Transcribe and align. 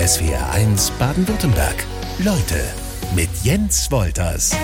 SWR1 0.00 0.92
Baden-Württemberg. 0.98 1.84
Leute 2.20 2.72
mit 3.14 3.28
Jens 3.42 3.90
Wolters. 3.90 4.56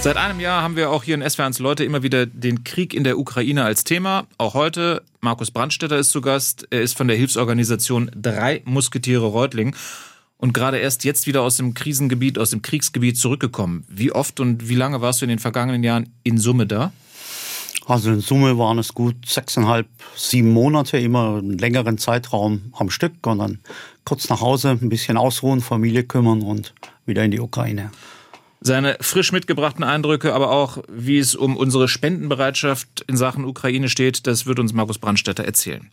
Seit 0.00 0.16
einem 0.16 0.38
Jahr 0.38 0.62
haben 0.62 0.76
wir 0.76 0.90
auch 0.90 1.02
hier 1.02 1.16
in 1.16 1.24
SWR1 1.24 1.60
Leute 1.60 1.82
immer 1.82 2.04
wieder 2.04 2.24
den 2.24 2.62
Krieg 2.62 2.94
in 2.94 3.02
der 3.02 3.18
Ukraine 3.18 3.64
als 3.64 3.82
Thema. 3.82 4.28
Auch 4.38 4.54
heute, 4.54 5.02
Markus 5.20 5.50
Brandstetter 5.50 5.98
ist 5.98 6.12
zu 6.12 6.20
Gast. 6.20 6.68
Er 6.70 6.82
ist 6.82 6.96
von 6.96 7.08
der 7.08 7.16
Hilfsorganisation 7.16 8.12
Drei 8.14 8.62
Musketiere 8.64 9.26
Reutling 9.26 9.74
und 10.36 10.54
gerade 10.54 10.78
erst 10.78 11.02
jetzt 11.02 11.26
wieder 11.26 11.42
aus 11.42 11.56
dem 11.56 11.74
Krisengebiet, 11.74 12.38
aus 12.38 12.50
dem 12.50 12.62
Kriegsgebiet 12.62 13.18
zurückgekommen. 13.18 13.84
Wie 13.88 14.12
oft 14.12 14.38
und 14.38 14.68
wie 14.68 14.76
lange 14.76 15.00
warst 15.00 15.20
du 15.20 15.24
in 15.24 15.30
den 15.30 15.40
vergangenen 15.40 15.82
Jahren 15.82 16.10
in 16.22 16.38
Summe 16.38 16.68
da? 16.68 16.92
Also 17.86 18.10
in 18.10 18.20
Summe 18.20 18.58
waren 18.58 18.78
es 18.78 18.94
gut 18.94 19.16
sechseinhalb, 19.26 19.86
sieben 20.16 20.52
Monate, 20.52 20.98
immer 20.98 21.38
einen 21.38 21.58
längeren 21.58 21.98
Zeitraum 21.98 22.72
am 22.72 22.90
Stück 22.90 23.26
und 23.26 23.38
dann 23.38 23.58
kurz 24.04 24.28
nach 24.28 24.40
Hause, 24.40 24.70
ein 24.70 24.88
bisschen 24.88 25.16
ausruhen, 25.16 25.60
Familie 25.60 26.04
kümmern 26.04 26.42
und 26.42 26.74
wieder 27.04 27.24
in 27.24 27.30
die 27.30 27.40
Ukraine. 27.40 27.90
Seine 28.60 28.96
frisch 29.00 29.32
mitgebrachten 29.32 29.84
Eindrücke, 29.84 30.32
aber 30.32 30.50
auch, 30.50 30.78
wie 30.88 31.18
es 31.18 31.34
um 31.34 31.56
unsere 31.56 31.86
Spendenbereitschaft 31.86 33.04
in 33.06 33.16
Sachen 33.18 33.44
Ukraine 33.44 33.90
steht, 33.90 34.26
das 34.26 34.46
wird 34.46 34.58
uns 34.58 34.72
Markus 34.72 34.98
Brandstätter 34.98 35.44
erzählen. 35.44 35.90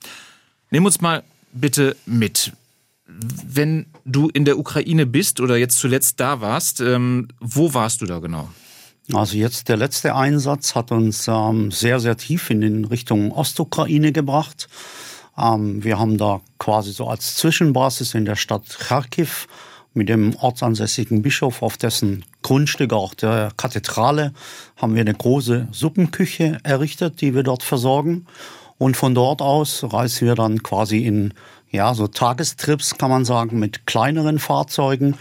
Nimm 0.70 0.86
uns 0.86 1.02
mal 1.02 1.24
bitte 1.52 1.98
mit. 2.06 2.54
Wenn 3.06 3.88
du 4.06 4.30
in 4.30 4.46
der 4.46 4.58
Ukraine 4.58 5.06
bist 5.06 5.42
oder 5.42 5.58
jetzt 5.58 5.80
zuletzt 5.80 6.22
da 6.22 6.40
warst, 6.40 6.80
ähm, 6.80 7.28
wo 7.42 7.74
warst 7.74 8.02
du 8.02 8.06
da 8.06 8.20
genau? 8.20 8.48
Also 9.14 9.36
jetzt 9.36 9.68
der 9.68 9.78
letzte 9.78 10.16
Einsatz 10.16 10.76
hat 10.76 10.92
uns 10.92 11.28
ähm, 11.28 11.72
sehr, 11.72 12.00
sehr 12.00 12.16
tief 12.16 12.50
in 12.50 12.62
den 12.62 12.86
Richtung 12.86 13.32
Ostukraine 13.32 14.12
gebracht. 14.12 14.70
Ähm, 15.38 15.84
wir 15.84 16.00
haben 16.00 16.18
da 16.18 16.42
quasi 16.60 16.92
so 16.92 17.08
als 17.08 17.36
Zwischenbasis 17.36 18.14
in 18.14 18.26
der 18.26 18.36
Stadt 18.36 18.64
Kharkiv 18.80 19.48
mit 19.94 20.08
dem 20.08 20.36
ortsansässigen 20.36 21.22
Bischof 21.22 21.62
auf 21.62 21.76
dessen 21.76 22.24
Grundstück, 22.42 22.94
auch 22.94 23.14
der 23.14 23.52
Kathedrale, 23.58 24.32
haben 24.78 24.96
wir 24.96 25.02
eine 25.02 25.14
große 25.14 25.68
Suppenküche 25.72 26.60
errichtet, 26.64 27.20
die 27.20 27.36
wir 27.36 27.44
dort 27.44 27.64
versorgen. 27.64 28.26
Und 28.78 28.96
von 28.96 29.14
dort 29.14 29.42
aus 29.42 29.84
reisen 29.84 30.28
wir 30.28 30.36
dann 30.36 30.64
quasi 30.64 31.00
in 31.00 31.34
ja, 31.70 31.94
so 31.94 32.08
Tagestrips, 32.08 32.98
kann 32.98 33.10
man 33.10 33.26
sagen, 33.26 33.60
mit 33.60 33.86
kleineren 33.86 34.40
Fahrzeugen 34.40 35.16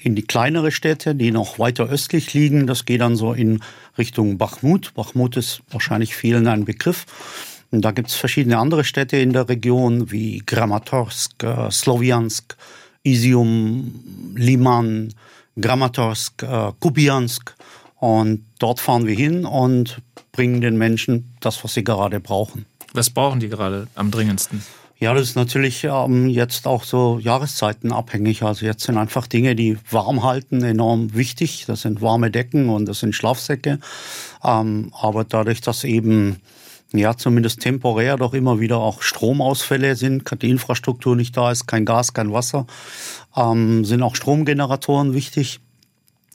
in 0.00 0.14
die 0.14 0.22
kleinere 0.22 0.70
Städte, 0.70 1.14
die 1.14 1.30
noch 1.30 1.58
weiter 1.58 1.84
östlich 1.88 2.34
liegen. 2.34 2.66
Das 2.66 2.84
geht 2.84 3.00
dann 3.00 3.16
so 3.16 3.32
in 3.32 3.60
Richtung 3.96 4.38
Bachmut. 4.38 4.94
Bachmut 4.94 5.36
ist 5.36 5.62
wahrscheinlich 5.70 6.14
vielen 6.14 6.46
ein 6.46 6.64
Begriff. 6.64 7.06
Und 7.70 7.82
da 7.82 7.90
gibt 7.90 8.08
es 8.08 8.14
verschiedene 8.14 8.58
andere 8.58 8.84
Städte 8.84 9.18
in 9.18 9.32
der 9.32 9.48
Region 9.48 10.10
wie 10.10 10.40
Kramatorsk, 10.40 11.42
äh, 11.42 11.70
Sloviansk, 11.70 12.56
Isium, 13.02 14.34
Liman, 14.34 15.12
Kramatorsk, 15.60 16.42
äh, 16.42 16.72
Kupiansk. 16.80 17.54
Und 17.96 18.44
dort 18.58 18.80
fahren 18.80 19.06
wir 19.06 19.14
hin 19.14 19.44
und 19.44 20.00
bringen 20.32 20.60
den 20.60 20.78
Menschen 20.78 21.34
das, 21.40 21.62
was 21.64 21.74
sie 21.74 21.84
gerade 21.84 22.20
brauchen. 22.20 22.64
Was 22.94 23.10
brauchen 23.10 23.40
die 23.40 23.48
gerade 23.48 23.88
am 23.94 24.10
dringendsten? 24.10 24.62
Ja, 25.00 25.14
das 25.14 25.28
ist 25.28 25.36
natürlich 25.36 25.84
ähm, 25.84 26.28
jetzt 26.28 26.66
auch 26.66 26.82
so 26.82 27.20
Jahreszeiten 27.20 27.92
abhängig. 27.92 28.42
Also 28.42 28.66
jetzt 28.66 28.82
sind 28.82 28.98
einfach 28.98 29.28
Dinge, 29.28 29.54
die 29.54 29.78
warm 29.88 30.24
halten, 30.24 30.64
enorm 30.64 31.14
wichtig. 31.14 31.66
Das 31.68 31.82
sind 31.82 32.02
warme 32.02 32.32
Decken 32.32 32.68
und 32.68 32.86
das 32.86 32.98
sind 32.98 33.14
Schlafsäcke. 33.14 33.78
Ähm, 34.42 34.92
aber 35.00 35.22
dadurch, 35.22 35.60
dass 35.60 35.84
eben 35.84 36.40
ja 36.92 37.16
zumindest 37.16 37.60
temporär 37.60 38.16
doch 38.16 38.34
immer 38.34 38.58
wieder 38.58 38.78
auch 38.78 39.02
Stromausfälle 39.02 39.94
sind, 39.94 40.24
die 40.42 40.50
Infrastruktur 40.50 41.14
nicht 41.14 41.36
da 41.36 41.52
ist, 41.52 41.68
kein 41.68 41.84
Gas, 41.84 42.12
kein 42.12 42.32
Wasser, 42.32 42.66
ähm, 43.36 43.84
sind 43.84 44.02
auch 44.02 44.16
Stromgeneratoren 44.16 45.14
wichtig. 45.14 45.60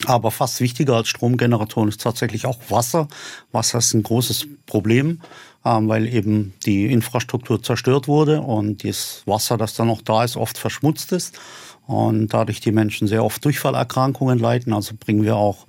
Aber 0.05 0.31
fast 0.31 0.61
wichtiger 0.61 0.95
als 0.95 1.09
Stromgeneratoren 1.09 1.89
ist 1.89 2.01
tatsächlich 2.01 2.45
auch 2.45 2.59
Wasser. 2.69 3.09
Wasser 3.51 3.79
ist 3.79 3.93
ein 3.93 4.03
großes 4.03 4.47
Problem, 4.65 5.19
weil 5.63 6.13
eben 6.13 6.53
die 6.65 6.85
Infrastruktur 6.85 7.61
zerstört 7.63 8.07
wurde 8.07 8.41
und 8.41 8.83
das 8.83 9.23
Wasser, 9.25 9.57
das 9.57 9.73
dann 9.73 9.87
noch 9.87 10.01
da 10.01 10.23
ist, 10.23 10.35
oft 10.35 10.57
verschmutzt 10.57 11.11
ist 11.11 11.39
und 11.87 12.33
dadurch 12.33 12.59
die 12.59 12.71
Menschen 12.71 13.07
sehr 13.07 13.23
oft 13.23 13.43
Durchfallerkrankungen 13.43 14.39
leiden. 14.39 14.73
Also 14.73 14.95
bringen 14.99 15.23
wir 15.23 15.35
auch 15.35 15.65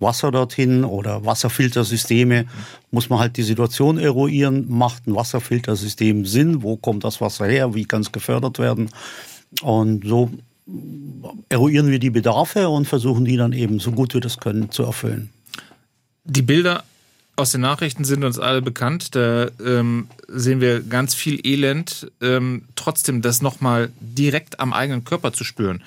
Wasser 0.00 0.30
dorthin 0.30 0.84
oder 0.84 1.24
Wasserfiltersysteme, 1.24 2.46
muss 2.90 3.08
man 3.08 3.18
halt 3.18 3.36
die 3.36 3.42
Situation 3.42 3.98
eruieren. 3.98 4.66
Macht 4.68 5.06
ein 5.06 5.14
Wasserfiltersystem 5.14 6.24
Sinn? 6.24 6.62
Wo 6.62 6.76
kommt 6.76 7.04
das 7.04 7.20
Wasser 7.20 7.46
her? 7.46 7.74
Wie 7.74 7.84
kann 7.84 8.02
es 8.02 8.12
gefördert 8.12 8.58
werden? 8.58 8.90
Und 9.62 10.06
so 10.06 10.30
eruieren 11.48 11.90
wir 11.90 11.98
die 11.98 12.10
Bedarfe 12.10 12.68
und 12.68 12.86
versuchen 12.86 13.24
die 13.24 13.36
dann 13.36 13.52
eben 13.52 13.80
so 13.80 13.90
gut 13.90 14.14
wir 14.14 14.20
das 14.20 14.38
können 14.38 14.70
zu 14.70 14.84
erfüllen. 14.84 15.30
Die 16.24 16.42
Bilder 16.42 16.84
aus 17.38 17.52
den 17.52 17.60
Nachrichten 17.60 18.04
sind 18.04 18.24
uns 18.24 18.38
alle 18.38 18.60
bekannt. 18.60 19.14
Da 19.14 19.48
ähm, 19.64 20.08
sehen 20.26 20.60
wir 20.60 20.80
ganz 20.80 21.14
viel 21.14 21.40
Elend. 21.46 22.10
Ähm, 22.20 22.64
trotzdem 22.74 23.22
das 23.22 23.42
nochmal 23.42 23.92
direkt 24.00 24.58
am 24.58 24.72
eigenen 24.72 25.04
Körper 25.04 25.32
zu 25.32 25.44
spüren. 25.44 25.82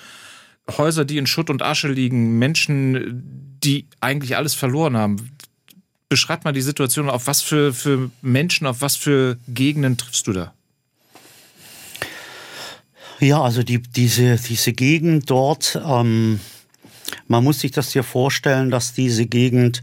Häuser, 0.77 1.03
die 1.03 1.17
in 1.17 1.27
Schutt 1.27 1.49
und 1.49 1.61
Asche 1.61 1.89
liegen, 1.89 2.39
Menschen, 2.39 3.57
die 3.63 3.85
eigentlich 3.99 4.37
alles 4.37 4.53
verloren 4.53 4.95
haben. 4.95 5.31
Beschreib 6.07 6.45
mal 6.45 6.53
die 6.53 6.61
Situation. 6.61 7.09
Auf 7.09 7.27
was 7.27 7.41
für, 7.41 7.73
für 7.73 8.09
Menschen, 8.21 8.65
auf 8.65 8.79
was 8.81 8.95
für 8.95 9.37
Gegenden 9.49 9.97
triffst 9.97 10.27
du 10.27 10.33
da? 10.33 10.53
Ja, 13.19 13.41
also 13.41 13.61
die, 13.61 13.81
diese, 13.81 14.37
diese 14.37 14.71
Gegend 14.71 15.29
dort, 15.29 15.79
ähm, 15.85 16.39
man 17.27 17.43
muss 17.43 17.59
sich 17.59 17.71
das 17.71 17.91
hier 17.91 18.03
vorstellen, 18.03 18.71
dass 18.71 18.93
diese 18.93 19.25
Gegend 19.25 19.81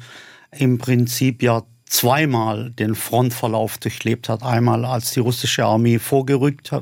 im 0.50 0.78
Prinzip 0.78 1.42
ja 1.42 1.62
zweimal 1.86 2.70
den 2.70 2.94
Frontverlauf 2.94 3.78
durchlebt 3.78 4.28
hat. 4.28 4.42
Einmal 4.42 4.84
als 4.84 5.12
die 5.12 5.20
russische 5.20 5.64
Armee 5.64 5.98
vorgerückt 5.98 6.72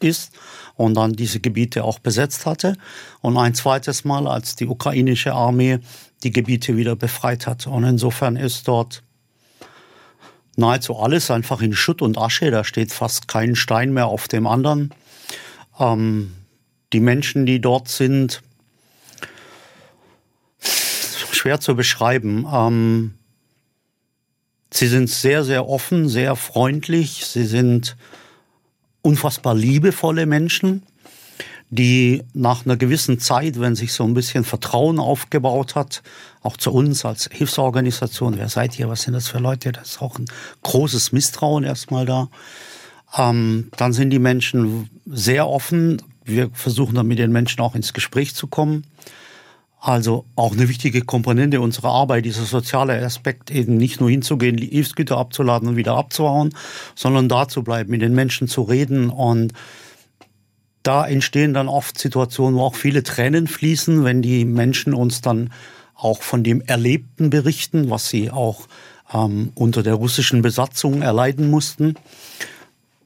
ist 0.00 0.32
und 0.76 0.94
dann 0.94 1.12
diese 1.12 1.40
Gebiete 1.40 1.84
auch 1.84 1.98
besetzt 1.98 2.46
hatte. 2.46 2.76
Und 3.20 3.36
ein 3.36 3.54
zweites 3.54 4.04
Mal, 4.04 4.26
als 4.26 4.56
die 4.56 4.66
ukrainische 4.66 5.32
Armee 5.32 5.78
die 6.22 6.30
Gebiete 6.30 6.76
wieder 6.76 6.96
befreit 6.96 7.46
hat. 7.46 7.66
Und 7.66 7.84
insofern 7.84 8.36
ist 8.36 8.68
dort 8.68 9.02
nahezu 10.56 10.96
alles 10.96 11.30
einfach 11.30 11.62
in 11.62 11.72
Schutt 11.72 12.02
und 12.02 12.18
Asche. 12.18 12.50
Da 12.50 12.64
steht 12.64 12.92
fast 12.92 13.28
kein 13.28 13.56
Stein 13.56 13.92
mehr 13.92 14.06
auf 14.06 14.28
dem 14.28 14.46
anderen. 14.46 14.92
Ähm, 15.78 16.32
die 16.92 17.00
Menschen, 17.00 17.46
die 17.46 17.60
dort 17.60 17.88
sind, 17.88 18.42
schwer 21.42 21.58
zu 21.58 21.74
beschreiben. 21.74 22.46
Ähm, 22.52 23.14
sie 24.70 24.86
sind 24.86 25.10
sehr, 25.10 25.42
sehr 25.42 25.68
offen, 25.68 26.08
sehr 26.08 26.36
freundlich. 26.36 27.26
Sie 27.26 27.44
sind 27.44 27.96
unfassbar 29.02 29.56
liebevolle 29.56 30.26
Menschen, 30.26 30.84
die 31.68 32.22
nach 32.32 32.64
einer 32.64 32.76
gewissen 32.76 33.18
Zeit, 33.18 33.58
wenn 33.58 33.74
sich 33.74 33.92
so 33.92 34.04
ein 34.04 34.14
bisschen 34.14 34.44
Vertrauen 34.44 35.00
aufgebaut 35.00 35.74
hat, 35.74 36.02
auch 36.42 36.56
zu 36.56 36.72
uns 36.72 37.04
als 37.04 37.28
Hilfsorganisation, 37.32 38.38
wer 38.38 38.48
seid 38.48 38.78
ihr, 38.78 38.88
was 38.88 39.02
sind 39.02 39.14
das 39.14 39.26
für 39.26 39.38
Leute, 39.38 39.72
das 39.72 39.94
ist 39.94 40.02
auch 40.02 40.20
ein 40.20 40.26
großes 40.62 41.10
Misstrauen 41.10 41.64
erstmal 41.64 42.06
da. 42.06 42.28
Ähm, 43.18 43.68
dann 43.76 43.92
sind 43.92 44.10
die 44.10 44.20
Menschen 44.20 44.88
sehr 45.06 45.48
offen. 45.48 46.00
Wir 46.24 46.50
versuchen 46.52 46.94
dann 46.94 47.08
mit 47.08 47.18
den 47.18 47.32
Menschen 47.32 47.60
auch 47.62 47.74
ins 47.74 47.92
Gespräch 47.92 48.36
zu 48.36 48.46
kommen. 48.46 48.84
Also 49.84 50.26
auch 50.36 50.52
eine 50.52 50.68
wichtige 50.68 51.02
Komponente 51.02 51.60
unserer 51.60 51.88
Arbeit, 51.88 52.24
dieser 52.24 52.44
soziale 52.44 53.04
Aspekt, 53.04 53.50
eben 53.50 53.76
nicht 53.76 54.00
nur 54.00 54.10
hinzugehen, 54.10 54.56
Hilfsgüter 54.56 55.16
abzuladen 55.16 55.66
und 55.66 55.74
wieder 55.74 55.96
abzuhauen, 55.96 56.54
sondern 56.94 57.28
da 57.28 57.48
zu 57.48 57.64
bleiben, 57.64 57.90
mit 57.90 58.00
den 58.00 58.14
Menschen 58.14 58.46
zu 58.46 58.62
reden. 58.62 59.10
Und 59.10 59.54
da 60.84 61.04
entstehen 61.04 61.52
dann 61.52 61.66
oft 61.66 61.98
Situationen, 61.98 62.60
wo 62.60 62.62
auch 62.62 62.76
viele 62.76 63.02
Tränen 63.02 63.48
fließen, 63.48 64.04
wenn 64.04 64.22
die 64.22 64.44
Menschen 64.44 64.94
uns 64.94 65.20
dann 65.20 65.52
auch 65.96 66.22
von 66.22 66.44
dem 66.44 66.60
Erlebten 66.60 67.30
berichten, 67.30 67.90
was 67.90 68.08
sie 68.08 68.30
auch 68.30 68.68
ähm, 69.12 69.50
unter 69.56 69.82
der 69.82 69.94
russischen 69.94 70.42
Besatzung 70.42 71.02
erleiden 71.02 71.50
mussten. 71.50 71.96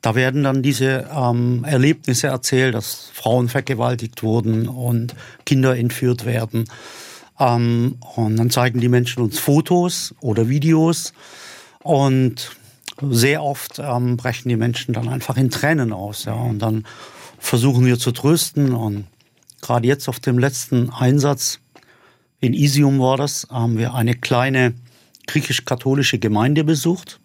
Da 0.07 0.15
werden 0.15 0.45
dann 0.45 0.63
diese 0.63 1.11
ähm, 1.13 1.65
Erlebnisse 1.65 2.29
erzählt, 2.29 2.77
dass 2.77 3.11
Frauen 3.13 3.49
vergewaltigt 3.49 4.23
wurden 4.23 4.69
und 4.69 5.17
Kinder 5.45 5.77
entführt 5.77 6.25
werden. 6.25 6.67
Ähm, 7.41 7.97
und 8.15 8.37
dann 8.37 8.51
zeigen 8.51 8.79
die 8.79 8.89
Menschen 8.89 9.21
uns 9.21 9.41
Fotos 9.41 10.15
oder 10.21 10.49
Videos 10.49 11.13
und 11.83 12.53
sehr 13.03 13.43
oft 13.43 13.81
ähm, 13.81 14.17
brechen 14.17 14.49
die 14.49 14.55
Menschen 14.55 14.95
dann 14.95 15.09
einfach 15.09 15.37
in 15.37 15.51
Tränen 15.51 15.93
aus. 15.93 16.27
Ja, 16.27 16.35
und 16.35 16.61
dann 16.61 16.85
versuchen 17.41 17.85
wir 17.85 17.99
zu 17.99 18.13
trösten. 18.13 18.75
Und 18.75 19.09
gerade 19.61 19.89
jetzt 19.89 20.09
auf 20.09 20.21
dem 20.21 20.39
letzten 20.39 20.89
Einsatz 20.91 21.59
in 22.39 22.55
Isium 22.55 23.01
war 23.01 23.17
das, 23.17 23.49
haben 23.51 23.77
wir 23.77 23.93
eine 23.95 24.15
kleine 24.15 24.75
griechisch-katholische 25.27 26.21
Gemeinde 26.21 26.63
besucht 26.63 27.19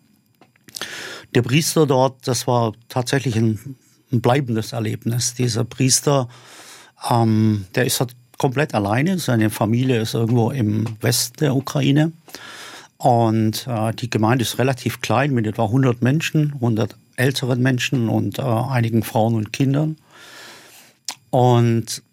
der 1.33 1.42
Priester 1.42 1.86
dort, 1.86 2.28
das 2.28 2.48
war 2.48 2.74
tatsächlich 2.89 3.36
ein 3.36 3.75
ein 4.12 4.22
bleibendes 4.22 4.74
Erlebnis. 4.74 5.33
Dieser 5.33 5.63
Priester, 5.63 6.28
ähm, 7.10 7.66
der 7.75 7.86
ist 7.86 8.00
halt 8.00 8.16
komplett 8.38 8.74
alleine. 8.74 9.19
Seine 9.19 9.50
Familie 9.50 10.01
ist 10.01 10.13
irgendwo 10.13 10.51
im 10.51 10.86
Westen 11.01 11.38
der 11.39 11.56
Ukraine. 11.56 12.12
Und 12.98 13.66
äh, 13.68 13.94
die 13.94 14.10
Gemeinde 14.10 14.44
ist 14.44 14.60
relativ 14.60 15.01
klein 15.01 15.33
mit 15.33 15.48
etwa 15.48 15.66
100 15.66 16.01
Menschen, 16.01 16.54
100 16.56 16.95
älteren 17.16 17.62
Menschen 17.62 18.10
und 18.10 18.39
äh, 18.39 18.42
einigen 18.42 19.04
Frauen 19.04 19.36
und 19.36 19.54
Kindern. 19.54 19.98
Und 21.30 22.04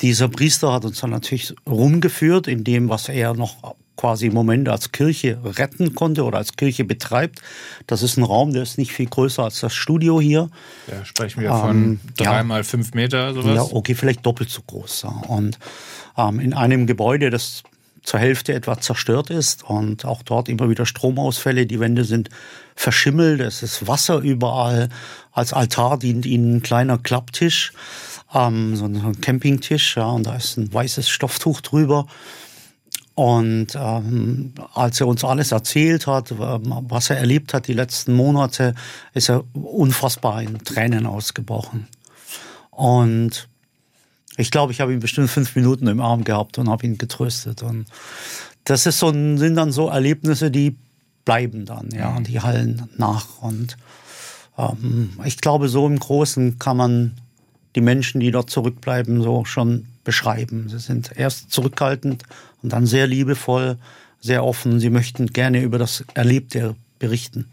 dieser 0.00 0.28
Priester 0.28 0.72
hat 0.72 0.84
uns 0.84 1.00
dann 1.00 1.10
natürlich 1.10 1.54
rumgeführt 1.68 2.46
in 2.46 2.64
dem, 2.64 2.88
was 2.88 3.08
er 3.08 3.34
noch 3.34 3.76
quasi 3.96 4.26
im 4.26 4.34
Moment 4.34 4.68
als 4.68 4.92
Kirche 4.92 5.38
retten 5.44 5.94
konnte 5.94 6.24
oder 6.24 6.38
als 6.38 6.56
Kirche 6.56 6.84
betreibt. 6.84 7.40
Das 7.86 8.02
ist 8.02 8.16
ein 8.16 8.22
Raum, 8.22 8.52
der 8.52 8.62
ist 8.62 8.78
nicht 8.78 8.92
viel 8.92 9.06
größer 9.06 9.44
als 9.44 9.60
das 9.60 9.74
Studio 9.74 10.20
hier. 10.20 10.48
Ja, 10.90 11.04
sprechen 11.04 11.42
wir 11.42 11.50
von 11.50 11.76
ähm, 11.76 12.00
drei 12.16 12.36
ja, 12.36 12.44
mal 12.44 12.64
fünf 12.64 12.94
Meter, 12.94 13.34
sowas? 13.34 13.54
Ja, 13.54 13.62
okay, 13.62 13.94
vielleicht 13.94 14.24
doppelt 14.24 14.48
so 14.48 14.62
groß. 14.66 15.06
Und 15.28 15.58
ähm, 16.16 16.40
in 16.40 16.54
einem 16.54 16.86
Gebäude, 16.86 17.30
das 17.30 17.62
zur 18.02 18.20
Hälfte 18.20 18.54
etwa 18.54 18.80
zerstört 18.80 19.30
ist 19.30 19.64
und 19.64 20.04
auch 20.04 20.22
dort 20.22 20.48
immer 20.48 20.70
wieder 20.70 20.86
Stromausfälle. 20.86 21.66
Die 21.66 21.80
Wände 21.80 22.04
sind 22.04 22.30
verschimmelt, 22.74 23.40
es 23.40 23.62
ist 23.62 23.86
Wasser 23.86 24.18
überall. 24.18 24.88
Als 25.32 25.52
Altar 25.52 25.98
dient 25.98 26.26
ihnen 26.26 26.56
ein 26.56 26.62
kleiner 26.62 26.98
Klapptisch, 26.98 27.72
ähm, 28.34 28.76
so 28.76 28.86
ein 28.86 29.20
Campingtisch, 29.20 29.96
ja, 29.96 30.06
und 30.06 30.26
da 30.26 30.36
ist 30.36 30.56
ein 30.56 30.72
weißes 30.72 31.08
Stofftuch 31.08 31.60
drüber. 31.60 32.06
Und 33.20 33.74
ähm, 33.74 34.54
als 34.72 34.98
er 34.98 35.06
uns 35.06 35.24
alles 35.24 35.52
erzählt 35.52 36.06
hat, 36.06 36.32
was 36.38 37.10
er 37.10 37.18
erlebt 37.18 37.52
hat 37.52 37.68
die 37.68 37.74
letzten 37.74 38.14
Monate, 38.14 38.74
ist 39.12 39.28
er 39.28 39.44
unfassbar 39.52 40.40
in 40.40 40.58
Tränen 40.64 41.04
ausgebrochen. 41.04 41.86
Und 42.70 43.46
ich 44.38 44.50
glaube, 44.50 44.72
ich 44.72 44.80
habe 44.80 44.94
ihn 44.94 45.00
bestimmt 45.00 45.28
fünf 45.28 45.54
Minuten 45.54 45.86
im 45.86 46.00
Arm 46.00 46.24
gehabt 46.24 46.56
und 46.56 46.70
habe 46.70 46.86
ihn 46.86 46.96
getröstet. 46.96 47.62
Und 47.62 47.84
das 48.64 48.86
ist 48.86 48.98
so, 48.98 49.12
sind 49.12 49.54
dann 49.54 49.70
so 49.70 49.88
Erlebnisse, 49.88 50.50
die 50.50 50.78
bleiben 51.26 51.66
dann, 51.66 51.90
ja, 51.90 52.16
und 52.16 52.26
die 52.26 52.40
hallen 52.40 52.88
nach. 52.96 53.42
Und 53.42 53.76
ähm, 54.56 55.10
ich 55.26 55.36
glaube, 55.36 55.68
so 55.68 55.86
im 55.86 55.98
Großen 55.98 56.58
kann 56.58 56.78
man 56.78 57.12
die 57.74 57.82
Menschen, 57.82 58.20
die 58.20 58.30
dort 58.30 58.48
zurückbleiben, 58.48 59.22
so 59.22 59.44
schon 59.44 59.88
beschreiben. 60.04 60.70
Sie 60.70 60.78
sind 60.78 61.12
erst 61.14 61.52
zurückhaltend 61.52 62.24
und 62.62 62.72
dann 62.72 62.86
sehr 62.86 63.06
liebevoll, 63.06 63.78
sehr 64.20 64.44
offen. 64.44 64.80
Sie 64.80 64.90
möchten 64.90 65.26
gerne 65.28 65.62
über 65.62 65.78
das 65.78 66.04
Erlebte 66.14 66.76
berichten. 66.98 67.48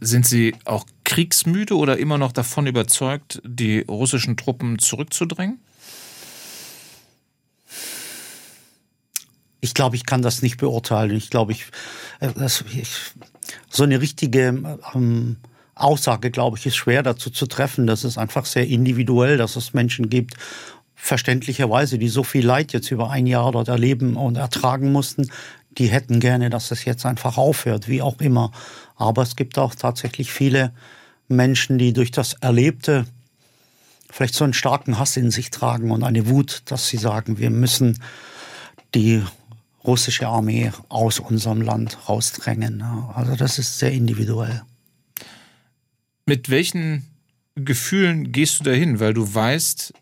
Sind 0.00 0.26
Sie 0.26 0.54
auch 0.64 0.86
kriegsmüde 1.04 1.76
oder 1.76 1.98
immer 1.98 2.18
noch 2.18 2.32
davon 2.32 2.66
überzeugt, 2.66 3.40
die 3.44 3.80
russischen 3.80 4.36
Truppen 4.36 4.78
zurückzudrängen? 4.78 5.58
Ich 9.60 9.74
glaube, 9.74 9.96
ich 9.96 10.06
kann 10.06 10.22
das 10.22 10.40
nicht 10.40 10.56
beurteilen. 10.56 11.16
Ich 11.16 11.30
glaube, 11.30 11.52
ich, 11.52 11.66
äh, 12.20 12.32
das, 12.32 12.64
ich 12.72 12.88
so 13.68 13.82
eine 13.82 14.00
richtige 14.00 14.78
ähm, 14.94 15.36
Aussage, 15.74 16.30
glaube 16.30 16.58
ich, 16.58 16.66
ist 16.66 16.76
schwer 16.76 17.02
dazu 17.02 17.30
zu 17.30 17.46
treffen. 17.46 17.86
Das 17.86 18.04
ist 18.04 18.18
einfach 18.18 18.46
sehr 18.46 18.66
individuell, 18.66 19.36
dass 19.36 19.56
es 19.56 19.74
Menschen 19.74 20.08
gibt 20.08 20.34
verständlicherweise, 21.00 21.96
die 21.96 22.08
so 22.08 22.24
viel 22.24 22.44
Leid 22.44 22.72
jetzt 22.72 22.90
über 22.90 23.10
ein 23.10 23.26
Jahr 23.26 23.52
dort 23.52 23.68
erleben 23.68 24.16
und 24.16 24.36
ertragen 24.36 24.92
mussten, 24.92 25.30
die 25.70 25.86
hätten 25.86 26.18
gerne, 26.18 26.50
dass 26.50 26.72
es 26.72 26.84
jetzt 26.84 27.06
einfach 27.06 27.38
aufhört, 27.38 27.88
wie 27.88 28.02
auch 28.02 28.20
immer. 28.20 28.50
Aber 28.96 29.22
es 29.22 29.36
gibt 29.36 29.58
auch 29.58 29.74
tatsächlich 29.74 30.32
viele 30.32 30.74
Menschen, 31.28 31.78
die 31.78 31.92
durch 31.92 32.10
das 32.10 32.34
Erlebte 32.34 33.06
vielleicht 34.10 34.34
so 34.34 34.44
einen 34.44 34.54
starken 34.54 34.98
Hass 34.98 35.16
in 35.16 35.30
sich 35.30 35.50
tragen 35.50 35.92
und 35.92 36.02
eine 36.02 36.28
Wut, 36.28 36.62
dass 36.66 36.88
sie 36.88 36.96
sagen, 36.96 37.38
wir 37.38 37.50
müssen 37.50 38.02
die 38.94 39.22
russische 39.84 40.26
Armee 40.26 40.72
aus 40.88 41.20
unserem 41.20 41.62
Land 41.62 42.08
rausdrängen. 42.08 42.82
Also 43.14 43.36
das 43.36 43.58
ist 43.58 43.78
sehr 43.78 43.92
individuell. 43.92 44.62
Mit 46.26 46.50
welchen 46.50 47.06
Gefühlen 47.54 48.32
gehst 48.32 48.60
du 48.60 48.64
dahin? 48.64 48.98
Weil 48.98 49.14
du 49.14 49.32
weißt, 49.32 49.94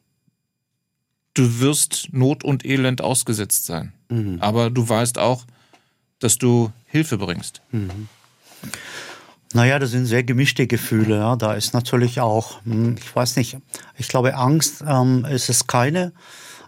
du 1.37 1.61
wirst 1.61 2.09
Not 2.13 2.43
und 2.43 2.65
Elend 2.65 3.01
ausgesetzt 3.01 3.67
sein. 3.67 3.93
Mhm. 4.09 4.39
Aber 4.41 4.71
du 4.71 4.89
weißt 4.89 5.19
auch, 5.19 5.45
dass 6.19 6.39
du 6.39 6.73
Hilfe 6.87 7.19
bringst. 7.19 7.61
Mhm. 7.71 8.09
Naja, 9.53 9.79
das 9.79 9.91
sind 9.91 10.07
sehr 10.07 10.25
gemischte 10.25 10.67
Gefühle. 10.67 11.17
Ja. 11.17 11.37
Da 11.37 11.55
ist 11.55 11.73
natürlich 11.73 12.21
auch, 12.21 12.65
hm, 12.65 12.97
ich 12.99 13.15
weiß 13.15 13.37
nicht, 13.37 13.59
ich 13.97 14.09
glaube, 14.09 14.35
Angst 14.35 14.83
ähm, 14.87 15.25
ist 15.25 15.49
es 15.49 15.67
keine, 15.67 16.13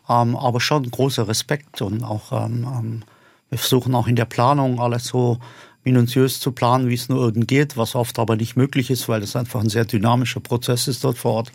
ähm, 0.09 0.37
aber 0.37 0.61
schon 0.61 0.88
großer 0.91 1.26
Respekt 1.29 1.82
und 1.82 2.05
auch, 2.05 2.32
ähm, 2.32 2.64
ähm, 2.64 3.05
wir 3.50 3.59
versuchen 3.59 3.94
auch 3.94 4.06
in 4.06 4.17
der 4.17 4.26
Planung 4.26 4.81
alles 4.81 5.06
so 5.06 5.38
minutiös 5.85 6.38
zu 6.41 6.53
planen, 6.53 6.88
wie 6.88 6.94
es 6.94 7.09
nur 7.09 7.21
irgend 7.21 7.49
geht, 7.49 7.76
was 7.79 7.94
oft 7.94 8.19
aber 8.19 8.37
nicht 8.37 8.56
möglich 8.56 8.91
ist, 8.91 9.09
weil 9.09 9.23
das 9.23 9.37
einfach 9.37 9.61
ein 9.61 9.71
sehr 9.71 9.87
dynamischer 9.87 10.41
Prozess 10.41 10.87
ist 10.87 11.03
dort 11.03 11.17
vor 11.17 11.32
Ort. 11.32 11.53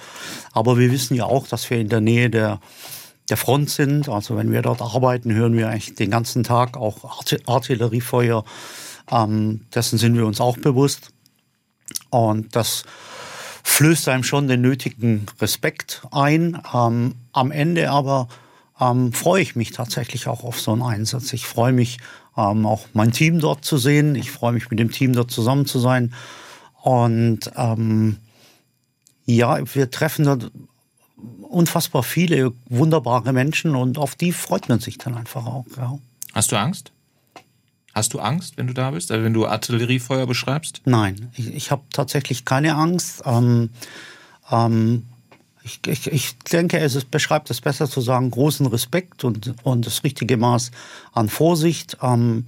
Aber 0.52 0.78
wir 0.80 0.92
wissen 0.92 1.16
ja 1.16 1.26
auch, 1.26 1.48
dass 1.48 1.70
wir 1.70 1.80
in 1.80 1.90
der 1.90 2.02
Nähe 2.02 2.32
der 2.32 2.60
der 3.30 3.38
Front 3.38 3.70
sind. 3.70 4.10
Also 4.10 4.36
wenn 4.36 4.52
wir 4.52 4.62
dort 4.62 4.82
arbeiten, 4.82 5.34
hören 5.34 5.56
wir 5.56 5.70
eigentlich 5.70 5.96
den 5.96 6.12
ganzen 6.12 6.44
Tag 6.44 6.78
auch 6.78 7.24
Artilleriefeuer. 7.46 8.44
Ähm, 9.12 9.62
dessen 9.74 9.98
sind 9.98 10.16
wir 10.16 10.26
uns 10.26 10.42
auch 10.42 10.58
bewusst. 10.58 11.10
Und 12.10 12.56
das 12.56 12.84
flößt 13.64 14.10
einem 14.10 14.24
schon 14.24 14.48
den 14.48 14.62
nötigen 14.62 15.26
Respekt 15.40 16.04
ein. 16.12 16.62
Ähm, 16.74 17.16
am 17.32 17.52
Ende 17.52 17.90
aber 17.90 18.28
ähm, 18.80 19.14
freue 19.14 19.42
ich 19.42 19.56
mich 19.56 19.72
tatsächlich 19.72 20.28
auch 20.28 20.44
auf 20.44 20.60
so 20.60 20.74
einen 20.74 20.82
Einsatz. 20.82 21.34
Ich 21.34 21.46
freue 21.48 21.74
mich, 21.74 22.00
ähm, 22.38 22.66
auch 22.66 22.88
mein 22.94 23.12
Team 23.12 23.40
dort 23.40 23.64
zu 23.64 23.78
sehen. 23.78 24.16
Ich 24.16 24.32
freue 24.32 24.54
mich, 24.54 24.70
mit 24.70 24.80
dem 24.80 24.92
Team 24.92 25.14
dort 25.14 25.32
zusammen 25.32 25.66
zu 25.66 25.80
sein. 25.80 26.14
Und 26.82 27.52
ähm, 27.56 28.18
ja, 29.26 29.60
wir 29.74 29.90
treffen 29.90 30.26
dort 30.26 30.52
unfassbar 31.54 32.04
viele 32.04 32.54
wunderbare 32.70 33.32
Menschen 33.34 33.76
und 33.76 33.98
auf 33.98 34.16
die 34.16 34.32
freut 34.32 34.70
man 34.70 34.80
sich 34.80 34.98
dann 34.98 35.16
einfach 35.16 35.46
auch. 35.46 35.66
Ja. 35.78 35.98
Hast 36.34 36.52
du 36.52 36.58
Angst? 36.58 36.92
Hast 37.94 38.14
du 38.14 38.20
Angst, 38.20 38.58
wenn 38.58 38.66
du 38.66 38.74
da 38.74 38.92
bist, 38.92 39.12
also 39.12 39.24
wenn 39.24 39.34
du 39.34 39.46
Artilleriefeuer 39.46 40.26
beschreibst? 40.26 40.82
Nein, 40.86 41.30
ich, 41.36 41.54
ich 41.54 41.72
habe 41.72 41.84
tatsächlich 41.92 42.44
keine 42.44 42.76
Angst. 42.76 43.22
Ähm, 43.26 43.70
ähm, 44.52 45.04
ich, 45.64 45.80
ich, 45.86 46.08
ich, 46.08 46.38
denke, 46.40 46.80
es 46.80 46.96
ist, 46.96 47.12
beschreibt 47.12 47.52
es 47.52 47.62
besser 47.62 47.88
zu 47.88 48.02
sagen, 48.02 48.32
großen 48.32 48.66
Respekt 48.66 49.24
und, 49.24 49.54
und 49.64 49.86
das 49.86 50.04
richtige 50.04 50.38
Maß 50.38 50.72
an 51.14 51.30
Vorsicht. 51.30 51.98
Ähm, 52.02 52.46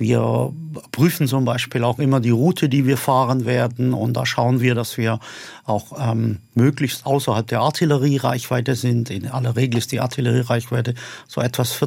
wir 0.00 0.54
prüfen 0.92 1.28
zum 1.28 1.44
Beispiel 1.44 1.84
auch 1.84 1.98
immer 1.98 2.20
die 2.20 2.30
Route, 2.30 2.70
die 2.70 2.86
wir 2.86 2.96
fahren 2.96 3.44
werden. 3.44 3.92
Und 3.92 4.14
da 4.14 4.24
schauen 4.24 4.62
wir, 4.62 4.74
dass 4.74 4.96
wir 4.96 5.20
auch 5.66 5.92
ähm, 6.00 6.38
möglichst 6.54 7.04
außerhalb 7.04 7.46
der 7.46 7.60
Artilleriereichweite 7.60 8.76
sind. 8.76 9.10
In 9.10 9.28
aller 9.28 9.56
Regel 9.56 9.76
ist 9.76 9.92
die 9.92 10.00
Artilleriereichweite 10.00 10.94
so 11.28 11.42
etwas 11.42 11.78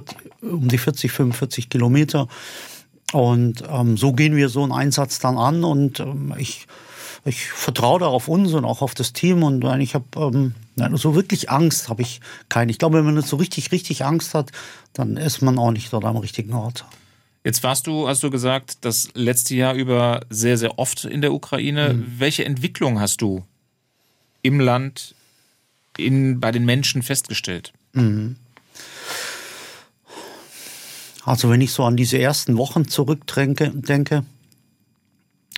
um 0.44 0.68
die 0.68 0.78
40, 0.78 1.12
45 1.12 1.70
Kilometer. 1.70 2.28
Und 3.14 3.64
ähm, 3.68 3.98
so 3.98 4.14
gehen 4.14 4.36
wir 4.36 4.50
so 4.50 4.62
einen 4.62 4.74
Einsatz 4.74 5.18
dann 5.18 5.40
an. 5.40 5.64
Und 5.64 6.00
ähm, 6.00 6.36
ich, 6.38 6.68
ich 7.26 7.48
vertraue 7.48 8.00
da 8.00 8.06
auf 8.06 8.28
uns 8.28 8.54
und 8.54 8.64
auch 8.64 8.84
auf 8.84 8.94
das 8.94 9.14
Team. 9.14 9.42
Und 9.42 9.66
ich 9.82 9.96
habe 9.96 10.06
ähm, 10.18 10.54
so 10.98 11.16
wirklich 11.16 11.50
Angst 11.50 11.90
habe 11.90 12.04
ich 12.04 12.22
keine. 12.48 12.70
Ich 12.70 12.78
glaube, 12.78 13.04
wenn 13.04 13.12
man 13.12 13.24
so 13.24 13.38
richtig, 13.38 13.72
richtig 13.72 14.06
Angst 14.06 14.36
hat, 14.36 14.52
dann 14.94 15.18
ist 15.18 15.42
man 15.42 15.58
auch 15.58 15.72
nicht 15.72 15.92
dort 15.92 16.06
am 16.06 16.18
richtigen 16.18 16.54
Ort. 16.54 16.86
Jetzt 17.44 17.62
warst 17.64 17.88
du, 17.88 18.08
hast 18.08 18.24
du 18.24 18.30
gesagt, 18.30 18.86
das 18.86 19.10
letzte 19.16 19.56
Jahr 19.56 19.74
über 19.74 20.22
sehr, 20.30 20.58
sehr 20.58 20.80
oft 20.80 21.04
in 21.04 21.22
der 21.22 21.34
Ukraine. 21.34 21.94
Mhm. 21.94 22.14
Welche 22.18 22.46
Entwicklung 22.46 23.00
hast 23.00 23.22
du 23.22 23.44
im 24.42 24.60
Land, 24.60 25.14
in, 25.98 26.40
bei 26.40 26.52
den 26.52 26.64
Menschen 26.64 27.04
festgestellt? 27.04 27.74
Mhm. 27.92 28.38
Also 31.26 31.50
wenn 31.50 31.62
ich 31.62 31.72
so 31.72 31.84
an 31.84 31.98
diese 31.98 32.18
ersten 32.18 32.58
Wochen 32.58 32.88
zurückdenke, 32.88 33.72
denke, 33.74 34.26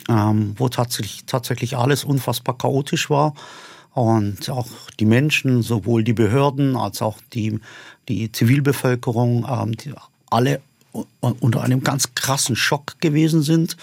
ähm, 0.10 0.54
wo 0.58 0.70
tatsächlich, 0.70 1.26
tatsächlich 1.26 1.78
alles 1.78 2.04
unfassbar 2.04 2.58
chaotisch 2.58 3.10
war 3.10 3.34
und 3.94 4.50
auch 4.50 4.68
die 5.00 5.06
Menschen, 5.06 5.62
sowohl 5.64 6.04
die 6.04 6.14
Behörden 6.14 6.76
als 6.76 7.02
auch 7.02 7.20
die, 7.34 7.60
die 8.10 8.32
Zivilbevölkerung, 8.32 9.48
ähm, 9.50 9.76
die 9.78 9.94
alle 10.30 10.62
unter 11.20 11.62
einem 11.62 11.84
ganz 11.84 12.16
krassen 12.16 12.56
Schock 12.56 13.00
gewesen 13.02 13.42
sind. 13.42 13.78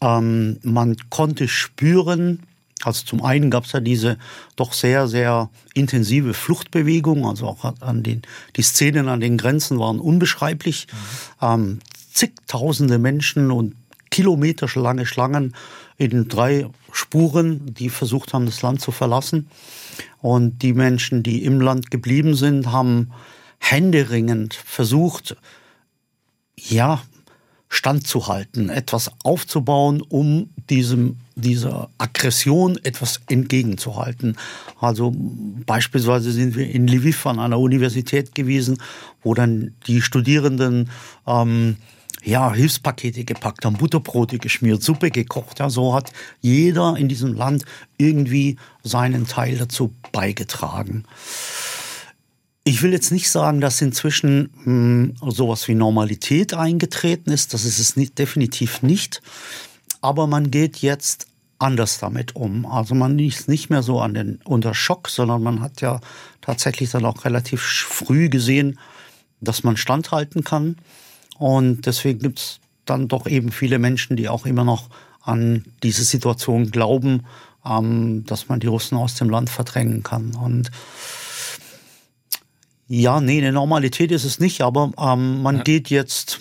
Ähm, 0.00 0.58
man 0.62 0.96
konnte 1.10 1.48
spüren, 1.48 2.40
also 2.82 3.04
zum 3.04 3.24
einen 3.24 3.50
gab 3.50 3.64
es 3.64 3.72
ja 3.72 3.80
diese 3.80 4.18
doch 4.56 4.72
sehr, 4.72 5.08
sehr 5.08 5.50
intensive 5.74 6.34
Fluchtbewegung, 6.34 7.26
also 7.26 7.46
auch 7.46 7.64
an 7.80 8.02
den, 8.02 8.22
die 8.56 8.62
Szenen 8.62 9.08
an 9.08 9.20
den 9.20 9.38
Grenzen 9.38 9.78
waren 9.78 10.00
unbeschreiblich. 10.00 10.86
Mhm. 11.40 11.46
Ähm, 11.46 11.78
zigtausende 12.12 12.98
Menschen 12.98 13.50
und 13.50 13.74
kilometerlange 14.10 15.06
Schlangen 15.06 15.54
in 15.96 16.28
drei 16.28 16.66
Spuren, 16.92 17.74
die 17.74 17.88
versucht 17.88 18.32
haben, 18.32 18.46
das 18.46 18.62
Land 18.62 18.80
zu 18.80 18.92
verlassen. 18.92 19.48
Und 20.20 20.62
die 20.62 20.72
Menschen, 20.72 21.22
die 21.22 21.44
im 21.44 21.60
Land 21.60 21.90
geblieben 21.90 22.34
sind, 22.34 22.70
haben 22.70 23.10
händeringend 23.58 24.54
versucht, 24.54 25.36
ja, 26.56 27.02
standzuhalten, 27.68 28.68
etwas 28.70 29.10
aufzubauen, 29.24 30.00
um 30.00 30.48
diesem, 30.70 31.16
dieser 31.34 31.90
Aggression 31.98 32.78
etwas 32.84 33.20
entgegenzuhalten. 33.28 34.36
Also 34.80 35.12
beispielsweise 35.66 36.30
sind 36.30 36.54
wir 36.54 36.70
in 36.70 36.86
Lviv 36.86 37.26
an 37.26 37.40
einer 37.40 37.58
Universität 37.58 38.34
gewesen, 38.34 38.78
wo 39.24 39.34
dann 39.34 39.74
die 39.88 40.02
Studierenden 40.02 40.88
ähm, 41.26 41.76
ja, 42.22 42.52
Hilfspakete 42.52 43.24
gepackt 43.24 43.64
haben, 43.64 43.76
Butterbrote 43.76 44.38
geschmiert, 44.38 44.82
Suppe 44.82 45.10
gekocht. 45.10 45.58
Ja, 45.58 45.68
so 45.68 45.94
hat 45.94 46.12
jeder 46.40 46.96
in 46.96 47.08
diesem 47.08 47.34
Land 47.34 47.64
irgendwie 47.98 48.56
seinen 48.82 49.26
Teil 49.26 49.58
dazu 49.58 49.92
beigetragen. 50.12 51.04
Ich 52.66 52.82
will 52.82 52.92
jetzt 52.92 53.12
nicht 53.12 53.30
sagen, 53.30 53.60
dass 53.60 53.82
inzwischen 53.82 54.50
mh, 54.64 54.64
hm, 54.64 55.14
sowas 55.30 55.68
wie 55.68 55.74
Normalität 55.74 56.54
eingetreten 56.54 57.30
ist. 57.30 57.52
Das 57.52 57.66
ist 57.66 57.78
es 57.78 57.96
nicht, 57.96 58.18
definitiv 58.18 58.82
nicht. 58.82 59.20
Aber 60.00 60.26
man 60.26 60.50
geht 60.50 60.78
jetzt 60.78 61.26
anders 61.58 61.98
damit 61.98 62.34
um. 62.36 62.64
Also 62.64 62.94
man 62.94 63.18
ist 63.18 63.48
nicht 63.48 63.68
mehr 63.68 63.82
so 63.82 64.00
an 64.00 64.14
den, 64.14 64.40
unter 64.44 64.74
Schock, 64.74 65.10
sondern 65.10 65.42
man 65.42 65.60
hat 65.60 65.82
ja 65.82 66.00
tatsächlich 66.40 66.90
dann 66.90 67.04
auch 67.04 67.26
relativ 67.26 67.60
früh 67.60 68.30
gesehen, 68.30 68.78
dass 69.42 69.62
man 69.62 69.76
standhalten 69.76 70.42
kann. 70.42 70.76
Und 71.38 71.84
deswegen 71.84 72.20
gibt 72.20 72.38
es 72.38 72.60
dann 72.86 73.08
doch 73.08 73.26
eben 73.26 73.52
viele 73.52 73.78
Menschen, 73.78 74.16
die 74.16 74.28
auch 74.28 74.46
immer 74.46 74.64
noch 74.64 74.88
an 75.22 75.64
diese 75.82 76.04
Situation 76.04 76.70
glauben, 76.70 77.24
ähm, 77.66 78.24
dass 78.26 78.48
man 78.48 78.60
die 78.60 78.66
Russen 78.68 78.96
aus 78.96 79.16
dem 79.16 79.28
Land 79.28 79.50
verdrängen 79.50 80.02
kann. 80.02 80.34
Und 80.34 80.70
ja, 82.88 83.20
nee, 83.20 83.38
eine 83.38 83.52
Normalität 83.52 84.10
ist 84.10 84.24
es 84.24 84.38
nicht, 84.38 84.60
aber 84.60 84.92
ähm, 84.98 85.42
man 85.42 85.58
ja. 85.58 85.62
geht 85.62 85.90
jetzt 85.90 86.40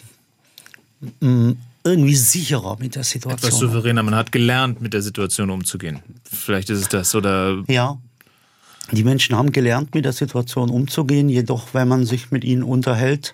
mh, 1.19 1.29
mm, 1.29 1.57
irgendwie 1.85 2.15
sicherer 2.15 2.77
mit 2.79 2.95
der 2.95 3.03
Situation. 3.03 3.49
Etwas 3.49 3.59
souveräner, 3.59 4.03
man 4.03 4.15
hat 4.15 4.31
gelernt, 4.31 4.81
mit 4.81 4.93
der 4.93 5.01
Situation 5.01 5.49
umzugehen. 5.49 5.99
Vielleicht 6.23 6.69
ist 6.69 6.79
es 6.79 6.89
das, 6.89 7.13
oder? 7.15 7.63
Ja. 7.67 7.97
Die 8.91 9.03
Menschen 9.03 9.35
haben 9.35 9.51
gelernt, 9.51 9.95
mit 9.95 10.05
der 10.05 10.13
Situation 10.13 10.69
umzugehen, 10.69 11.29
jedoch, 11.29 11.73
wenn 11.73 11.87
man 11.87 12.05
sich 12.05 12.31
mit 12.31 12.43
ihnen 12.43 12.63
unterhält, 12.63 13.33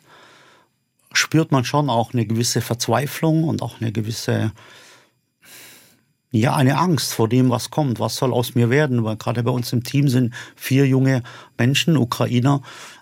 spürt 1.11 1.51
man 1.51 1.65
schon 1.65 1.89
auch 1.89 2.13
eine 2.13 2.25
gewisse 2.25 2.61
Verzweiflung 2.61 3.43
und 3.43 3.61
auch 3.61 3.81
eine 3.81 3.91
gewisse 3.91 4.51
ja, 6.31 6.55
eine 6.55 6.77
Angst 6.77 7.13
vor 7.13 7.27
dem, 7.27 7.49
was 7.49 7.71
kommt. 7.71 7.99
Was 7.99 8.15
soll 8.15 8.33
aus 8.33 8.53
mir 8.53 8.69
werden? 8.69 9.03
Weil 9.03 9.17
gerade 9.17 9.41
bei 9.41 9.51
uns 9.51 9.73
im 9.73 9.83
Team 9.83 10.07
sind 10.07 10.33
vier 10.55 10.85
junge 10.85 11.23
Menschen, 11.57 11.97
Ukrainer. 11.97 12.61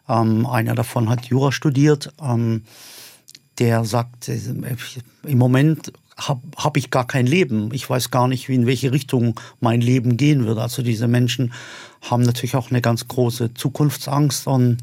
Ähm, 0.10 0.46
einer 0.46 0.76
davon 0.76 1.10
hat 1.10 1.26
Jura 1.26 1.52
studiert. 1.52 2.14
Ähm, 2.22 2.64
der 3.60 3.86
sagt, 3.86 4.30
äh, 4.30 4.40
im 5.24 5.38
Moment 5.38 5.92
habe 6.18 6.42
hab 6.58 6.78
ich 6.78 6.90
gar 6.90 7.06
kein 7.06 7.28
Leben. 7.28 7.74
Ich 7.74 7.90
weiß 7.90 8.10
gar 8.12 8.28
nicht, 8.28 8.50
wie 8.50 8.56
in 8.56 8.66
welche 8.66 8.92
Richtung 8.92 9.40
mein 9.60 9.82
Leben 9.82 10.18
gehen 10.18 10.46
wird. 10.46 10.58
Also 10.58 10.82
diese 10.82 11.08
Menschen 11.08 11.54
haben 12.02 12.24
natürlich 12.24 12.56
auch 12.56 12.72
eine 12.72 12.82
ganz 12.82 13.08
große 13.08 13.54
Zukunftsangst 13.54 14.48
und 14.48 14.78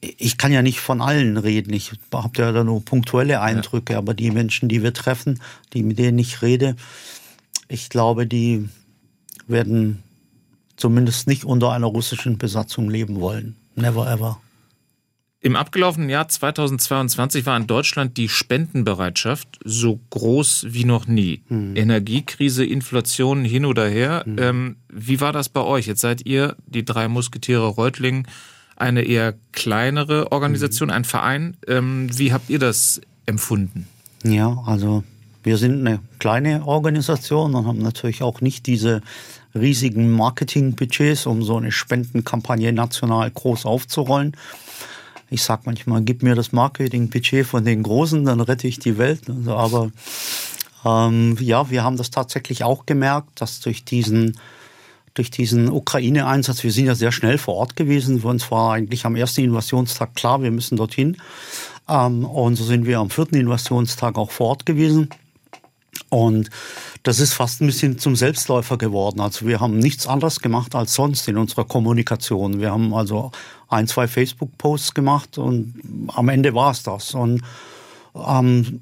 ich 0.00 0.38
kann 0.38 0.52
ja 0.52 0.62
nicht 0.62 0.80
von 0.80 1.02
allen 1.02 1.36
reden. 1.36 1.72
Ich 1.72 1.92
habe 2.12 2.42
ja 2.42 2.52
da 2.52 2.64
nur 2.64 2.84
punktuelle 2.84 3.40
Eindrücke, 3.40 3.94
ja. 3.94 3.98
aber 3.98 4.14
die 4.14 4.30
Menschen, 4.30 4.68
die 4.68 4.82
wir 4.82 4.94
treffen, 4.94 5.40
die 5.72 5.82
mit 5.82 5.98
denen 5.98 6.18
ich 6.18 6.42
rede, 6.42 6.76
ich 7.68 7.88
glaube, 7.88 8.26
die 8.26 8.68
werden 9.46 10.02
zumindest 10.76 11.26
nicht 11.26 11.44
unter 11.44 11.72
einer 11.72 11.86
russischen 11.86 12.38
Besatzung 12.38 12.88
leben 12.88 13.20
wollen. 13.20 13.56
Never 13.74 14.10
ever. 14.10 14.38
Im 15.40 15.56
abgelaufenen 15.56 16.08
Jahr 16.08 16.26
2022 16.26 17.44
war 17.44 17.56
in 17.58 17.66
Deutschland 17.66 18.16
die 18.16 18.30
Spendenbereitschaft 18.30 19.58
so 19.62 20.00
groß 20.08 20.68
wie 20.70 20.84
noch 20.84 21.06
nie. 21.06 21.42
Hm. 21.48 21.76
Energiekrise, 21.76 22.64
Inflation 22.64 23.44
hin 23.44 23.66
oder 23.66 23.86
her. 23.86 24.22
Hm. 24.24 24.38
Ähm, 24.38 24.76
wie 24.88 25.20
war 25.20 25.32
das 25.32 25.50
bei 25.50 25.60
euch? 25.60 25.86
Jetzt 25.86 26.00
seid 26.00 26.24
ihr 26.24 26.56
die 26.66 26.84
drei 26.84 27.08
Musketiere 27.08 27.66
Reutling 27.66 28.26
eine 28.76 29.02
eher 29.02 29.34
kleinere 29.52 30.32
Organisation, 30.32 30.88
mhm. 30.88 30.94
ein 30.94 31.04
Verein. 31.04 31.56
Ähm, 31.68 32.08
wie 32.16 32.32
habt 32.32 32.50
ihr 32.50 32.58
das 32.58 33.00
empfunden? 33.26 33.86
Ja, 34.24 34.62
also 34.66 35.04
wir 35.42 35.58
sind 35.58 35.86
eine 35.86 36.00
kleine 36.18 36.66
Organisation 36.66 37.54
und 37.54 37.66
haben 37.66 37.78
natürlich 37.78 38.22
auch 38.22 38.40
nicht 38.40 38.66
diese 38.66 39.02
riesigen 39.54 40.10
Marketingbudgets, 40.12 41.26
um 41.26 41.42
so 41.42 41.56
eine 41.56 41.72
Spendenkampagne 41.72 42.72
national 42.72 43.30
groß 43.30 43.66
aufzurollen. 43.66 44.36
Ich 45.30 45.42
sage 45.42 45.62
manchmal, 45.64 46.02
gib 46.02 46.22
mir 46.22 46.34
das 46.34 46.52
Marketingbudget 46.52 47.46
von 47.46 47.64
den 47.64 47.82
Großen, 47.82 48.24
dann 48.24 48.40
rette 48.40 48.68
ich 48.68 48.78
die 48.78 48.98
Welt. 48.98 49.22
Also, 49.28 49.56
aber 49.56 49.90
ähm, 50.84 51.36
ja, 51.40 51.70
wir 51.70 51.82
haben 51.82 51.96
das 51.96 52.10
tatsächlich 52.10 52.62
auch 52.64 52.86
gemerkt, 52.86 53.40
dass 53.40 53.60
durch 53.60 53.84
diesen 53.84 54.36
durch 55.14 55.30
diesen 55.30 55.70
Ukraine-Einsatz, 55.70 56.64
wir 56.64 56.72
sind 56.72 56.86
ja 56.86 56.96
sehr 56.96 57.12
schnell 57.12 57.38
vor 57.38 57.54
Ort 57.54 57.76
gewesen. 57.76 58.20
Für 58.20 58.28
uns 58.28 58.50
war 58.50 58.74
eigentlich 58.74 59.06
am 59.06 59.14
ersten 59.14 59.42
Invasionstag 59.42 60.16
klar, 60.16 60.42
wir 60.42 60.50
müssen 60.50 60.76
dorthin. 60.76 61.16
Ähm, 61.88 62.24
und 62.24 62.56
so 62.56 62.64
sind 62.64 62.84
wir 62.84 62.98
am 62.98 63.10
vierten 63.10 63.36
Invasionstag 63.36 64.16
auch 64.18 64.32
vor 64.32 64.48
Ort 64.48 64.66
gewesen. 64.66 65.08
Und 66.08 66.50
das 67.02 67.20
ist 67.20 67.34
fast 67.34 67.60
ein 67.60 67.66
bisschen 67.66 67.98
zum 67.98 68.16
Selbstläufer 68.16 68.78
geworden. 68.78 69.20
Also 69.20 69.46
wir 69.46 69.60
haben 69.60 69.78
nichts 69.78 70.06
anderes 70.06 70.40
gemacht 70.40 70.74
als 70.74 70.94
sonst 70.94 71.28
in 71.28 71.36
unserer 71.36 71.64
Kommunikation. 71.64 72.60
Wir 72.60 72.70
haben 72.70 72.94
also 72.94 73.30
ein, 73.68 73.86
zwei 73.88 74.06
Facebook-Posts 74.08 74.94
gemacht 74.94 75.38
und 75.38 75.74
am 76.08 76.28
Ende 76.28 76.54
war 76.54 76.70
es 76.70 76.82
das. 76.82 77.14
Und 77.14 77.42
ähm, 78.14 78.80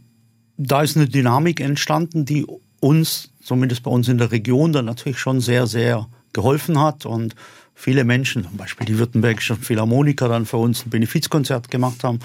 da 0.57 0.83
ist 0.83 0.97
eine 0.97 1.09
Dynamik 1.09 1.61
entstanden, 1.61 2.25
die 2.25 2.47
uns, 2.81 3.31
zumindest 3.43 3.83
bei 3.83 3.91
uns 3.91 4.09
in 4.09 4.19
der 4.19 4.31
Region, 4.31 4.73
dann 4.73 4.85
natürlich 4.85 5.19
schon 5.19 5.41
sehr, 5.41 5.67
sehr 5.67 6.07
geholfen 6.33 6.79
hat 6.79 7.07
und 7.07 7.35
viele 7.75 8.05
Menschen, 8.05 8.45
zum 8.45 8.57
Beispiel 8.57 8.87
die 8.87 8.99
Württembergischen 8.99 9.57
Philharmoniker, 9.57 10.29
dann 10.29 10.47
für 10.47 10.59
uns 10.59 10.87
ein 10.87 10.91
Benefizkonzert 10.91 11.71
gemacht 11.71 12.05
haben. 12.05 12.21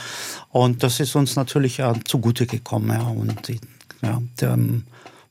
Und 0.49 0.83
das 0.83 0.99
ist 0.99 1.15
uns 1.15 1.35
natürlich 1.35 1.77
ja 1.77 1.93
zugute 2.05 2.45
gekommen. 2.45 2.89
Ja. 2.89 3.07
Und 3.07 3.47
die, 3.47 3.59
ja, 4.01 4.21
der, 4.39 4.57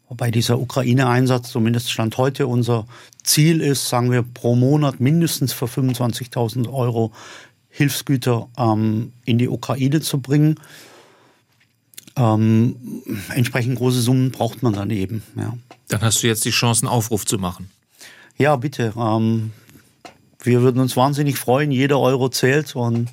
wobei 0.09 0.31
dieser 0.31 0.59
Ukraine-Einsatz, 0.59 1.51
zumindest 1.51 1.91
Stand 1.91 2.17
heute, 2.19 2.47
unser 2.47 2.87
Ziel 3.23 3.61
ist, 3.61 3.89
sagen 3.89 4.11
wir, 4.11 4.23
pro 4.23 4.55
Monat 4.55 5.01
mindestens 5.01 5.53
für 5.53 5.67
25.000 5.67 6.73
Euro 6.73 7.13
Hilfsgüter 7.69 8.49
ähm, 8.57 9.13
in 9.25 9.39
die 9.39 9.49
Ukraine 9.49 10.01
zu 10.01 10.21
bringen. 10.21 10.59
Ähm, 12.17 12.77
entsprechend 13.35 13.77
große 13.77 14.01
Summen 14.01 14.31
braucht 14.31 14.63
man 14.63 14.73
dann 14.73 14.91
eben. 14.91 15.23
Ja. 15.37 15.57
Dann 15.89 16.01
hast 16.01 16.23
du 16.23 16.27
jetzt 16.27 16.45
die 16.47 16.51
Chance, 16.51 16.87
einen 16.87 16.93
Aufruf 16.93 17.27
zu 17.27 17.39
machen. 17.39 17.71
Ja, 18.39 18.57
bitte. 18.57 18.95
Ähm, 18.97 19.53
wir 20.43 20.63
würden 20.63 20.81
uns 20.81 20.97
wahnsinnig 20.97 21.37
freuen. 21.39 21.71
Jeder 21.71 21.99
Euro 22.01 22.31
zählt. 22.31 22.75
Und 22.75 23.11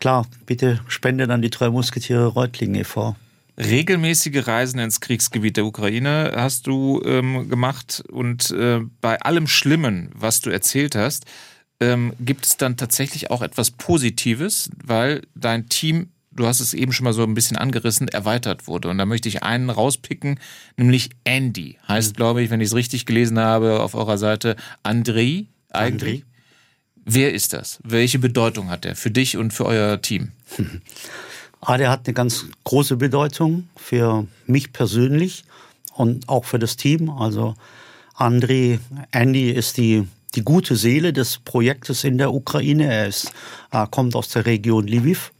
klar, 0.00 0.26
bitte 0.46 0.80
spende 0.88 1.26
dann 1.28 1.42
die 1.42 1.50
drei 1.50 1.70
Musketiere 1.70 2.26
Reutling 2.26 2.74
e.V. 2.74 3.14
Regelmäßige 3.56 4.46
Reisen 4.46 4.80
ins 4.80 5.00
Kriegsgebiet 5.00 5.56
der 5.56 5.64
Ukraine 5.64 6.32
hast 6.34 6.66
du 6.66 7.00
ähm, 7.04 7.48
gemacht 7.48 8.02
und 8.10 8.50
äh, 8.50 8.80
bei 9.00 9.20
allem 9.20 9.46
Schlimmen, 9.46 10.10
was 10.14 10.40
du 10.40 10.50
erzählt 10.50 10.96
hast, 10.96 11.24
ähm, 11.78 12.14
gibt 12.18 12.46
es 12.46 12.56
dann 12.56 12.76
tatsächlich 12.76 13.30
auch 13.30 13.42
etwas 13.42 13.70
Positives, 13.70 14.70
weil 14.84 15.22
dein 15.34 15.68
Team 15.68 16.08
du 16.36 16.46
hast 16.46 16.60
es 16.60 16.74
eben 16.74 16.92
schon 16.92 17.04
mal 17.04 17.12
so 17.12 17.22
ein 17.22 17.34
bisschen 17.34 17.56
angerissen, 17.56 18.08
erweitert 18.08 18.66
wurde. 18.66 18.88
Und 18.88 18.98
da 18.98 19.06
möchte 19.06 19.28
ich 19.28 19.42
einen 19.42 19.70
rauspicken, 19.70 20.40
nämlich 20.76 21.10
Andy. 21.24 21.78
Heißt, 21.86 22.12
mhm. 22.12 22.16
glaube 22.16 22.42
ich, 22.42 22.50
wenn 22.50 22.60
ich 22.60 22.68
es 22.68 22.74
richtig 22.74 23.06
gelesen 23.06 23.38
habe, 23.38 23.80
auf 23.80 23.94
eurer 23.94 24.18
Seite 24.18 24.56
André 24.82 25.46
eigentlich. 25.70 26.20
André. 26.20 26.24
Wer 27.06 27.34
ist 27.34 27.52
das? 27.52 27.80
Welche 27.84 28.18
Bedeutung 28.18 28.70
hat 28.70 28.84
er 28.84 28.96
für 28.96 29.10
dich 29.10 29.36
und 29.36 29.52
für 29.52 29.66
euer 29.66 30.00
Team? 30.00 30.32
Der 31.66 31.90
hat 31.90 32.06
eine 32.06 32.14
ganz 32.14 32.46
große 32.64 32.96
Bedeutung 32.96 33.68
für 33.74 34.26
mich 34.46 34.72
persönlich 34.72 35.44
und 35.94 36.28
auch 36.28 36.44
für 36.44 36.58
das 36.58 36.76
Team. 36.76 37.08
Also 37.08 37.54
André, 38.16 38.80
Andy 39.12 39.50
ist 39.50 39.78
die, 39.78 40.06
die 40.34 40.42
gute 40.42 40.76
Seele 40.76 41.12
des 41.12 41.38
Projektes 41.38 42.04
in 42.04 42.18
der 42.18 42.34
Ukraine. 42.34 42.92
Er 42.92 43.06
ist, 43.08 43.32
er 43.70 43.86
kommt 43.86 44.14
aus 44.14 44.28
der 44.28 44.44
Region 44.44 44.86
Lviv 44.86 45.32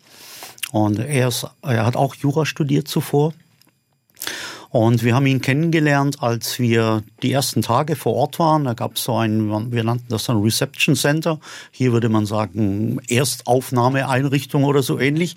und 0.72 0.98
er, 0.98 1.28
ist, 1.28 1.46
er 1.62 1.84
hat 1.84 1.94
auch 1.94 2.14
Jura 2.14 2.46
studiert 2.46 2.88
zuvor. 2.88 3.34
Und 4.70 5.04
wir 5.04 5.14
haben 5.14 5.26
ihn 5.26 5.40
kennengelernt, 5.40 6.20
als 6.20 6.58
wir 6.58 7.04
die 7.22 7.30
ersten 7.30 7.62
Tage 7.62 7.94
vor 7.94 8.14
Ort 8.14 8.40
waren. 8.40 8.64
Da 8.64 8.74
gab 8.74 8.96
es 8.96 9.04
so 9.04 9.16
ein, 9.16 9.70
wir 9.70 9.84
nannten 9.84 10.06
das 10.08 10.28
ein 10.28 10.38
Reception 10.38 10.96
Center. 10.96 11.38
Hier 11.70 11.92
würde 11.92 12.08
man 12.08 12.26
sagen 12.26 12.98
Erstaufnahmeeinrichtung 13.06 14.64
oder 14.64 14.82
so 14.82 14.98
ähnlich. 14.98 15.36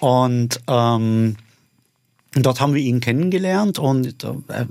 Und 0.00 0.60
ähm, 0.66 1.36
dort 2.34 2.60
haben 2.60 2.74
wir 2.74 2.82
ihn 2.82 3.00
kennengelernt 3.00 3.78
und 3.78 4.24
äh, 4.24 4.66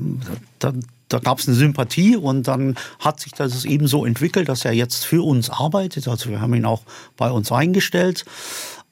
da, 0.60 0.74
da 1.10 1.20
gab 1.20 1.40
es 1.40 1.48
eine 1.48 1.56
Sympathie 1.56 2.16
und 2.16 2.48
dann 2.48 2.76
hat 3.00 3.20
sich 3.20 3.32
das 3.32 3.66
eben 3.66 3.88
so 3.88 4.06
entwickelt, 4.06 4.50
dass 4.50 4.66
er 4.66 4.74
jetzt 4.74 5.06
für 5.06 5.26
uns 5.26 5.50
arbeitet. 5.50 6.08
Also 6.08 6.30
wir 6.30 6.42
haben 6.42 6.54
ihn 6.54 6.66
auch 6.66 6.84
bei 7.18 7.30
uns 7.30 7.52
eingestellt. 7.52 8.26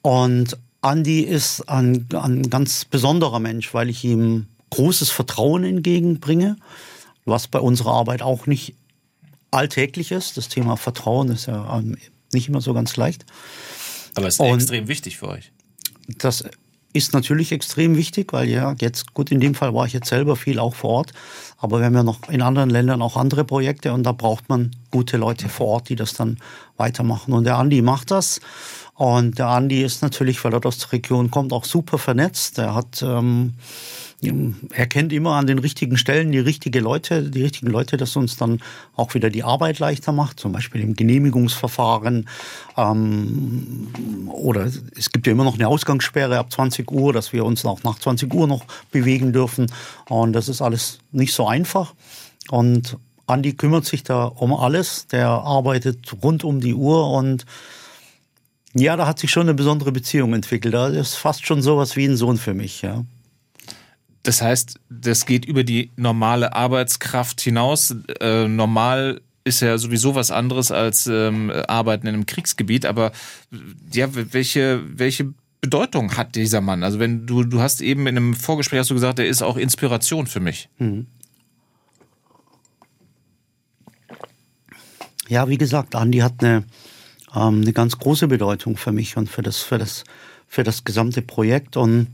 Und 0.01 0.57
Andy 0.81 1.21
ist 1.21 1.69
ein, 1.69 2.07
ein 2.13 2.49
ganz 2.49 2.85
besonderer 2.85 3.39
Mensch, 3.39 3.73
weil 3.73 3.89
ich 3.89 4.03
ihm 4.03 4.47
großes 4.69 5.09
Vertrauen 5.09 5.63
entgegenbringe, 5.63 6.57
was 7.25 7.47
bei 7.47 7.59
unserer 7.59 7.93
Arbeit 7.93 8.21
auch 8.21 8.47
nicht 8.47 8.75
alltäglich 9.51 10.11
ist. 10.11 10.37
Das 10.37 10.49
Thema 10.49 10.77
Vertrauen 10.77 11.29
ist 11.29 11.45
ja 11.45 11.77
ähm, 11.77 11.97
nicht 12.33 12.49
immer 12.49 12.61
so 12.61 12.73
ganz 12.73 12.97
leicht. 12.97 13.25
Aber 14.15 14.27
es 14.27 14.35
ist 14.35 14.39
und 14.39 14.55
extrem 14.55 14.87
wichtig 14.87 15.17
für 15.17 15.29
euch. 15.29 15.51
Das 16.07 16.43
ist 16.93 17.13
natürlich 17.13 17.51
extrem 17.51 17.97
wichtig, 17.97 18.31
weil 18.33 18.47
ja 18.47 18.75
jetzt, 18.79 19.13
gut, 19.13 19.31
in 19.31 19.39
dem 19.39 19.55
Fall 19.55 19.73
war 19.73 19.85
ich 19.85 19.93
jetzt 19.93 20.09
selber 20.09 20.35
viel 20.35 20.59
auch 20.59 20.75
vor 20.75 20.91
Ort, 20.91 21.13
aber 21.57 21.79
wir 21.79 21.85
haben 21.85 21.95
ja 21.95 22.03
noch 22.03 22.29
in 22.29 22.41
anderen 22.41 22.69
Ländern 22.69 23.01
auch 23.01 23.17
andere 23.17 23.43
Projekte 23.43 23.93
und 23.93 24.03
da 24.03 24.11
braucht 24.11 24.47
man 24.47 24.71
gute 24.91 25.17
Leute 25.17 25.49
vor 25.49 25.67
Ort, 25.67 25.89
die 25.89 25.95
das 25.95 26.13
dann 26.13 26.37
weitermachen. 26.77 27.33
Und 27.33 27.45
der 27.45 27.57
Andi 27.57 27.81
macht 27.81 28.11
das. 28.11 28.39
Und 28.95 29.39
der 29.39 29.47
Andi 29.47 29.81
ist 29.81 30.03
natürlich, 30.03 30.43
weil 30.43 30.53
er 30.53 30.63
aus 30.63 30.77
der 30.77 30.91
Region 30.91 31.31
kommt, 31.31 31.51
auch 31.51 31.65
super 31.65 31.97
vernetzt. 31.97 32.59
Er 32.59 32.75
hat 32.75 33.01
ähm, 33.01 33.55
er 34.71 34.87
kennt 34.87 35.11
immer 35.13 35.35
an 35.35 35.47
den 35.47 35.59
richtigen 35.59 35.97
Stellen 35.97 36.31
die 36.31 36.39
richtige 36.39 36.79
Leute, 36.79 37.29
die 37.29 37.41
richtigen 37.41 37.71
Leute, 37.71 37.97
das 37.97 38.15
uns 38.15 38.37
dann 38.37 38.61
auch 38.95 39.13
wieder 39.13 39.29
die 39.29 39.43
Arbeit 39.43 39.79
leichter 39.79 40.11
macht, 40.11 40.39
zum 40.39 40.51
Beispiel 40.51 40.81
im 40.81 40.95
Genehmigungsverfahren. 40.95 42.29
Ähm, 42.77 43.87
oder 44.29 44.69
es 44.95 45.11
gibt 45.11 45.27
ja 45.27 45.33
immer 45.33 45.43
noch 45.43 45.55
eine 45.55 45.67
Ausgangssperre 45.67 46.37
ab 46.37 46.51
20 46.51 46.91
Uhr, 46.91 47.13
dass 47.13 47.33
wir 47.33 47.45
uns 47.45 47.65
auch 47.65 47.83
nach 47.83 47.99
20 47.99 48.33
Uhr 48.33 48.47
noch 48.47 48.65
bewegen 48.91 49.33
dürfen. 49.33 49.71
Und 50.07 50.33
das 50.33 50.49
ist 50.49 50.61
alles 50.61 50.99
nicht 51.11 51.33
so 51.33 51.47
einfach. 51.47 51.93
Und 52.49 52.97
Andi 53.25 53.53
kümmert 53.53 53.85
sich 53.85 54.03
da 54.03 54.25
um 54.25 54.53
alles. 54.53 55.07
Der 55.07 55.27
arbeitet 55.27 56.13
rund 56.21 56.43
um 56.43 56.61
die 56.61 56.73
Uhr 56.73 57.09
und 57.11 57.45
ja, 58.75 58.95
da 58.95 59.05
hat 59.05 59.19
sich 59.19 59.31
schon 59.31 59.43
eine 59.43 59.53
besondere 59.53 59.91
Beziehung 59.91 60.33
entwickelt. 60.33 60.73
Da 60.73 60.87
ist 60.87 61.15
fast 61.15 61.45
schon 61.45 61.61
sowas 61.61 61.95
wie 61.95 62.05
ein 62.05 62.17
Sohn 62.17 62.37
für 62.37 62.53
mich, 62.53 62.81
ja. 62.81 63.03
Das 64.23 64.41
heißt, 64.41 64.79
das 64.89 65.25
geht 65.25 65.45
über 65.45 65.63
die 65.63 65.91
normale 65.97 66.53
Arbeitskraft 66.53 67.41
hinaus. 67.41 67.95
Äh, 68.21 68.47
normal 68.47 69.21
ist 69.43 69.61
ja 69.61 69.77
sowieso 69.77 70.15
was 70.15 70.31
anderes 70.31 70.71
als 70.71 71.07
ähm, 71.07 71.51
Arbeiten 71.67 72.07
in 72.07 72.13
einem 72.13 72.25
Kriegsgebiet, 72.25 72.85
aber 72.85 73.11
ja, 73.91 74.07
welche, 74.13 74.81
welche 74.97 75.33
Bedeutung 75.59 76.15
hat 76.17 76.35
dieser 76.35 76.61
Mann? 76.61 76.83
Also 76.83 76.99
wenn 76.99 77.25
du, 77.25 77.43
du 77.43 77.59
hast 77.59 77.81
eben 77.81 78.07
in 78.07 78.17
einem 78.17 78.33
Vorgespräch 78.33 78.79
hast 78.79 78.89
du 78.89 78.95
gesagt, 78.95 79.19
er 79.19 79.27
ist 79.27 79.41
auch 79.41 79.57
Inspiration 79.57 80.27
für 80.27 80.39
mich. 80.39 80.69
Mhm. 80.77 81.07
Ja, 85.27 85.47
wie 85.49 85.57
gesagt, 85.57 85.95
Andi 85.95 86.19
hat 86.19 86.43
eine, 86.43 86.63
ähm, 87.35 87.61
eine 87.61 87.73
ganz 87.73 87.97
große 87.97 88.27
Bedeutung 88.27 88.77
für 88.77 88.91
mich 88.91 89.17
und 89.17 89.29
für 89.29 89.41
das, 89.41 89.61
für 89.61 89.77
das, 89.77 90.03
für 90.47 90.63
das 90.63 90.83
gesamte 90.83 91.21
Projekt 91.21 91.75
und 91.75 92.07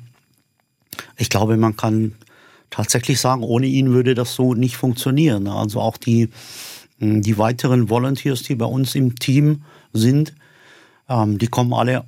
ich 1.18 1.30
glaube, 1.30 1.58
man 1.58 1.76
kann 1.76 2.16
tatsächlich 2.70 3.20
sagen, 3.20 3.44
ohne 3.44 3.68
ihn 3.68 3.92
würde 3.92 4.16
das 4.16 4.36
so 4.36 4.54
nicht 4.54 4.78
funktionieren. 4.78 5.48
Also 5.48 5.80
auch 5.80 5.98
die, 5.98 6.30
hm, 7.00 7.22
die 7.22 7.38
weiteren 7.38 7.90
Volunteers, 7.90 8.44
die 8.44 8.56
bei 8.56 8.66
uns 8.66 8.96
im 8.96 9.18
Team 9.18 9.64
sind, 9.94 10.34
ähm, 11.08 11.38
die 11.38 11.48
kommen 11.48 11.74
alle 11.74 12.06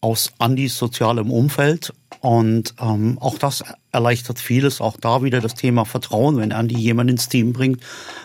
aus 0.00 0.32
Andys 0.38 0.78
sozialem 0.78 1.30
Umfeld 1.32 1.92
und 2.20 2.74
ähm, 2.80 3.18
auch 3.20 3.38
das 3.38 3.64
erleichtert 3.90 4.38
vieles. 4.38 4.80
Auch 4.80 4.96
da 4.96 5.22
wieder 5.22 5.40
das 5.40 5.54
Thema 5.54 5.84
Vertrauen. 5.84 6.36
Wenn 6.36 6.52
Andy 6.52 6.78
jemanden 6.78 7.12
ins 7.12 7.28
Team 7.28 7.52
bringt, 7.52 7.80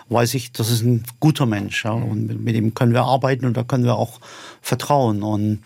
weiß 0.09 0.35
ich, 0.35 0.51
das 0.51 0.69
ist 0.69 0.83
ein 0.83 1.03
guter 1.19 1.45
Mensch. 1.45 1.83
Ja, 1.83 1.91
und 1.91 2.27
mit, 2.27 2.39
mit 2.41 2.55
dem 2.55 2.73
können 2.73 2.93
wir 2.93 3.03
arbeiten 3.03 3.45
und 3.45 3.57
da 3.57 3.63
können 3.63 3.85
wir 3.85 3.95
auch 3.95 4.19
vertrauen. 4.61 5.23
Und 5.23 5.63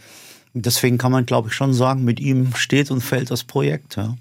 deswegen 0.61 0.97
kann 0.97 1.11
man, 1.11 1.25
glaube 1.25 1.49
ich, 1.49 1.53
schon 1.53 1.73
sagen, 1.73 2.03
mit 2.03 2.19
ihm 2.19 2.55
steht 2.55 2.91
und 2.91 3.01
fällt 3.01 3.31
das 3.31 3.43
Projekt. 3.43 3.95
Ja. 3.95 4.15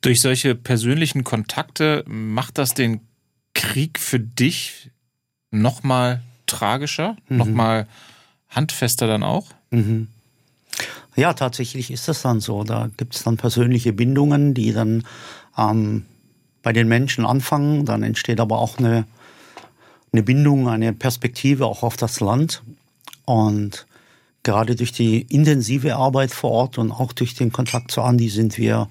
Durch 0.00 0.20
solche 0.20 0.54
persönlichen 0.54 1.24
Kontakte 1.24 2.04
macht 2.06 2.58
das 2.58 2.74
den 2.74 3.00
Krieg 3.54 3.98
für 3.98 4.18
dich 4.18 4.90
nochmal 5.50 6.22
tragischer, 6.46 7.16
mhm. 7.28 7.36
nochmal 7.36 7.86
handfester 8.48 9.06
dann 9.06 9.22
auch? 9.22 9.48
Mhm. 9.70 10.08
Ja, 11.14 11.34
tatsächlich 11.34 11.90
ist 11.90 12.08
das 12.08 12.22
dann 12.22 12.40
so. 12.40 12.64
Da 12.64 12.90
gibt 12.96 13.14
es 13.14 13.22
dann 13.22 13.36
persönliche 13.36 13.92
Bindungen, 13.92 14.54
die 14.54 14.72
dann 14.72 15.04
ähm, 15.58 16.06
bei 16.62 16.72
den 16.72 16.88
Menschen 16.88 17.26
anfangen. 17.26 17.84
Dann 17.84 18.02
entsteht 18.02 18.40
aber 18.40 18.58
auch 18.58 18.78
eine, 18.78 19.04
eine 20.12 20.22
Bindung, 20.22 20.68
eine 20.68 20.92
Perspektive 20.94 21.66
auch 21.66 21.82
auf 21.82 21.96
das 21.96 22.20
Land. 22.20 22.62
Und 23.26 23.86
gerade 24.42 24.74
durch 24.74 24.92
die 24.92 25.22
intensive 25.22 25.96
Arbeit 25.96 26.32
vor 26.32 26.50
Ort 26.50 26.78
und 26.78 26.90
auch 26.90 27.12
durch 27.12 27.34
den 27.34 27.52
Kontakt 27.52 27.90
zu 27.90 28.02
Andi 28.02 28.28
sind 28.28 28.58
wir 28.58 28.88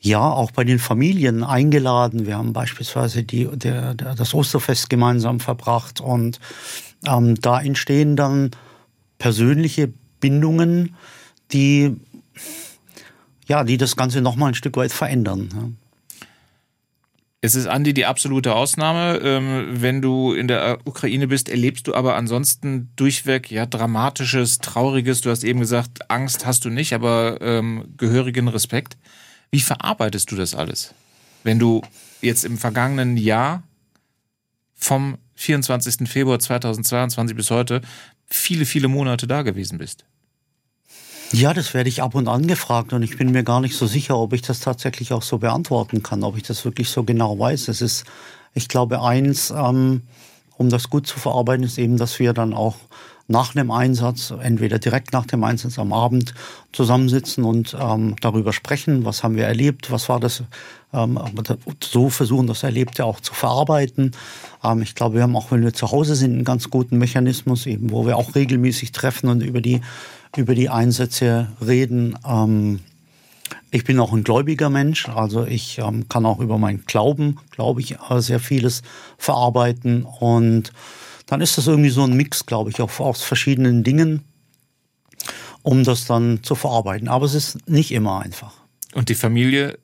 ja 0.00 0.20
auch 0.20 0.50
bei 0.50 0.64
den 0.64 0.78
Familien 0.78 1.42
eingeladen. 1.42 2.26
Wir 2.26 2.36
haben 2.36 2.52
beispielsweise 2.52 3.24
die, 3.24 3.46
der, 3.46 3.94
der, 3.94 4.14
das 4.14 4.34
Osterfest 4.34 4.90
gemeinsam 4.90 5.40
verbracht 5.40 6.00
und 6.00 6.38
ähm, 7.06 7.34
da 7.40 7.60
entstehen 7.60 8.16
dann 8.16 8.50
persönliche 9.18 9.92
Bindungen, 10.20 10.94
die 11.52 11.96
ja, 13.48 13.64
die 13.64 13.78
das 13.78 13.96
Ganze 13.96 14.20
noch 14.20 14.36
mal 14.36 14.48
ein 14.48 14.54
Stück 14.54 14.76
weit 14.76 14.92
verändern. 14.92 15.76
Es 17.40 17.54
ist 17.54 17.66
Andi 17.66 17.94
die 17.94 18.06
absolute 18.06 18.54
Ausnahme. 18.54 19.20
Ähm, 19.22 19.68
wenn 19.80 20.02
du 20.02 20.32
in 20.32 20.48
der 20.48 20.78
Ukraine 20.84 21.28
bist, 21.28 21.48
erlebst 21.48 21.86
du 21.86 21.94
aber 21.94 22.16
ansonsten 22.16 22.90
durchweg 22.96 23.50
ja 23.50 23.64
dramatisches, 23.64 24.58
trauriges. 24.58 25.20
Du 25.20 25.30
hast 25.30 25.44
eben 25.44 25.60
gesagt, 25.60 26.10
Angst 26.10 26.46
hast 26.46 26.64
du 26.64 26.70
nicht, 26.70 26.92
aber 26.94 27.38
ähm, 27.40 27.94
gehörigen 27.96 28.48
Respekt. 28.48 28.96
Wie 29.52 29.60
verarbeitest 29.60 30.30
du 30.32 30.36
das 30.36 30.56
alles? 30.56 30.94
Wenn 31.44 31.60
du 31.60 31.82
jetzt 32.20 32.44
im 32.44 32.58
vergangenen 32.58 33.16
Jahr 33.16 33.62
vom 34.74 35.18
24. 35.36 36.08
Februar 36.08 36.40
2022 36.40 37.36
bis 37.36 37.52
heute 37.52 37.82
viele, 38.26 38.66
viele 38.66 38.88
Monate 38.88 39.28
da 39.28 39.42
gewesen 39.42 39.78
bist. 39.78 40.04
Ja, 41.30 41.52
das 41.52 41.74
werde 41.74 41.90
ich 41.90 42.02
ab 42.02 42.14
und 42.14 42.26
an 42.26 42.46
gefragt 42.46 42.94
und 42.94 43.02
ich 43.02 43.18
bin 43.18 43.32
mir 43.32 43.42
gar 43.44 43.60
nicht 43.60 43.76
so 43.76 43.86
sicher, 43.86 44.16
ob 44.16 44.32
ich 44.32 44.40
das 44.40 44.60
tatsächlich 44.60 45.12
auch 45.12 45.22
so 45.22 45.36
beantworten 45.36 46.02
kann, 46.02 46.24
ob 46.24 46.38
ich 46.38 46.42
das 46.42 46.64
wirklich 46.64 46.88
so 46.88 47.04
genau 47.04 47.38
weiß. 47.38 47.68
Es 47.68 47.82
ist, 47.82 48.04
ich 48.54 48.66
glaube, 48.66 49.02
eins, 49.02 49.50
ähm, 49.50 50.02
um 50.56 50.70
das 50.70 50.88
gut 50.88 51.06
zu 51.06 51.18
verarbeiten, 51.18 51.64
ist 51.64 51.76
eben, 51.76 51.98
dass 51.98 52.18
wir 52.18 52.32
dann 52.32 52.54
auch 52.54 52.76
nach 53.30 53.54
einem 53.54 53.70
Einsatz, 53.70 54.30
entweder 54.30 54.78
direkt 54.78 55.12
nach 55.12 55.26
dem 55.26 55.44
Einsatz 55.44 55.78
am 55.78 55.92
Abend 55.92 56.32
zusammensitzen 56.72 57.44
und 57.44 57.76
ähm, 57.78 58.16
darüber 58.22 58.54
sprechen, 58.54 59.04
was 59.04 59.22
haben 59.22 59.36
wir 59.36 59.44
erlebt, 59.44 59.90
was 59.90 60.08
war 60.08 60.18
das, 60.18 60.42
ähm, 60.94 61.20
so 61.84 62.08
versuchen 62.08 62.46
das 62.46 62.62
Erlebte 62.62 63.04
auch 63.04 63.20
zu 63.20 63.34
verarbeiten. 63.34 64.12
Ähm, 64.64 64.80
ich 64.80 64.94
glaube, 64.94 65.16
wir 65.16 65.24
haben 65.24 65.36
auch, 65.36 65.50
wenn 65.50 65.62
wir 65.62 65.74
zu 65.74 65.92
Hause 65.92 66.14
sind, 66.14 66.32
einen 66.32 66.44
ganz 66.44 66.70
guten 66.70 66.96
Mechanismus, 66.96 67.66
eben, 67.66 67.90
wo 67.90 68.06
wir 68.06 68.16
auch 68.16 68.34
regelmäßig 68.34 68.92
treffen 68.92 69.28
und 69.28 69.42
über 69.42 69.60
die 69.60 69.82
über 70.36 70.54
die 70.54 70.68
Einsätze 70.68 71.48
reden. 71.60 72.18
Ähm, 72.26 72.80
ich 73.70 73.84
bin 73.84 74.00
auch 74.00 74.12
ein 74.12 74.24
gläubiger 74.24 74.70
Mensch, 74.70 75.08
also 75.08 75.44
ich 75.44 75.78
ähm, 75.78 76.08
kann 76.08 76.24
auch 76.24 76.40
über 76.40 76.58
meinen 76.58 76.84
Glauben, 76.86 77.38
glaube 77.50 77.80
ich, 77.80 77.96
äh, 78.10 78.20
sehr 78.20 78.40
vieles 78.40 78.82
verarbeiten. 79.18 80.04
Und 80.04 80.72
dann 81.26 81.40
ist 81.40 81.58
das 81.58 81.66
irgendwie 81.66 81.90
so 81.90 82.02
ein 82.02 82.16
Mix, 82.16 82.46
glaube 82.46 82.70
ich, 82.70 82.80
auch 82.80 82.98
aus 83.00 83.22
verschiedenen 83.22 83.84
Dingen, 83.84 84.22
um 85.62 85.84
das 85.84 86.06
dann 86.06 86.42
zu 86.42 86.54
verarbeiten. 86.54 87.08
Aber 87.08 87.26
es 87.26 87.34
ist 87.34 87.68
nicht 87.68 87.92
immer 87.92 88.20
einfach. 88.20 88.54
Und 88.94 89.10
die 89.10 89.14
Familie, 89.14 89.78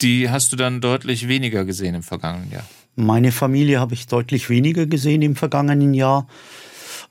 die 0.00 0.30
hast 0.30 0.52
du 0.52 0.56
dann 0.56 0.80
deutlich 0.80 1.28
weniger 1.28 1.64
gesehen 1.64 1.94
im 1.94 2.02
vergangenen 2.02 2.50
Jahr? 2.50 2.64
Meine 2.94 3.30
Familie 3.30 3.78
habe 3.78 3.92
ich 3.92 4.06
deutlich 4.06 4.48
weniger 4.48 4.86
gesehen 4.86 5.20
im 5.20 5.36
vergangenen 5.36 5.92
Jahr. 5.92 6.26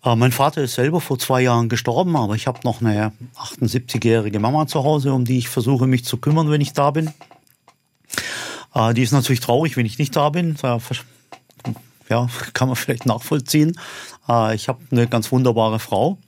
Äh, 0.05 0.15
mein 0.15 0.31
Vater 0.31 0.61
ist 0.61 0.75
selber 0.75 1.01
vor 1.01 1.17
zwei 1.19 1.41
Jahren 1.41 1.67
gestorben, 1.67 2.15
aber 2.15 2.35
ich 2.35 2.47
habe 2.47 2.59
noch 2.63 2.79
eine 2.81 3.11
78-jährige 3.35 4.39
Mama 4.39 4.67
zu 4.67 4.83
Hause, 4.83 5.11
um 5.13 5.25
die 5.25 5.39
ich 5.39 5.49
versuche, 5.49 5.87
mich 5.87 6.05
zu 6.05 6.17
kümmern, 6.17 6.51
wenn 6.51 6.61
ich 6.61 6.73
da 6.73 6.91
bin. 6.91 7.11
Äh, 8.73 8.93
die 8.93 9.01
ist 9.01 9.11
natürlich 9.11 9.39
traurig, 9.39 9.75
wenn 9.75 9.85
ich 9.85 9.97
nicht 9.97 10.15
da 10.15 10.29
bin. 10.29 10.55
Ja, 12.07 12.27
kann 12.53 12.67
man 12.67 12.77
vielleicht 12.77 13.07
nachvollziehen. 13.07 13.77
Äh, 14.29 14.55
ich 14.55 14.67
habe 14.67 14.79
eine 14.91 15.07
ganz 15.07 15.31
wunderbare 15.31 15.79
Frau, 15.79 16.19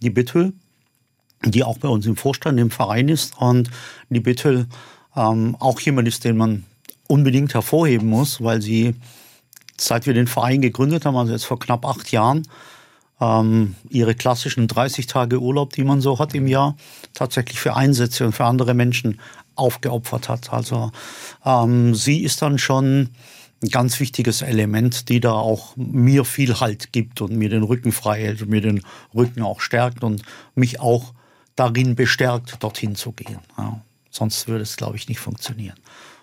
die 0.00 0.10
Bithel, 0.10 0.54
die 1.44 1.62
auch 1.62 1.78
bei 1.78 1.88
uns 1.88 2.06
im 2.06 2.16
Vorstand 2.16 2.58
im 2.58 2.70
Verein 2.70 3.08
ist. 3.08 3.36
Und 3.38 3.70
die 4.08 4.20
Bithel 4.20 4.66
ähm, 5.14 5.54
auch 5.60 5.78
jemand 5.80 6.08
ist, 6.08 6.24
den 6.24 6.38
man 6.38 6.64
unbedingt 7.08 7.52
hervorheben 7.54 8.08
muss, 8.08 8.42
weil 8.42 8.62
sie, 8.62 8.94
seit 9.76 10.06
wir 10.06 10.14
den 10.14 10.26
Verein 10.26 10.62
gegründet 10.62 11.04
haben, 11.04 11.16
also 11.16 11.32
jetzt 11.32 11.44
vor 11.44 11.58
knapp 11.58 11.86
acht 11.86 12.10
Jahren, 12.10 12.46
ähm, 13.20 13.74
ihre 13.88 14.14
klassischen 14.14 14.68
30 14.68 15.06
Tage 15.06 15.40
Urlaub, 15.40 15.72
die 15.72 15.84
man 15.84 16.00
so 16.00 16.18
hat 16.18 16.34
im 16.34 16.46
Jahr, 16.46 16.76
tatsächlich 17.14 17.60
für 17.60 17.74
Einsätze 17.74 18.26
und 18.26 18.32
für 18.32 18.44
andere 18.44 18.74
Menschen 18.74 19.20
aufgeopfert 19.54 20.28
hat. 20.28 20.52
Also 20.52 20.92
ähm, 21.44 21.94
sie 21.94 22.22
ist 22.22 22.42
dann 22.42 22.58
schon 22.58 23.10
ein 23.62 23.70
ganz 23.70 23.98
wichtiges 23.98 24.42
Element, 24.42 25.08
die 25.08 25.20
da 25.20 25.32
auch 25.32 25.76
mir 25.76 26.24
viel 26.24 26.60
Halt 26.60 26.92
gibt 26.92 27.20
und 27.20 27.32
mir 27.32 27.48
den 27.48 27.64
Rücken 27.64 27.90
frei 27.90 28.20
hält 28.20 28.42
und 28.42 28.50
mir 28.50 28.60
den 28.60 28.82
Rücken 29.14 29.42
auch 29.42 29.60
stärkt 29.60 30.04
und 30.04 30.22
mich 30.54 30.80
auch 30.80 31.12
darin 31.56 31.96
bestärkt, 31.96 32.62
dorthin 32.62 32.94
zu 32.94 33.12
gehen. 33.12 33.40
Ja. 33.56 33.80
Sonst 34.10 34.46
würde 34.46 34.62
es, 34.62 34.76
glaube 34.76 34.96
ich, 34.96 35.08
nicht 35.08 35.18
funktionieren. 35.18 35.76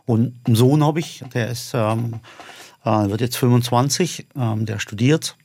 Und 0.06 0.36
einen 0.46 0.56
Sohn 0.56 0.84
habe 0.84 1.00
ich, 1.00 1.24
der 1.34 1.50
ist, 1.50 1.74
ähm, 1.74 2.20
äh, 2.86 3.10
wird 3.10 3.22
jetzt 3.22 3.38
25, 3.38 4.28
ähm, 4.36 4.66
der 4.66 4.80
studiert 4.80 5.36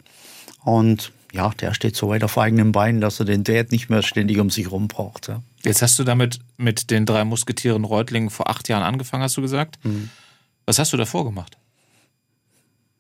und 0.62 1.12
ja, 1.32 1.50
der 1.50 1.74
steht 1.74 1.96
so 1.96 2.08
weit 2.08 2.24
auf 2.24 2.36
eigenen 2.38 2.72
Beinen, 2.72 3.00
dass 3.00 3.20
er 3.20 3.26
den 3.26 3.44
Dad 3.44 3.70
nicht 3.70 3.88
mehr 3.88 4.02
ständig 4.02 4.38
um 4.38 4.50
sich 4.50 4.70
rum 4.70 4.88
braucht. 4.88 5.28
Ja. 5.28 5.42
Jetzt 5.64 5.82
hast 5.82 5.98
du 5.98 6.04
damit 6.04 6.40
mit 6.56 6.90
den 6.90 7.06
drei 7.06 7.24
Musketieren 7.24 7.84
Reutlingen 7.84 8.30
vor 8.30 8.48
acht 8.48 8.68
Jahren 8.68 8.82
angefangen, 8.82 9.22
hast 9.22 9.36
du 9.36 9.42
gesagt. 9.42 9.78
Mhm. 9.84 10.10
Was 10.66 10.78
hast 10.78 10.92
du 10.92 10.96
davor 10.96 11.24
gemacht? 11.24 11.56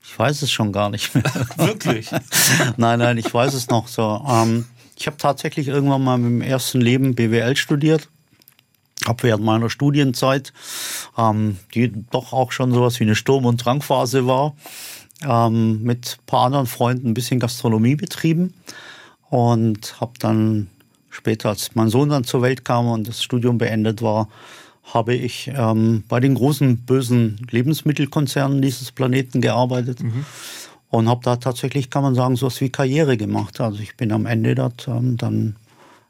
Ich 0.02 0.18
weiß 0.18 0.42
es 0.42 0.50
schon 0.50 0.72
gar 0.72 0.90
nicht 0.90 1.14
mehr. 1.14 1.24
Wirklich? 1.56 2.10
nein, 2.76 2.98
nein, 2.98 3.18
ich 3.18 3.32
weiß 3.32 3.54
es 3.54 3.68
noch 3.68 3.88
so. 3.88 4.24
Ähm, 4.28 4.66
ich 4.96 5.06
habe 5.06 5.16
tatsächlich 5.16 5.68
irgendwann 5.68 6.02
mal 6.02 6.16
im 6.16 6.40
ersten 6.40 6.80
Leben 6.80 7.14
BWL 7.14 7.56
studiert. 7.56 8.08
Habe 9.06 9.22
während 9.22 9.44
meiner 9.44 9.70
Studienzeit, 9.70 10.52
ähm, 11.16 11.58
die 11.74 11.92
doch 12.10 12.32
auch 12.32 12.52
schon 12.52 12.72
sowas 12.72 13.00
wie 13.00 13.04
eine 13.04 13.14
Sturm- 13.14 13.46
und 13.46 13.64
Drangphase 13.64 14.26
war, 14.26 14.54
ähm, 15.26 15.82
mit 15.82 16.18
ein 16.20 16.26
paar 16.26 16.46
anderen 16.46 16.66
Freunden 16.66 17.08
ein 17.08 17.14
bisschen 17.14 17.40
Gastronomie 17.40 17.96
betrieben 17.96 18.54
und 19.28 20.00
habe 20.00 20.12
dann 20.18 20.68
später, 21.10 21.50
als 21.50 21.74
mein 21.74 21.88
Sohn 21.88 22.08
dann 22.08 22.24
zur 22.24 22.42
Welt 22.42 22.64
kam 22.64 22.88
und 22.88 23.08
das 23.08 23.22
Studium 23.22 23.58
beendet 23.58 24.02
war, 24.02 24.28
habe 24.84 25.14
ich 25.14 25.50
ähm, 25.54 26.04
bei 26.08 26.20
den 26.20 26.34
großen 26.34 26.78
bösen 26.78 27.46
Lebensmittelkonzernen 27.50 28.60
dieses 28.62 28.92
Planeten 28.92 29.40
gearbeitet 29.40 30.02
mhm. 30.02 30.24
und 30.88 31.08
habe 31.08 31.20
da 31.22 31.36
tatsächlich, 31.36 31.90
kann 31.90 32.02
man 32.02 32.14
sagen, 32.14 32.36
so 32.36 32.46
was 32.46 32.60
wie 32.60 32.70
Karriere 32.70 33.16
gemacht. 33.16 33.60
Also 33.60 33.80
ich 33.80 33.96
bin 33.96 34.12
am 34.12 34.26
Ende 34.26 34.54
dort 34.54 34.88
ähm, 34.88 35.16
dann 35.16 35.56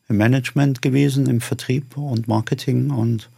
im 0.09 0.17
Management 0.17 0.83
gewesen, 0.83 1.27
im 1.27 1.41
Vertrieb 1.41 1.97
und 1.97 2.27
Marketing 2.27 2.91
und 2.91 3.29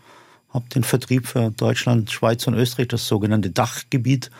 habe 0.51 0.69
den 0.75 0.85
Vertrieb 0.85 1.27
für 1.27 1.51
Deutschland, 1.51 2.11
Schweiz 2.11 2.47
und 2.47 2.55
Österreich, 2.55 2.89
das 2.89 3.07
sogenannte 3.09 3.51
Dachgebiet, 3.51 4.31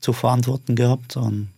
zu 0.00 0.12
verantworten 0.12 0.76
gehabt. 0.76 1.16
Und 1.16 1.48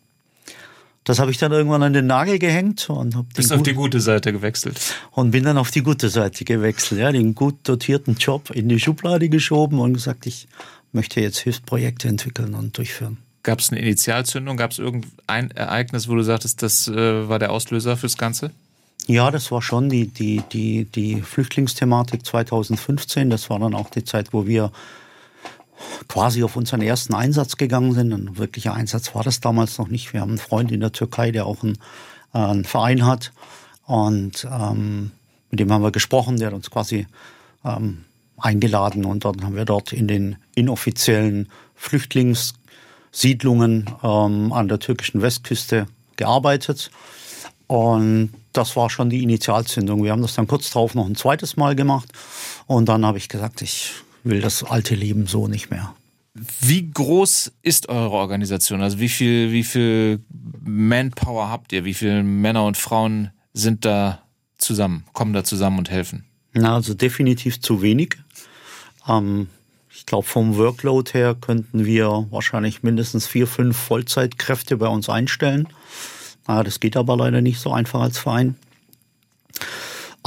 das 1.04 1.18
habe 1.18 1.30
ich 1.30 1.38
dann 1.38 1.52
irgendwann 1.52 1.82
an 1.82 1.92
den 1.92 2.06
Nagel 2.06 2.38
gehängt 2.38 2.90
und 2.90 3.14
habe 3.14 3.26
Bist 3.34 3.52
auf 3.52 3.62
die 3.62 3.74
gute 3.74 4.00
Seite 4.00 4.32
gewechselt. 4.32 4.78
Und 5.12 5.30
bin 5.30 5.44
dann 5.44 5.56
auf 5.56 5.70
die 5.70 5.82
gute 5.82 6.08
Seite 6.10 6.44
gewechselt, 6.44 7.00
ja, 7.00 7.10
den 7.12 7.34
gut 7.34 7.56
dotierten 7.64 8.16
Job 8.16 8.50
in 8.50 8.68
die 8.68 8.78
Schublade 8.78 9.28
geschoben 9.28 9.78
und 9.78 9.94
gesagt, 9.94 10.26
ich 10.26 10.48
möchte 10.92 11.20
jetzt 11.20 11.38
Hilfsprojekte 11.38 12.08
entwickeln 12.08 12.54
und 12.54 12.76
durchführen. 12.76 13.18
Gab 13.42 13.60
es 13.60 13.70
eine 13.70 13.80
Initialzündung? 13.80 14.56
Gab 14.58 14.72
es 14.72 14.78
irgendein 14.78 15.50
Ereignis, 15.52 16.08
wo 16.08 16.14
du 16.14 16.22
sagtest, 16.22 16.62
das 16.62 16.88
äh, 16.88 17.28
war 17.28 17.38
der 17.38 17.52
Auslöser 17.52 17.96
fürs 17.96 18.18
Ganze? 18.18 18.50
Ja, 19.06 19.30
das 19.30 19.50
war 19.50 19.62
schon 19.62 19.88
die, 19.88 20.08
die, 20.08 20.42
die, 20.52 20.84
die 20.84 21.22
Flüchtlingsthematik 21.22 22.26
2015. 22.26 23.30
Das 23.30 23.48
war 23.48 23.58
dann 23.58 23.74
auch 23.74 23.88
die 23.88 24.04
Zeit, 24.04 24.34
wo 24.34 24.46
wir 24.46 24.70
quasi 26.08 26.42
auf 26.44 26.56
unseren 26.56 26.82
ersten 26.82 27.14
Einsatz 27.14 27.56
gegangen 27.56 27.92
sind. 27.92 28.12
Ein 28.12 28.38
wirklicher 28.38 28.74
Einsatz 28.74 29.14
war 29.14 29.22
das 29.22 29.40
damals 29.40 29.78
noch 29.78 29.88
nicht. 29.88 30.12
Wir 30.12 30.20
haben 30.20 30.30
einen 30.30 30.38
Freund 30.38 30.72
in 30.72 30.80
der 30.80 30.92
Türkei, 30.92 31.30
der 31.30 31.46
auch 31.46 31.62
einen, 31.62 31.78
äh, 32.34 32.38
einen 32.38 32.64
Verein 32.64 33.06
hat. 33.06 33.32
Und 33.86 34.46
ähm, 34.50 35.12
mit 35.50 35.60
dem 35.60 35.72
haben 35.72 35.82
wir 35.82 35.92
gesprochen, 35.92 36.38
der 36.38 36.48
hat 36.48 36.54
uns 36.54 36.70
quasi 36.70 37.06
ähm, 37.64 38.04
eingeladen. 38.36 39.04
Und 39.04 39.24
dann 39.24 39.44
haben 39.44 39.56
wir 39.56 39.64
dort 39.64 39.92
in 39.92 40.08
den 40.08 40.36
inoffiziellen 40.54 41.48
Flüchtlingssiedlungen 41.74 43.90
ähm, 44.02 44.52
an 44.52 44.68
der 44.68 44.78
türkischen 44.78 45.22
Westküste 45.22 45.86
gearbeitet. 46.16 46.90
Und 47.66 48.32
das 48.52 48.76
war 48.76 48.90
schon 48.90 49.08
die 49.10 49.22
Initialzündung. 49.22 50.02
Wir 50.02 50.12
haben 50.12 50.22
das 50.22 50.34
dann 50.34 50.46
kurz 50.46 50.70
darauf 50.70 50.94
noch 50.94 51.06
ein 51.06 51.16
zweites 51.16 51.56
Mal 51.56 51.76
gemacht. 51.76 52.08
Und 52.66 52.88
dann 52.88 53.06
habe 53.06 53.18
ich 53.18 53.28
gesagt, 53.28 53.62
ich 53.62 53.92
will 54.24 54.40
das 54.40 54.64
alte 54.64 54.94
Leben 54.94 55.26
so 55.26 55.48
nicht 55.48 55.70
mehr. 55.70 55.94
Wie 56.60 56.90
groß 56.90 57.52
ist 57.62 57.88
eure 57.88 58.12
Organisation? 58.12 58.80
Also 58.80 59.00
wie 59.00 59.08
viel, 59.08 59.52
wie 59.52 59.64
viel 59.64 60.20
Manpower 60.64 61.48
habt 61.48 61.72
ihr? 61.72 61.84
Wie 61.84 61.94
viele 61.94 62.22
Männer 62.22 62.64
und 62.64 62.76
Frauen 62.76 63.30
sind 63.52 63.84
da 63.84 64.22
zusammen, 64.56 65.04
kommen 65.12 65.32
da 65.32 65.42
zusammen 65.44 65.78
und 65.78 65.90
helfen? 65.90 66.24
Na, 66.52 66.74
also 66.74 66.94
definitiv 66.94 67.60
zu 67.60 67.82
wenig. 67.82 68.16
Ähm, 69.08 69.48
ich 69.90 70.06
glaube, 70.06 70.26
vom 70.26 70.56
Workload 70.56 71.12
her 71.12 71.34
könnten 71.34 71.84
wir 71.84 72.26
wahrscheinlich 72.30 72.82
mindestens 72.82 73.26
vier, 73.26 73.46
fünf 73.46 73.76
Vollzeitkräfte 73.76 74.76
bei 74.76 74.86
uns 74.86 75.08
einstellen. 75.08 75.68
Na, 76.46 76.62
das 76.62 76.80
geht 76.80 76.96
aber 76.96 77.16
leider 77.16 77.40
nicht 77.40 77.58
so 77.58 77.72
einfach 77.72 78.00
als 78.00 78.18
Verein. 78.18 78.56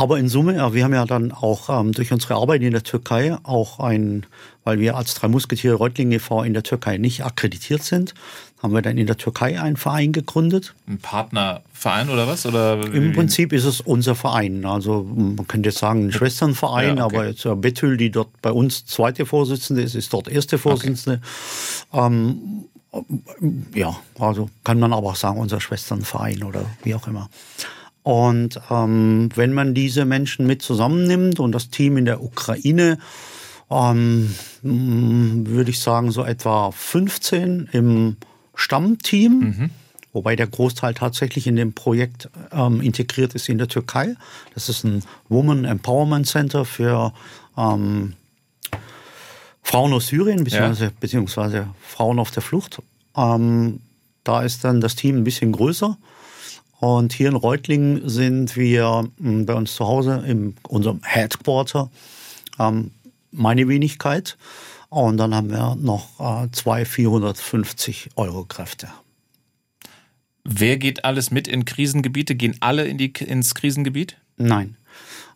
Aber 0.01 0.17
in 0.17 0.29
Summe, 0.29 0.55
ja, 0.55 0.73
wir 0.73 0.83
haben 0.83 0.95
ja 0.95 1.05
dann 1.05 1.31
auch 1.31 1.69
ähm, 1.69 1.91
durch 1.91 2.11
unsere 2.11 2.33
Arbeit 2.33 2.63
in 2.63 2.71
der 2.71 2.81
Türkei 2.81 3.37
auch 3.43 3.79
ein, 3.79 4.25
weil 4.63 4.79
wir 4.79 4.97
als 4.97 5.13
drei 5.13 5.27
Musketiere 5.27 5.75
Reutling 5.75 6.11
e.V. 6.11 6.41
in 6.41 6.55
der 6.55 6.63
Türkei 6.63 6.97
nicht 6.97 7.23
akkreditiert 7.23 7.83
sind, 7.83 8.15
haben 8.63 8.73
wir 8.73 8.81
dann 8.81 8.97
in 8.97 9.05
der 9.05 9.17
Türkei 9.17 9.61
einen 9.61 9.77
Verein 9.77 10.11
gegründet. 10.11 10.73
Ein 10.87 10.97
Partnerverein 10.97 12.09
oder 12.09 12.25
was? 12.27 12.47
Oder 12.47 12.81
Im 12.91 13.13
Prinzip 13.13 13.53
ist 13.53 13.63
es 13.63 13.79
unser 13.79 14.15
Verein. 14.15 14.65
Also 14.65 15.03
man 15.03 15.47
könnte 15.47 15.69
jetzt 15.69 15.77
sagen 15.77 16.07
ein 16.07 16.11
Schwesternverein, 16.11 16.97
ja, 16.97 17.05
okay. 17.05 17.15
aber 17.17 17.27
jetzt 17.27 17.61
Bethül, 17.61 17.95
die 17.95 18.09
dort 18.09 18.29
bei 18.41 18.51
uns 18.51 18.87
zweite 18.87 19.27
Vorsitzende 19.27 19.83
ist, 19.83 19.93
ist 19.93 20.11
dort 20.11 20.27
erste 20.27 20.57
Vorsitzende. 20.57 21.21
Okay. 21.91 22.07
Ähm, 22.07 22.65
ja, 23.75 23.95
also 24.17 24.49
kann 24.63 24.79
man 24.79 24.93
aber 24.93 25.09
auch 25.09 25.15
sagen, 25.15 25.39
unser 25.39 25.61
Schwesternverein 25.61 26.43
oder 26.43 26.65
wie 26.83 26.95
auch 26.95 27.07
immer. 27.07 27.29
Und 28.03 28.59
ähm, 28.69 29.29
wenn 29.35 29.53
man 29.53 29.73
diese 29.73 30.05
Menschen 30.05 30.47
mit 30.47 30.61
zusammennimmt 30.61 31.39
und 31.39 31.51
das 31.51 31.69
Team 31.69 31.97
in 31.97 32.05
der 32.05 32.23
Ukraine, 32.23 32.97
ähm, 33.69 34.35
würde 34.61 35.69
ich 35.69 35.79
sagen, 35.79 36.11
so 36.11 36.23
etwa 36.23 36.71
15 36.71 37.69
im 37.71 38.17
Stammteam, 38.55 39.39
mhm. 39.39 39.69
wobei 40.13 40.35
der 40.35 40.47
Großteil 40.47 40.93
tatsächlich 40.93 41.47
in 41.47 41.55
dem 41.55 41.73
Projekt 41.73 42.29
ähm, 42.51 42.81
integriert 42.81 43.33
ist 43.35 43.49
in 43.49 43.59
der 43.59 43.67
Türkei. 43.67 44.15
Das 44.55 44.67
ist 44.67 44.83
ein 44.83 45.03
Woman 45.29 45.65
Empowerment 45.65 46.27
Center 46.27 46.65
für 46.65 47.13
ähm, 47.57 48.13
Frauen 49.63 49.93
aus 49.93 50.07
Syrien, 50.07 50.43
beziehungsweise, 50.43 50.85
ja. 50.85 50.91
beziehungsweise 50.99 51.67
Frauen 51.81 52.19
auf 52.19 52.31
der 52.31 52.41
Flucht. 52.41 52.81
Ähm, 53.15 53.79
da 54.23 54.41
ist 54.41 54.63
dann 54.63 54.81
das 54.81 54.95
Team 54.95 55.17
ein 55.17 55.23
bisschen 55.23 55.51
größer. 55.51 55.97
Und 56.81 57.13
hier 57.13 57.29
in 57.29 57.35
Reutlingen 57.35 58.09
sind 58.09 58.57
wir 58.57 59.07
hm, 59.19 59.45
bei 59.45 59.53
uns 59.53 59.75
zu 59.75 59.85
Hause 59.85 60.23
in 60.25 60.55
unserem 60.67 61.01
Headquarter 61.03 61.91
ähm, 62.57 62.89
meine 63.31 63.67
Wenigkeit. 63.67 64.35
Und 64.89 65.17
dann 65.17 65.35
haben 65.35 65.51
wir 65.51 65.75
noch 65.75 66.19
äh, 66.19 66.49
zwei 66.51 66.83
450 66.83 68.09
Euro 68.15 68.45
Kräfte. 68.45 68.87
Wer 70.43 70.77
geht 70.77 71.05
alles 71.05 71.29
mit 71.29 71.47
in 71.47 71.65
Krisengebiete? 71.65 72.33
Gehen 72.33 72.57
alle 72.61 72.85
in 72.87 72.97
die, 72.97 73.13
ins 73.13 73.53
Krisengebiet? 73.53 74.17
Nein. 74.37 74.75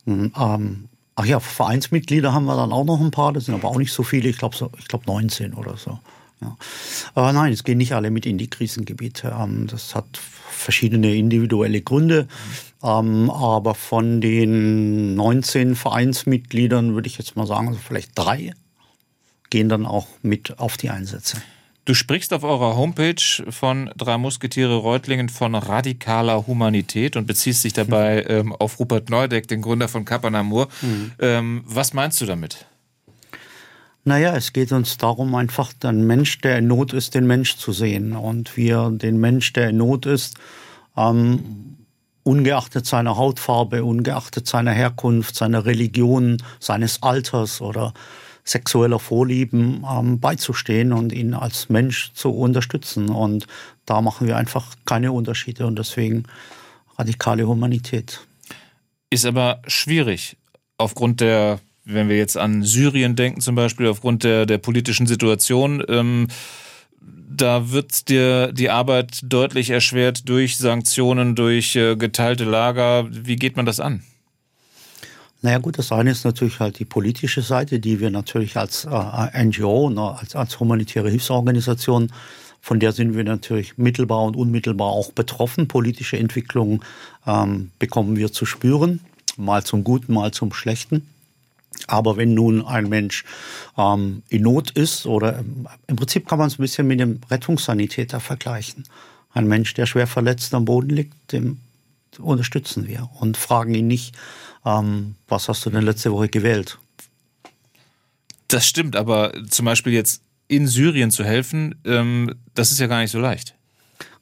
Hm, 0.05 0.33
ähm, 0.35 0.89
ach 1.13 1.25
ja, 1.25 1.39
Vereinsmitglieder 1.39 2.33
haben 2.33 2.45
wir 2.45 2.55
dann 2.55 2.71
auch 2.71 2.85
noch 2.85 2.99
ein 2.99 3.11
paar. 3.11 3.33
Das 3.33 3.45
sind 3.45 3.53
aber 3.53 3.67
auch 3.67 3.77
nicht 3.77 3.93
so 3.93 4.01
viele. 4.01 4.29
Ich 4.29 4.39
glaube 4.39 4.55
so, 4.55 4.71
ich 4.79 4.87
glaube 4.87 5.05
19 5.05 5.53
oder 5.53 5.77
so. 5.77 5.99
Ja. 6.41 6.57
Aber 7.13 7.33
nein, 7.33 7.53
es 7.53 7.63
gehen 7.63 7.77
nicht 7.77 7.93
alle 7.93 8.11
mit 8.11 8.25
in 8.25 8.37
die 8.37 8.49
Krisengebiete. 8.49 9.35
Ähm, 9.39 9.67
das 9.67 9.95
hat 9.95 10.05
verschiedene 10.17 11.15
individuelle 11.15 11.81
Gründe. 11.81 12.27
Ähm, 12.83 13.29
aber 13.29 13.75
von 13.75 14.21
den 14.21 15.15
19 15.15 15.75
Vereinsmitgliedern 15.75 16.93
würde 16.93 17.07
ich 17.07 17.17
jetzt 17.17 17.35
mal 17.35 17.47
sagen, 17.47 17.69
also 17.69 17.79
vielleicht 17.79 18.11
drei 18.15 18.53
gehen 19.49 19.69
dann 19.69 19.85
auch 19.85 20.07
mit 20.21 20.59
auf 20.59 20.77
die 20.77 20.89
Einsätze. 20.89 21.41
Du 21.85 21.93
sprichst 21.93 22.33
auf 22.33 22.43
eurer 22.43 22.75
Homepage 22.75 23.21
von 23.49 23.91
Drei 23.95 24.17
Musketiere 24.17 24.75
Reutlingen 24.75 25.29
von 25.29 25.53
radikaler 25.53 26.47
Humanität 26.47 27.15
und 27.15 27.27
beziehst 27.27 27.63
dich 27.63 27.73
dabei 27.73 28.25
mhm. 28.27 28.35
ähm, 28.35 28.53
auf 28.53 28.79
Rupert 28.79 29.11
Neudeck, 29.11 29.47
den 29.47 29.61
Gründer 29.61 29.87
von 29.87 30.03
Kapanamur. 30.03 30.67
Mhm. 30.81 31.11
Ähm, 31.19 31.63
was 31.65 31.93
meinst 31.93 32.19
du 32.21 32.25
damit? 32.25 32.65
Naja, 34.07 34.35
es 34.35 34.53
geht 34.53 34.71
uns 34.71 34.97
darum, 34.97 35.33
einfach 35.33 35.73
den 35.73 36.05
Mensch, 36.05 36.39
der 36.39 36.59
in 36.59 36.67
Not 36.67 36.93
ist, 36.93 37.15
den 37.15 37.25
Mensch 37.25 37.57
zu 37.57 37.73
sehen. 37.73 38.15
Und 38.15 38.55
wir 38.55 38.91
den 38.91 39.19
Mensch, 39.19 39.51
der 39.53 39.69
in 39.69 39.77
Not 39.77 40.05
ist, 40.05 40.35
ähm, 40.95 41.77
ungeachtet 42.21 42.85
seiner 42.85 43.17
Hautfarbe, 43.17 43.83
ungeachtet 43.83 44.47
seiner 44.47 44.71
Herkunft, 44.73 45.35
seiner 45.35 45.65
Religion, 45.65 46.37
seines 46.59 47.01
Alters 47.01 47.61
oder 47.61 47.95
sexueller 48.43 48.99
Vorlieben 48.99 49.83
ähm, 49.91 50.19
beizustehen 50.19 50.93
und 50.93 51.11
ihn 51.11 51.33
als 51.33 51.69
Mensch 51.69 52.13
zu 52.13 52.29
unterstützen. 52.29 53.09
Und 53.09 53.47
da 53.87 54.01
machen 54.01 54.27
wir 54.27 54.37
einfach 54.37 54.75
keine 54.85 55.13
Unterschiede 55.13 55.65
und 55.65 55.79
deswegen 55.79 56.25
radikale 56.95 57.47
Humanität. 57.47 58.21
Ist 59.09 59.25
aber 59.25 59.63
schwierig 59.65 60.37
aufgrund 60.77 61.21
der 61.21 61.59
wenn 61.85 62.09
wir 62.09 62.17
jetzt 62.17 62.37
an 62.37 62.63
Syrien 62.63 63.15
denken, 63.15 63.41
zum 63.41 63.55
Beispiel 63.55 63.87
aufgrund 63.87 64.23
der, 64.23 64.45
der 64.45 64.57
politischen 64.57 65.07
Situation, 65.07 65.83
ähm, 65.87 66.27
da 67.37 67.71
wird 67.71 68.09
dir 68.09 68.51
die 68.51 68.69
Arbeit 68.69 69.19
deutlich 69.23 69.69
erschwert 69.69 70.27
durch 70.27 70.57
Sanktionen, 70.57 71.35
durch 71.35 71.75
äh, 71.75 71.95
geteilte 71.95 72.45
Lager. 72.45 73.07
Wie 73.09 73.35
geht 73.35 73.55
man 73.55 73.65
das 73.65 73.79
an? 73.79 74.03
Naja 75.41 75.59
gut, 75.59 75.77
das 75.77 75.91
eine 75.91 76.11
ist 76.11 76.25
natürlich 76.25 76.59
halt 76.59 76.79
die 76.79 76.85
politische 76.85 77.41
Seite, 77.41 77.79
die 77.79 77.99
wir 77.99 78.09
natürlich 78.09 78.57
als 78.57 78.85
äh, 78.85 79.43
NGO, 79.43 79.89
ne, 79.89 80.17
als, 80.17 80.35
als 80.35 80.59
humanitäre 80.59 81.09
Hilfsorganisation, 81.09 82.11
von 82.61 82.79
der 82.79 82.93
sind 82.93 83.15
wir 83.15 83.23
natürlich 83.23 83.77
mittelbar 83.77 84.23
und 84.23 84.35
unmittelbar 84.35 84.87
auch 84.87 85.11
betroffen. 85.11 85.67
Politische 85.67 86.17
Entwicklungen 86.17 86.79
ähm, 87.27 87.69
bekommen 87.77 88.15
wir 88.15 88.31
zu 88.31 88.47
spüren, 88.47 89.01
mal 89.37 89.63
zum 89.63 89.83
Guten, 89.83 90.13
mal 90.13 90.31
zum 90.31 90.51
Schlechten. 90.51 91.05
Aber 91.87 92.17
wenn 92.17 92.33
nun 92.33 92.65
ein 92.65 92.89
Mensch 92.89 93.23
ähm, 93.77 94.23
in 94.29 94.41
Not 94.41 94.71
ist, 94.71 95.05
oder 95.05 95.43
im 95.87 95.95
Prinzip 95.95 96.27
kann 96.27 96.39
man 96.39 96.47
es 96.47 96.57
ein 96.57 96.61
bisschen 96.63 96.87
mit 96.87 96.99
dem 96.99 97.21
Rettungssanitäter 97.29 98.19
vergleichen. 98.19 98.85
Ein 99.33 99.47
Mensch, 99.47 99.73
der 99.73 99.85
schwer 99.85 100.07
verletzt 100.07 100.53
am 100.53 100.65
Boden 100.65 100.89
liegt, 100.89 101.31
dem 101.31 101.59
unterstützen 102.19 102.87
wir 102.87 103.09
und 103.19 103.37
fragen 103.37 103.75
ihn 103.75 103.87
nicht, 103.87 104.15
ähm, 104.65 105.15
was 105.27 105.49
hast 105.49 105.65
du 105.65 105.69
denn 105.69 105.83
letzte 105.83 106.11
Woche 106.11 106.29
gewählt? 106.29 106.79
Das 108.47 108.65
stimmt, 108.65 108.95
aber 108.95 109.33
zum 109.49 109.65
Beispiel 109.65 109.93
jetzt 109.93 110.21
in 110.47 110.67
Syrien 110.67 111.11
zu 111.11 111.23
helfen, 111.23 111.75
ähm, 111.85 112.35
das 112.53 112.71
ist 112.71 112.79
ja 112.79 112.87
gar 112.87 113.01
nicht 113.01 113.11
so 113.11 113.19
leicht. 113.19 113.54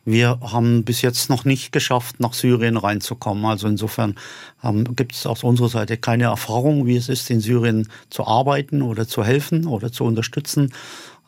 Wir 0.05 0.39
haben 0.41 0.83
bis 0.83 1.01
jetzt 1.01 1.29
noch 1.29 1.45
nicht 1.45 1.71
geschafft, 1.71 2.19
nach 2.19 2.33
Syrien 2.33 2.75
reinzukommen. 2.77 3.45
Also 3.45 3.67
insofern 3.67 4.15
ähm, 4.63 4.83
gibt 4.95 5.13
es 5.13 5.25
aus 5.25 5.43
unserer 5.43 5.69
Seite 5.69 5.97
keine 5.97 6.25
Erfahrung, 6.25 6.85
wie 6.85 6.97
es 6.97 7.07
ist, 7.07 7.29
in 7.29 7.39
Syrien 7.39 7.87
zu 8.09 8.27
arbeiten 8.27 8.81
oder 8.81 9.07
zu 9.07 9.23
helfen 9.23 9.65
oder 9.65 9.91
zu 9.91 10.03
unterstützen. 10.03 10.73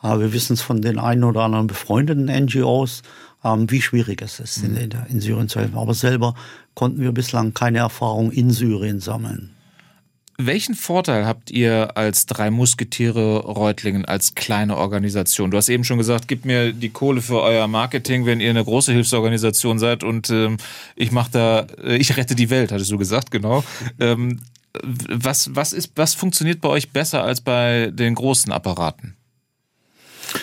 Aber 0.00 0.20
wir 0.20 0.32
wissen 0.34 0.52
es 0.52 0.62
von 0.62 0.82
den 0.82 0.98
einen 0.98 1.24
oder 1.24 1.42
anderen 1.42 1.66
befreundeten 1.66 2.26
NGOs, 2.26 3.02
ähm, 3.44 3.70
wie 3.70 3.80
schwierig 3.80 4.20
es 4.20 4.40
ist, 4.40 4.58
in, 4.58 4.76
in 4.76 5.20
Syrien 5.20 5.48
zu 5.48 5.60
helfen. 5.60 5.78
Aber 5.78 5.94
selber 5.94 6.34
konnten 6.74 7.00
wir 7.00 7.12
bislang 7.12 7.54
keine 7.54 7.78
Erfahrung 7.78 8.30
in 8.30 8.50
Syrien 8.50 9.00
sammeln. 9.00 9.55
Welchen 10.38 10.74
Vorteil 10.74 11.24
habt 11.26 11.50
ihr 11.50 11.96
als 11.96 12.26
drei 12.26 12.50
Musketiere 12.50 13.38
Reutlingen 13.38 14.04
als 14.04 14.34
kleine 14.34 14.76
Organisation? 14.76 15.50
Du 15.50 15.56
hast 15.56 15.70
eben 15.70 15.82
schon 15.82 15.96
gesagt, 15.96 16.28
gib 16.28 16.44
mir 16.44 16.74
die 16.74 16.90
Kohle 16.90 17.22
für 17.22 17.40
euer 17.40 17.66
Marketing, 17.68 18.26
wenn 18.26 18.40
ihr 18.40 18.50
eine 18.50 18.64
große 18.64 18.92
Hilfsorganisation 18.92 19.78
seid 19.78 20.04
und 20.04 20.28
ähm, 20.28 20.58
ich 20.94 21.10
mache 21.10 21.30
da, 21.30 21.66
äh, 21.82 21.96
ich 21.96 22.16
rette 22.18 22.34
die 22.34 22.50
Welt, 22.50 22.70
hattest 22.70 22.90
du 22.90 22.98
gesagt, 22.98 23.30
genau. 23.30 23.64
Ähm, 23.98 24.40
was, 24.82 25.54
was, 25.54 25.72
ist, 25.72 25.92
was 25.96 26.12
funktioniert 26.12 26.60
bei 26.60 26.68
euch 26.68 26.90
besser 26.90 27.22
als 27.22 27.40
bei 27.40 27.90
den 27.92 28.14
großen 28.14 28.52
Apparaten? 28.52 29.16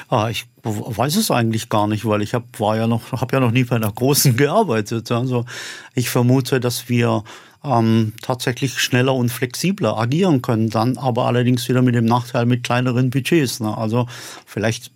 Ah, 0.07 0.29
ich 0.29 0.45
weiß 0.63 1.17
es 1.17 1.29
eigentlich 1.29 1.69
gar 1.69 1.87
nicht, 1.87 2.05
weil 2.05 2.21
ich 2.21 2.33
habe 2.33 2.45
war 2.57 2.77
ja 2.77 2.87
noch 2.87 3.11
habe 3.11 3.35
ja 3.35 3.39
noch 3.39 3.51
nie 3.51 3.65
bei 3.65 3.75
einer 3.75 3.91
großen 3.91 4.35
gearbeitet. 4.37 5.11
Also 5.11 5.45
ich 5.93 6.09
vermute, 6.09 6.59
dass 6.59 6.89
wir 6.89 7.23
ähm, 7.63 8.13
tatsächlich 8.21 8.79
schneller 8.79 9.15
und 9.15 9.29
flexibler 9.29 9.97
agieren 9.97 10.41
können, 10.41 10.69
dann 10.69 10.97
aber 10.97 11.25
allerdings 11.25 11.67
wieder 11.69 11.81
mit 11.81 11.95
dem 11.95 12.05
Nachteil 12.05 12.45
mit 12.45 12.63
kleineren 12.63 13.09
Budgets. 13.09 13.59
Ne? 13.59 13.77
Also 13.77 14.07
vielleicht 14.45 14.91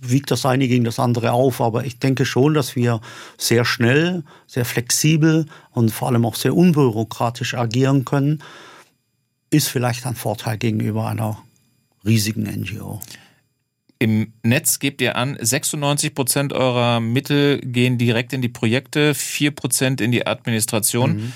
wiegt 0.00 0.30
das 0.30 0.46
eine 0.46 0.66
gegen 0.66 0.84
das 0.84 0.98
andere 0.98 1.32
auf, 1.32 1.60
aber 1.60 1.84
ich 1.84 1.98
denke 1.98 2.24
schon, 2.24 2.54
dass 2.54 2.74
wir 2.74 3.00
sehr 3.36 3.64
schnell, 3.64 4.24
sehr 4.46 4.64
flexibel 4.64 5.46
und 5.72 5.90
vor 5.90 6.08
allem 6.08 6.24
auch 6.24 6.36
sehr 6.36 6.56
unbürokratisch 6.56 7.54
agieren 7.54 8.04
können, 8.04 8.42
ist 9.50 9.68
vielleicht 9.68 10.06
ein 10.06 10.16
Vorteil 10.16 10.56
gegenüber 10.56 11.08
einer 11.08 11.42
riesigen 12.04 12.44
NGO. 12.44 13.00
Im 13.98 14.32
Netz 14.42 14.78
gebt 14.78 15.02
ihr 15.02 15.16
an, 15.16 15.36
96 15.38 16.14
Prozent 16.14 16.52
eurer 16.54 17.00
Mittel 17.00 17.60
gehen 17.60 17.98
direkt 17.98 18.32
in 18.32 18.40
die 18.40 18.48
Projekte, 18.48 19.14
4 19.14 19.50
Prozent 19.50 20.00
in 20.00 20.10
die 20.10 20.26
Administration. 20.26 21.16
Mhm. 21.16 21.32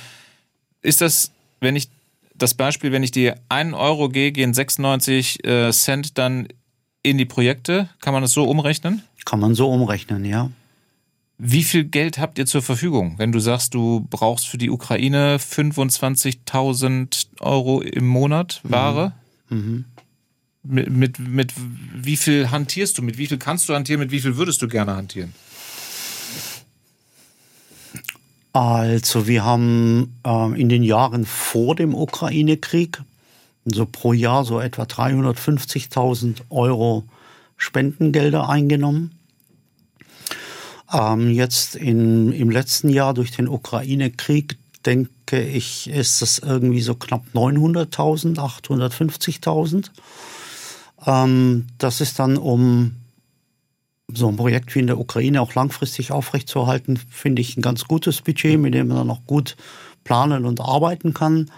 Ist 0.85 1.01
das, 1.01 1.33
wenn 1.61 1.77
ich 1.77 1.89
das 2.35 2.55
Beispiel, 2.55 2.93
wenn 2.93 3.03
ich 3.03 3.11
dir 3.11 3.37
einen 3.49 3.75
Euro 3.75 4.09
gehe, 4.09 4.33
gehen 4.33 4.55
96 4.55 5.45
äh, 5.45 5.73
Cent 5.73 6.19
dann 6.19 6.49
in 7.03 7.19
die 7.19 7.25
Projekte? 7.25 7.89
Kann 8.01 8.13
man 8.13 8.23
das 8.23 8.33
so 8.33 8.45
umrechnen? 8.45 9.03
Kann 9.25 9.41
man 9.41 9.55
so 9.55 9.71
umrechnen, 9.71 10.25
ja. 10.25 10.51
Wie 11.39 11.65
viel 11.65 11.85
Geld 11.85 12.19
habt 12.19 12.39
ihr 12.39 12.47
zur 12.47 12.63
Verfügung? 12.63 13.15
Wenn 13.19 13.33
du 13.33 13.41
sagst, 13.41 13.75
du 13.75 14.07
brauchst 14.09 14.47
für 14.47 14.59
die 14.59 14.71
Ukraine 14.71 15.39
25.000 15.39 17.27
Euro 17.41 17.81
im 17.81 18.07
Monat 18.07 18.61
Ware, 18.63 19.13
mhm. 19.49 19.59
Mhm. 19.59 19.85
Mit, 20.67 20.91
mit, 20.91 21.19
mit 21.19 21.53
wie 21.95 22.17
viel 22.17 22.51
hantierst 22.51 22.97
du? 22.97 23.03
Mit 23.03 23.19
wie 23.19 23.27
viel 23.27 23.37
kannst 23.37 23.69
du 23.69 23.75
hantieren? 23.75 24.01
Mit 24.01 24.11
wie 24.11 24.21
viel 24.21 24.37
würdest 24.37 24.63
du 24.63 24.69
gerne 24.69 24.97
hantieren? 24.97 25.35
Also 28.55 29.27
wir 29.27 29.45
haben 29.45 30.15
äh, 30.25 30.61
in 30.61 30.69
den 30.69 30.85
Jahren 30.85 31.27
vor 31.27 31.75
dem 31.75 31.93
Ukraine-Krieg 31.93 33.03
so 33.65 33.85
pro 33.85 34.13
Jahr 34.13 34.45
so 34.45 34.61
etwa 34.61 34.85
350.000 34.85 36.37
Euro 36.51 37.03
Spendengelder 37.57 38.49
eingenommen. 38.49 39.19
Ähm, 40.93 41.33
jetzt 41.33 41.75
in, 41.75 42.31
im 42.31 42.49
letzten 42.49 42.91
Jahr 42.91 43.13
durch 43.13 43.33
den 43.33 43.49
Ukraine-Krieg 43.49 44.57
denke 44.87 45.43
ich, 45.43 45.91
ist 45.91 46.23
es 46.23 46.39
irgendwie 46.39 46.83
so 46.83 46.95
knapp 46.95 47.25
900.000, 47.35 48.37
850.000. 48.37 49.91
Ähm, 51.07 51.67
das 51.79 52.01
ist 52.01 52.21
dann, 52.21 52.37
um 52.37 52.95
so 54.17 54.29
ein 54.29 54.37
Projekt 54.37 54.75
wie 54.75 54.81
in 54.81 54.87
der 54.87 54.99
Ukraine 54.99 55.41
auch 55.41 55.55
langfristig 55.55 56.13
aufrechtzuerhalten, 56.13 56.99
finde 57.11 57.43
ich 57.43 57.57
ein 57.57 57.63
ganz 57.63 57.85
gutes 57.85 58.21
Budget, 58.21 58.59
mit 58.59 58.75
dem 58.75 58.89
man 58.89 58.97
dann 58.99 59.11
auch 59.11 59.27
gut 59.27 59.57
planen 60.05 60.45
und 60.45 60.61
arbeiten 60.61 61.15
kann. 61.15 61.51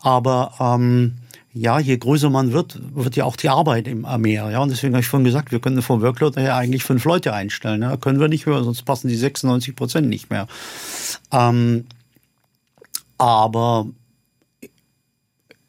Aber 0.00 0.54
ähm, 0.60 1.18
ja, 1.52 1.80
je 1.80 1.96
größer 1.96 2.30
man 2.30 2.52
wird, 2.52 2.78
wird 2.94 3.16
ja 3.16 3.24
auch 3.24 3.36
die 3.36 3.48
Arbeit 3.48 3.88
immer 3.88 4.18
mehr. 4.18 4.50
Ja, 4.50 4.60
und 4.60 4.70
deswegen 4.70 4.94
habe 4.94 5.02
ich 5.02 5.08
vorhin 5.08 5.24
gesagt, 5.24 5.50
wir 5.50 5.60
können 5.60 5.82
vom 5.82 6.00
Workload 6.00 6.40
her 6.40 6.56
eigentlich 6.56 6.84
fünf 6.84 7.04
Leute 7.04 7.32
einstellen. 7.32 7.82
Ja, 7.82 7.96
können 7.96 8.20
wir 8.20 8.28
nicht 8.28 8.46
mehr, 8.46 8.62
sonst 8.62 8.82
passen 8.82 9.08
die 9.08 9.16
96 9.16 9.74
Prozent 9.74 10.08
nicht 10.08 10.30
mehr. 10.30 10.46
Ähm, 11.32 11.86
aber 13.18 13.86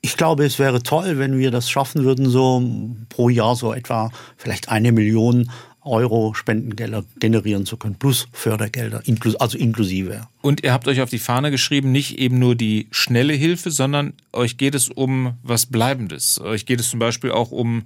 ich 0.01 0.17
glaube, 0.17 0.45
es 0.45 0.59
wäre 0.59 0.83
toll, 0.83 1.17
wenn 1.17 1.37
wir 1.37 1.51
das 1.51 1.69
schaffen 1.69 2.03
würden, 2.03 2.29
so 2.29 2.63
pro 3.09 3.29
Jahr 3.29 3.55
so 3.55 3.73
etwa 3.73 4.11
vielleicht 4.37 4.69
eine 4.69 4.91
Million 4.91 5.49
Euro 5.83 6.33
Spendengelder 6.33 7.03
generieren 7.19 7.65
zu 7.65 7.77
können, 7.77 7.95
plus 7.95 8.27
Fördergelder, 8.31 9.01
also 9.39 9.57
inklusive. 9.57 10.27
Und 10.41 10.63
ihr 10.63 10.73
habt 10.73 10.87
euch 10.87 11.01
auf 11.01 11.09
die 11.09 11.19
Fahne 11.19 11.51
geschrieben, 11.51 11.91
nicht 11.91 12.19
eben 12.19 12.37
nur 12.39 12.55
die 12.55 12.87
schnelle 12.91 13.33
Hilfe, 13.33 13.71
sondern 13.71 14.13
euch 14.31 14.57
geht 14.57 14.75
es 14.75 14.89
um 14.89 15.33
was 15.41 15.65
Bleibendes. 15.65 16.39
Euch 16.39 16.65
geht 16.65 16.79
es 16.79 16.89
zum 16.89 16.99
Beispiel 16.99 17.31
auch 17.31 17.51
um 17.51 17.83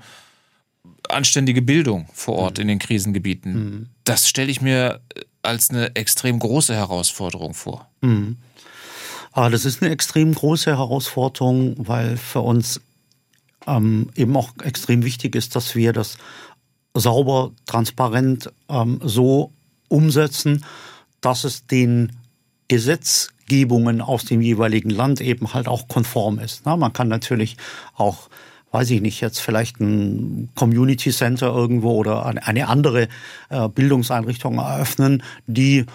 anständige 1.09 1.61
Bildung 1.61 2.07
vor 2.13 2.35
Ort 2.35 2.57
mhm. 2.57 2.61
in 2.63 2.67
den 2.67 2.79
Krisengebieten. 2.79 3.53
Mhm. 3.53 3.89
Das 4.03 4.27
stelle 4.27 4.51
ich 4.51 4.61
mir 4.61 4.99
als 5.41 5.69
eine 5.69 5.95
extrem 5.95 6.39
große 6.39 6.73
Herausforderung 6.73 7.53
vor. 7.53 7.89
Mhm. 8.01 8.37
Aber 9.31 9.49
das 9.49 9.65
ist 9.65 9.81
eine 9.81 9.91
extrem 9.91 10.33
große 10.33 10.71
Herausforderung, 10.71 11.75
weil 11.77 12.17
für 12.17 12.39
uns 12.39 12.81
ähm, 13.67 14.09
eben 14.15 14.35
auch 14.35 14.51
extrem 14.63 15.03
wichtig 15.03 15.35
ist, 15.35 15.55
dass 15.55 15.75
wir 15.75 15.93
das 15.93 16.17
sauber, 16.95 17.51
transparent 17.67 18.51
ähm, 18.69 18.99
so 19.03 19.51
umsetzen, 19.87 20.65
dass 21.21 21.43
es 21.43 21.67
den 21.67 22.13
Gesetzgebungen 22.67 24.01
aus 24.01 24.25
dem 24.25 24.41
jeweiligen 24.41 24.89
Land 24.89 25.21
eben 25.21 25.53
halt 25.53 25.67
auch 25.67 25.87
konform 25.87 26.39
ist. 26.39 26.63
Na, 26.65 26.75
man 26.75 26.93
kann 26.93 27.07
natürlich 27.07 27.57
auch 27.95 28.29
weiß 28.75 28.91
ich 28.91 29.01
nicht, 29.01 29.21
jetzt 29.21 29.39
vielleicht 29.39 29.79
ein 29.79 30.49
Community 30.53 31.09
Center 31.11 31.47
irgendwo 31.47 31.91
oder 31.93 32.25
eine 32.25 32.67
andere 32.67 33.07
äh, 33.49 33.69
Bildungseinrichtung 33.69 34.57
eröffnen, 34.57 35.23
die 35.47 35.85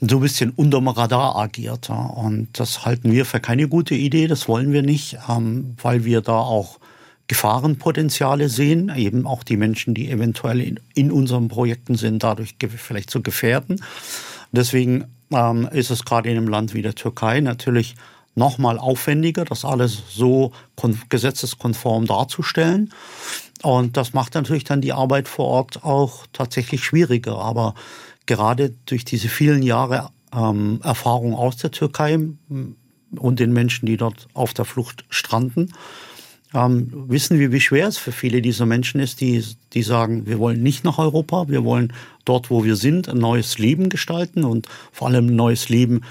so 0.00 0.16
ein 0.16 0.22
bisschen 0.22 0.50
unterm 0.50 0.88
Radar 0.88 1.36
agiert. 1.36 1.90
Und 1.90 2.48
das 2.54 2.86
halten 2.86 3.12
wir 3.12 3.26
für 3.26 3.40
keine 3.40 3.68
gute 3.68 3.94
Idee, 3.94 4.26
das 4.26 4.48
wollen 4.48 4.72
wir 4.72 4.82
nicht, 4.82 5.18
ähm, 5.28 5.76
weil 5.82 6.06
wir 6.06 6.22
da 6.22 6.38
auch 6.38 6.78
Gefahrenpotenziale 7.26 8.48
sehen, 8.48 8.92
eben 8.94 9.26
auch 9.26 9.42
die 9.44 9.56
Menschen, 9.56 9.94
die 9.94 10.10
eventuell 10.10 10.60
in, 10.60 10.80
in 10.94 11.10
unseren 11.10 11.48
Projekten 11.48 11.96
sind, 11.96 12.22
dadurch 12.22 12.56
vielleicht 12.76 13.10
zu 13.10 13.22
gefährden. 13.22 13.82
Deswegen 14.52 15.04
ähm, 15.30 15.68
ist 15.72 15.90
es 15.90 16.04
gerade 16.04 16.30
in 16.30 16.36
einem 16.36 16.48
Land 16.48 16.74
wie 16.74 16.82
der 16.82 16.94
Türkei 16.94 17.40
natürlich 17.40 17.96
nochmal 18.34 18.78
aufwendiger, 18.78 19.44
das 19.44 19.64
alles 19.64 20.02
so 20.10 20.52
gesetzeskonform 21.08 22.06
darzustellen. 22.06 22.92
Und 23.62 23.96
das 23.96 24.12
macht 24.12 24.34
natürlich 24.34 24.64
dann 24.64 24.80
die 24.80 24.92
Arbeit 24.92 25.28
vor 25.28 25.46
Ort 25.46 25.84
auch 25.84 26.26
tatsächlich 26.32 26.84
schwieriger. 26.84 27.38
Aber 27.38 27.74
gerade 28.26 28.74
durch 28.86 29.04
diese 29.04 29.28
vielen 29.28 29.62
Jahre 29.62 30.10
ähm, 30.34 30.80
Erfahrung 30.82 31.34
aus 31.34 31.56
der 31.56 31.70
Türkei 31.70 32.18
und 33.16 33.40
den 33.40 33.52
Menschen, 33.52 33.86
die 33.86 33.96
dort 33.96 34.28
auf 34.34 34.52
der 34.52 34.64
Flucht 34.64 35.04
stranden, 35.08 35.72
ähm, 36.54 36.90
wissen 37.08 37.38
wir, 37.38 37.52
wie 37.52 37.60
schwer 37.60 37.88
es 37.88 37.98
für 37.98 38.12
viele 38.12 38.40
dieser 38.40 38.64
Menschen 38.64 39.00
ist, 39.00 39.20
die, 39.20 39.44
die 39.72 39.82
sagen, 39.82 40.26
wir 40.26 40.38
wollen 40.38 40.62
nicht 40.62 40.84
nach 40.84 40.98
Europa, 40.98 41.48
wir 41.48 41.64
wollen 41.64 41.92
dort, 42.24 42.48
wo 42.50 42.64
wir 42.64 42.76
sind, 42.76 43.08
ein 43.08 43.18
neues 43.18 43.58
Leben 43.58 43.88
gestalten 43.88 44.44
und 44.44 44.68
vor 44.92 45.08
allem 45.08 45.26
ein 45.26 45.36
neues 45.36 45.68
Leben 45.68 46.02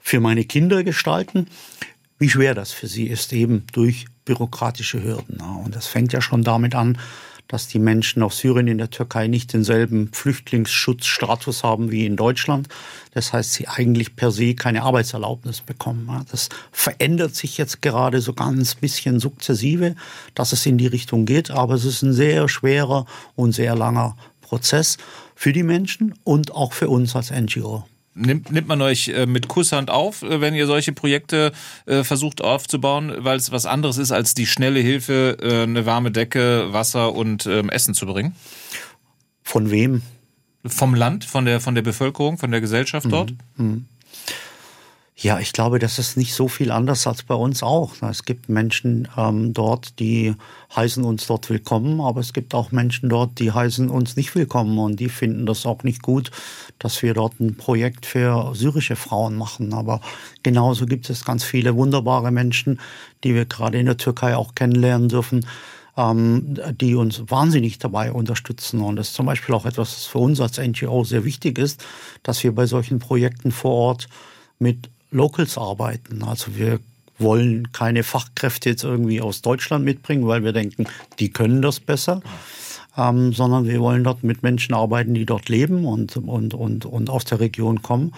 für 0.00 0.20
meine 0.20 0.44
Kinder 0.44 0.82
gestalten. 0.82 1.46
Wie 2.18 2.28
schwer 2.28 2.54
das 2.54 2.72
für 2.72 2.88
sie 2.88 3.06
ist, 3.06 3.32
eben 3.32 3.64
durch 3.72 4.06
bürokratische 4.24 5.02
Hürden. 5.02 5.40
Und 5.64 5.74
das 5.74 5.86
fängt 5.86 6.12
ja 6.12 6.20
schon 6.20 6.42
damit 6.42 6.74
an, 6.74 6.98
dass 7.48 7.68
die 7.68 7.78
Menschen 7.78 8.22
aus 8.22 8.38
Syrien 8.38 8.66
in 8.66 8.78
der 8.78 8.90
Türkei 8.90 9.26
nicht 9.26 9.52
denselben 9.52 10.10
Flüchtlingsschutzstatus 10.12 11.62
haben 11.62 11.90
wie 11.90 12.06
in 12.06 12.16
Deutschland. 12.16 12.68
Das 13.12 13.32
heißt, 13.32 13.52
sie 13.52 13.68
eigentlich 13.68 14.16
per 14.16 14.30
se 14.30 14.54
keine 14.54 14.82
Arbeitserlaubnis 14.82 15.60
bekommen. 15.60 16.24
Das 16.30 16.48
verändert 16.70 17.34
sich 17.34 17.58
jetzt 17.58 17.82
gerade 17.82 18.20
so 18.20 18.32
ganz 18.32 18.74
bisschen 18.74 19.20
sukzessive, 19.20 19.96
dass 20.34 20.52
es 20.52 20.64
in 20.64 20.78
die 20.78 20.86
Richtung 20.86 21.26
geht. 21.26 21.50
Aber 21.50 21.74
es 21.74 21.84
ist 21.84 22.02
ein 22.02 22.12
sehr 22.12 22.48
schwerer 22.48 23.06
und 23.36 23.52
sehr 23.52 23.76
langer 23.76 24.16
Prozess 24.40 24.96
für 25.34 25.52
die 25.52 25.62
Menschen 25.62 26.14
und 26.24 26.52
auch 26.52 26.72
für 26.72 26.88
uns 26.88 27.16
als 27.16 27.30
NGO. 27.30 27.84
Nimmt, 28.14 28.52
nimmt 28.52 28.68
man 28.68 28.82
euch 28.82 29.08
äh, 29.08 29.24
mit 29.24 29.48
Kusshand 29.48 29.90
auf, 29.90 30.22
äh, 30.22 30.40
wenn 30.40 30.54
ihr 30.54 30.66
solche 30.66 30.92
Projekte 30.92 31.52
äh, 31.86 32.04
versucht 32.04 32.42
aufzubauen, 32.42 33.12
weil 33.18 33.38
es 33.38 33.52
was 33.52 33.64
anderes 33.64 33.96
ist, 33.96 34.12
als 34.12 34.34
die 34.34 34.46
schnelle 34.46 34.80
Hilfe, 34.80 35.38
eine 35.42 35.86
warme 35.86 36.10
Decke, 36.10 36.72
Wasser 36.72 37.14
und 37.14 37.46
ähm, 37.46 37.70
Essen 37.70 37.94
zu 37.94 38.06
bringen? 38.06 38.34
Von 39.42 39.70
wem? 39.70 40.02
Vom 40.64 40.94
Land, 40.94 41.24
von 41.24 41.44
der, 41.44 41.60
von 41.60 41.74
der 41.74 41.82
Bevölkerung, 41.82 42.38
von 42.38 42.50
der 42.50 42.60
Gesellschaft 42.60 43.06
dort? 43.10 43.32
Mhm. 43.56 43.66
mhm. 43.66 43.84
Ja, 45.14 45.38
ich 45.38 45.52
glaube, 45.52 45.78
das 45.78 45.98
ist 45.98 46.16
nicht 46.16 46.34
so 46.34 46.48
viel 46.48 46.70
anders 46.72 47.06
als 47.06 47.22
bei 47.22 47.34
uns 47.34 47.62
auch. 47.62 47.92
Es 48.02 48.24
gibt 48.24 48.48
Menschen 48.48 49.06
ähm, 49.16 49.52
dort, 49.52 49.98
die 50.00 50.34
heißen 50.74 51.04
uns 51.04 51.26
dort 51.26 51.50
willkommen, 51.50 52.00
aber 52.00 52.20
es 52.20 52.32
gibt 52.32 52.54
auch 52.54 52.72
Menschen 52.72 53.10
dort, 53.10 53.38
die 53.38 53.52
heißen 53.52 53.90
uns 53.90 54.16
nicht 54.16 54.34
willkommen 54.34 54.78
und 54.78 54.98
die 54.98 55.10
finden 55.10 55.44
das 55.44 55.66
auch 55.66 55.82
nicht 55.84 56.02
gut, 56.02 56.30
dass 56.78 57.02
wir 57.02 57.12
dort 57.12 57.38
ein 57.40 57.56
Projekt 57.56 58.06
für 58.06 58.52
syrische 58.54 58.96
Frauen 58.96 59.36
machen. 59.36 59.74
Aber 59.74 60.00
genauso 60.42 60.86
gibt 60.86 61.08
es 61.10 61.24
ganz 61.26 61.44
viele 61.44 61.76
wunderbare 61.76 62.30
Menschen, 62.32 62.80
die 63.22 63.34
wir 63.34 63.44
gerade 63.44 63.78
in 63.78 63.86
der 63.86 63.98
Türkei 63.98 64.34
auch 64.34 64.54
kennenlernen 64.54 65.10
dürfen, 65.10 65.46
ähm, 65.96 66.58
die 66.80 66.94
uns 66.94 67.22
wahnsinnig 67.28 67.78
dabei 67.78 68.12
unterstützen. 68.12 68.80
Und 68.80 68.96
das 68.96 69.08
ist 69.08 69.14
zum 69.14 69.26
Beispiel 69.26 69.54
auch 69.54 69.66
etwas, 69.66 69.94
was 69.94 70.06
für 70.06 70.18
uns 70.18 70.40
als 70.40 70.58
NGO 70.58 71.04
sehr 71.04 71.24
wichtig 71.24 71.58
ist, 71.58 71.84
dass 72.22 72.42
wir 72.42 72.54
bei 72.54 72.64
solchen 72.66 72.98
Projekten 72.98 73.52
vor 73.52 73.72
Ort 73.72 74.08
mit 74.58 74.88
Locals 75.12 75.56
arbeiten. 75.58 76.24
Also 76.24 76.56
wir 76.56 76.80
wollen 77.18 77.70
keine 77.72 78.02
Fachkräfte 78.02 78.70
jetzt 78.70 78.84
irgendwie 78.84 79.20
aus 79.20 79.42
Deutschland 79.42 79.84
mitbringen, 79.84 80.26
weil 80.26 80.44
wir 80.44 80.52
denken, 80.52 80.86
die 81.18 81.30
können 81.30 81.62
das 81.62 81.80
besser. 81.80 82.20
Ähm, 82.96 83.32
sondern 83.32 83.66
wir 83.66 83.80
wollen 83.80 84.04
dort 84.04 84.22
mit 84.22 84.42
Menschen 84.42 84.74
arbeiten, 84.74 85.14
die 85.14 85.24
dort 85.24 85.48
leben 85.48 85.86
und, 85.86 86.16
und, 86.18 86.52
und, 86.52 86.84
und 86.84 87.08
aus 87.08 87.24
der 87.24 87.40
Region 87.40 87.80
kommen. 87.80 88.12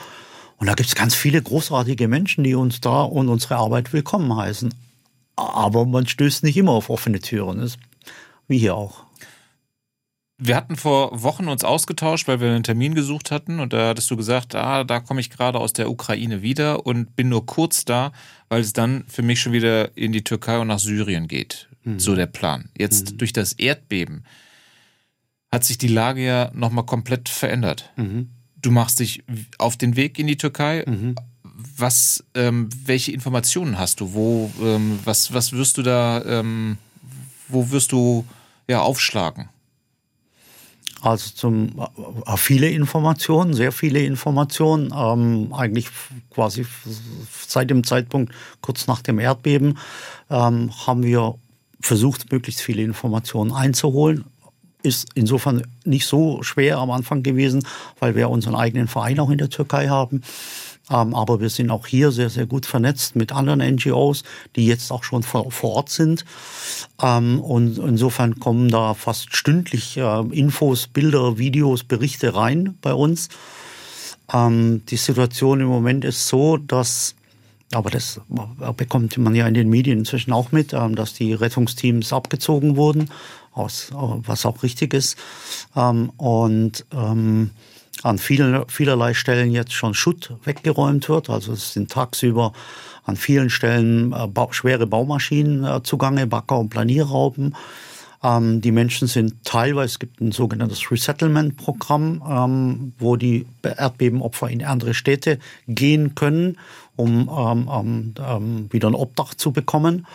Und 0.56 0.66
da 0.66 0.74
gibt 0.74 0.88
es 0.88 0.96
ganz 0.96 1.14
viele 1.14 1.40
großartige 1.40 2.08
Menschen, 2.08 2.42
die 2.42 2.54
uns 2.54 2.80
da 2.80 3.02
und 3.02 3.28
unsere 3.28 3.56
Arbeit 3.56 3.92
willkommen 3.92 4.34
heißen. 4.36 4.74
Aber 5.36 5.84
man 5.84 6.06
stößt 6.06 6.42
nicht 6.42 6.56
immer 6.56 6.72
auf 6.72 6.90
offene 6.90 7.20
Türen, 7.20 7.70
wie 8.48 8.58
hier 8.58 8.74
auch. 8.74 9.04
Wir 10.36 10.56
hatten 10.56 10.74
vor 10.76 11.22
Wochen 11.22 11.46
uns 11.46 11.62
ausgetauscht, 11.62 12.26
weil 12.26 12.40
wir 12.40 12.50
einen 12.50 12.64
Termin 12.64 12.94
gesucht 12.94 13.30
hatten 13.30 13.60
und 13.60 13.72
da 13.72 13.88
hattest 13.88 14.10
du 14.10 14.16
gesagt, 14.16 14.56
ah, 14.56 14.82
da 14.82 14.98
komme 14.98 15.20
ich 15.20 15.30
gerade 15.30 15.60
aus 15.60 15.72
der 15.72 15.88
Ukraine 15.88 16.42
wieder 16.42 16.86
und 16.86 17.14
bin 17.14 17.28
nur 17.28 17.46
kurz 17.46 17.84
da, 17.84 18.12
weil 18.48 18.60
es 18.60 18.72
dann 18.72 19.04
für 19.06 19.22
mich 19.22 19.40
schon 19.40 19.52
wieder 19.52 19.96
in 19.96 20.10
die 20.10 20.24
Türkei 20.24 20.58
und 20.58 20.66
nach 20.66 20.80
Syrien 20.80 21.28
geht. 21.28 21.68
Mhm. 21.84 22.00
So 22.00 22.16
der 22.16 22.26
Plan. 22.26 22.70
Jetzt 22.76 23.12
mhm. 23.12 23.18
durch 23.18 23.32
das 23.32 23.52
Erdbeben 23.52 24.24
hat 25.52 25.62
sich 25.62 25.78
die 25.78 25.88
Lage 25.88 26.24
ja 26.24 26.50
nochmal 26.52 26.84
komplett 26.84 27.28
verändert. 27.28 27.92
Mhm. 27.96 28.30
Du 28.60 28.72
machst 28.72 28.98
dich 28.98 29.22
auf 29.58 29.76
den 29.76 29.94
Weg 29.94 30.18
in 30.18 30.26
die 30.26 30.36
Türkei. 30.36 30.82
Mhm. 30.84 31.14
Was, 31.76 32.24
ähm, 32.34 32.68
welche 32.84 33.12
Informationen 33.12 33.78
hast 33.78 34.00
du? 34.00 34.14
Wo, 34.14 34.50
ähm, 34.60 34.98
was, 35.04 35.32
was 35.32 35.52
wirst 35.52 35.78
du 35.78 35.82
da, 35.82 36.24
ähm, 36.24 36.78
wo 37.46 37.70
wirst 37.70 37.92
du 37.92 38.26
ja 38.66 38.80
aufschlagen? 38.80 39.48
Also 41.04 41.30
zum 41.34 41.78
äh, 42.26 42.36
viele 42.36 42.70
Informationen, 42.70 43.52
sehr 43.52 43.72
viele 43.72 44.02
Informationen, 44.02 44.90
ähm, 44.96 45.52
eigentlich 45.52 45.88
quasi 46.30 46.64
seit 47.46 47.68
dem 47.68 47.84
Zeitpunkt 47.84 48.32
kurz 48.62 48.86
nach 48.86 49.02
dem 49.02 49.18
Erdbeben 49.18 49.78
ähm, 50.30 50.70
haben 50.86 51.02
wir 51.02 51.34
versucht, 51.80 52.32
möglichst 52.32 52.62
viele 52.62 52.82
Informationen 52.82 53.52
einzuholen. 53.52 54.24
Ist 54.82 55.08
insofern 55.14 55.66
nicht 55.84 56.06
so 56.06 56.42
schwer 56.42 56.78
am 56.78 56.90
Anfang 56.90 57.22
gewesen, 57.22 57.66
weil 58.00 58.16
wir 58.16 58.30
unseren 58.30 58.54
eigenen 58.54 58.88
Verein 58.88 59.20
auch 59.20 59.30
in 59.30 59.38
der 59.38 59.50
Türkei 59.50 59.88
haben. 59.88 60.22
Ähm, 60.90 61.14
aber 61.14 61.40
wir 61.40 61.48
sind 61.48 61.70
auch 61.70 61.86
hier 61.86 62.12
sehr, 62.12 62.28
sehr 62.28 62.46
gut 62.46 62.66
vernetzt 62.66 63.16
mit 63.16 63.32
anderen 63.32 63.60
NGOs, 63.60 64.22
die 64.54 64.66
jetzt 64.66 64.90
auch 64.90 65.02
schon 65.02 65.22
vor, 65.22 65.46
Ort 65.62 65.88
sind. 65.88 66.24
Ähm, 67.02 67.40
und 67.40 67.78
insofern 67.78 68.38
kommen 68.38 68.68
da 68.68 68.94
fast 68.94 69.34
stündlich 69.34 69.96
äh, 69.96 70.20
Infos, 70.30 70.86
Bilder, 70.86 71.38
Videos, 71.38 71.84
Berichte 71.84 72.34
rein 72.34 72.76
bei 72.82 72.92
uns. 72.92 73.30
Ähm, 74.32 74.82
die 74.86 74.96
Situation 74.96 75.60
im 75.60 75.68
Moment 75.68 76.04
ist 76.04 76.28
so, 76.28 76.58
dass 76.58 77.14
aber 77.72 77.90
das 77.90 78.20
bekommt 78.76 79.16
man 79.18 79.34
ja 79.34 79.48
in 79.48 79.54
den 79.54 79.68
Medien 79.68 79.98
inzwischen 79.98 80.32
auch 80.32 80.52
mit, 80.52 80.72
dass 80.72 81.14
die 81.14 81.32
Rettungsteams 81.32 82.12
abgezogen 82.12 82.76
wurden, 82.76 83.10
was 83.52 83.90
auch 84.46 84.62
richtig 84.62 84.94
ist. 84.94 85.16
Und 85.74 86.86
an 88.04 88.18
vielen, 88.18 88.68
vielerlei 88.68 89.14
Stellen 89.14 89.50
jetzt 89.50 89.72
schon 89.72 89.94
Schutt 89.94 90.34
weggeräumt 90.44 91.08
wird. 91.08 91.30
Also 91.30 91.52
es 91.52 91.72
sind 91.72 91.90
tagsüber 91.90 92.52
an 93.04 93.16
vielen 93.16 93.48
Stellen 93.48 94.12
äh, 94.12 94.26
ba 94.26 94.48
schwere 94.50 94.86
Baumaschinen 94.86 95.64
äh, 95.64 95.82
zugange, 95.82 96.26
Bagger 96.26 96.58
und 96.58 96.68
Planierraupen. 96.68 97.56
Ähm, 98.22 98.60
die 98.60 98.72
Menschen 98.72 99.08
sind 99.08 99.42
teilweise, 99.44 99.86
es 99.86 99.98
gibt 99.98 100.20
ein 100.20 100.32
sogenanntes 100.32 100.90
Resettlement-Programm, 100.90 102.22
ähm, 102.28 102.92
wo 102.98 103.16
die 103.16 103.46
Erdbebenopfer 103.62 104.50
in 104.50 104.62
andere 104.62 104.92
Städte 104.92 105.38
gehen 105.66 106.14
können, 106.14 106.58
um 106.96 107.30
ähm, 107.34 107.70
ähm, 107.72 108.14
ähm 108.20 108.68
wieder 108.70 108.88
ein 108.88 108.94
Obdach 108.94 109.32
zu 109.32 109.50
bekommen. 109.50 110.06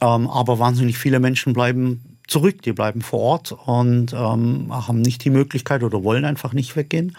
Ähm, 0.00 0.30
aber 0.30 0.60
wahnsinnig 0.60 0.96
viele 0.96 1.18
Menschen 1.18 1.54
bleiben 1.54 2.13
zurück, 2.26 2.62
die 2.62 2.72
bleiben 2.72 3.02
vor 3.02 3.20
Ort 3.20 3.52
und 3.52 4.12
ähm, 4.12 4.68
haben 4.70 5.02
nicht 5.02 5.24
die 5.24 5.30
Möglichkeit 5.30 5.82
oder 5.82 6.02
wollen 6.02 6.24
einfach 6.24 6.52
nicht 6.52 6.76
weggehen. 6.76 7.16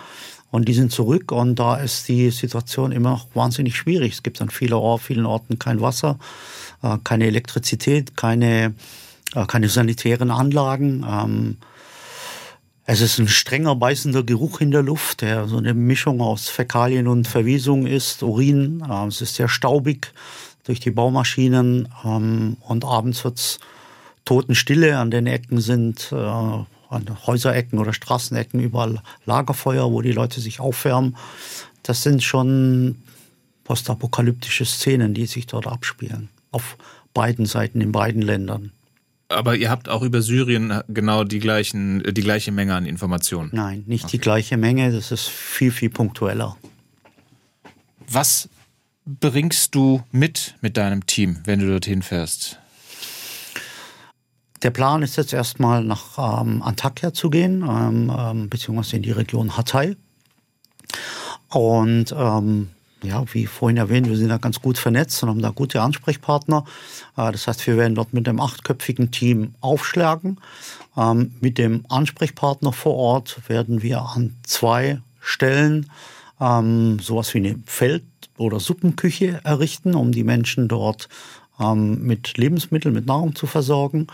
Und 0.52 0.68
die 0.68 0.74
sind 0.74 0.92
zurück 0.92 1.32
und 1.32 1.56
da 1.56 1.76
ist 1.76 2.08
die 2.08 2.30
Situation 2.30 2.92
immer 2.92 3.12
noch 3.12 3.28
wahnsinnig 3.34 3.76
schwierig. 3.76 4.14
Es 4.14 4.24
gibt 4.24 4.42
an 4.42 4.50
vielen, 4.50 4.74
Or 4.74 5.00
vielen 5.00 5.26
Orten 5.26 5.60
kein 5.60 5.82
Wasser, 5.82 6.18
äh, 6.82 6.98
keine 7.04 7.26
Elektrizität, 7.26 8.16
keine, 8.16 8.74
äh, 9.34 9.46
keine 9.48 9.70
sanitären 9.70 10.32
Anlagen. 10.32 11.06
Ähm, 11.08 11.58
es 12.86 13.02
ist 13.02 13.18
ein 13.20 13.28
strenger, 13.28 13.76
beißender 13.76 14.24
Geruch 14.24 14.62
in 14.62 14.72
der 14.72 14.84
Luft, 14.84 15.22
der 15.22 15.48
so 15.48 15.58
eine 15.58 15.74
Mischung 15.74 16.22
aus 16.22 16.50
Fäkalien 16.50 17.08
und 17.08 17.28
Verwesung 17.28 17.88
ist, 17.88 18.24
Urin. 18.24 18.84
Äh, 18.88 19.08
es 19.08 19.22
ist 19.22 19.36
sehr 19.36 19.50
staubig 19.50 20.14
durch 20.64 20.80
die 20.80 20.92
Baumaschinen 20.92 21.90
ähm, 22.06 22.58
und 22.62 22.86
abends 22.86 23.24
wird's 23.24 23.60
Totenstille. 24.26 24.98
An 24.98 25.12
den 25.12 25.28
Ecken 25.28 25.62
sind 25.62 26.12
äh, 26.12 26.16
an 26.16 26.66
Häuserecken 27.26 27.80
oder 27.80 27.94
Straßenecken 27.94 28.60
überall 28.60 29.02
Lagerfeuer, 29.26 29.92
wo 29.92 30.02
die 30.02 30.12
Leute 30.12 30.42
sich 30.42 30.60
aufwärmen. 30.60 31.16
Das 31.84 32.04
sind 32.04 32.24
schon 32.24 32.98
postapokalyptische 33.64 34.66
Szenen, 34.66 35.14
die 35.14 35.26
sich 35.26 35.48
dort 35.48 35.68
abspielen. 35.68 36.30
Auf 36.52 36.78
beiden 37.14 37.46
Seiten, 37.46 37.82
in 37.82 37.92
beiden 37.92 38.22
Ländern. 38.22 38.72
Aber 39.28 39.56
ihr 39.56 39.72
habt 39.72 39.90
auch 39.90 40.04
über 40.04 40.22
Syrien 40.22 40.82
genau 40.88 41.24
die, 41.24 41.40
gleichen, 41.40 42.04
die 42.04 42.22
gleiche 42.22 42.52
Menge 42.52 42.76
an 42.76 42.86
Informationen? 42.86 43.50
Nein, 43.54 43.84
nicht 43.88 44.06
okay. 44.06 44.12
die 44.12 44.20
gleiche 44.20 44.58
Menge. 44.58 44.92
Das 44.92 45.12
ist 45.12 45.28
viel, 45.28 45.72
viel 45.72 45.90
punktueller. 45.90 46.58
Was 48.08 48.50
bringst 49.06 49.74
du 49.74 50.04
mit 50.12 50.56
mit 50.62 50.78
deinem 50.78 51.06
Team, 51.08 51.40
wenn 51.46 51.60
du 51.60 51.68
dorthin 51.68 52.04
fährst? 52.04 52.60
Der 54.62 54.72
Plan 54.72 55.04
ist 55.04 55.18
jetzt 55.18 55.34
erstmal 55.34 55.84
nach 55.84 56.42
ähm, 56.42 56.62
Antakya 56.62 57.14
zu 57.14 57.30
gehen, 57.30 57.64
ähm, 57.68 58.12
ähm, 58.18 58.50
beziehungsweise 58.50 58.98
in 58.98 59.04
die 59.04 59.12
Region 59.12 59.58
Hatay. 59.58 59.96
Und 61.50 62.14
ähm, 62.18 62.70
ja, 63.04 63.24
wie 63.34 63.46
vorhin 63.46 63.78
erwähnt, 63.78 64.10
wir 64.10 64.18
sind 64.18 64.30
da 64.30 64.38
ganz 64.38 64.62
gut 64.62 64.78
vernetzt 64.78 65.22
und 65.22 65.30
haben 65.30 65.42
da 65.42 65.50
gute 65.50 65.82
Ansprechpartner. 65.82 66.66
Äh, 67.18 67.32
das 67.32 67.48
heißt, 67.48 67.66
wir 67.68 67.78
werden 67.78 67.96
dort 67.96 68.14
mit 68.14 68.28
einem 68.28 68.40
achtköpfigen 68.40 69.12
Team 69.12 69.56
aufschlagen. 69.62 70.40
Ähm, 70.98 71.34
mit 71.42 71.58
dem 71.58 71.86
Ansprechpartner 71.90 72.74
vor 72.74 72.96
Ort 72.96 73.42
werden 73.48 73.82
wir 73.82 74.02
an 74.02 74.36
zwei 74.44 75.02
Stellen 75.20 75.90
ähm, 76.40 77.00
sowas 77.00 77.34
wie 77.34 77.40
eine 77.40 77.60
Feld- 77.66 78.04
oder 78.38 78.60
Suppenküche 78.60 79.40
errichten, 79.44 79.96
um 79.96 80.12
die 80.12 80.24
Menschen 80.24 80.68
dort 80.68 81.08
ähm, 81.60 82.04
mit 82.06 82.38
Lebensmitteln, 82.38 82.94
mit 82.94 83.06
Nahrung 83.06 83.36
zu 83.36 83.48
versorgen. 83.48 84.08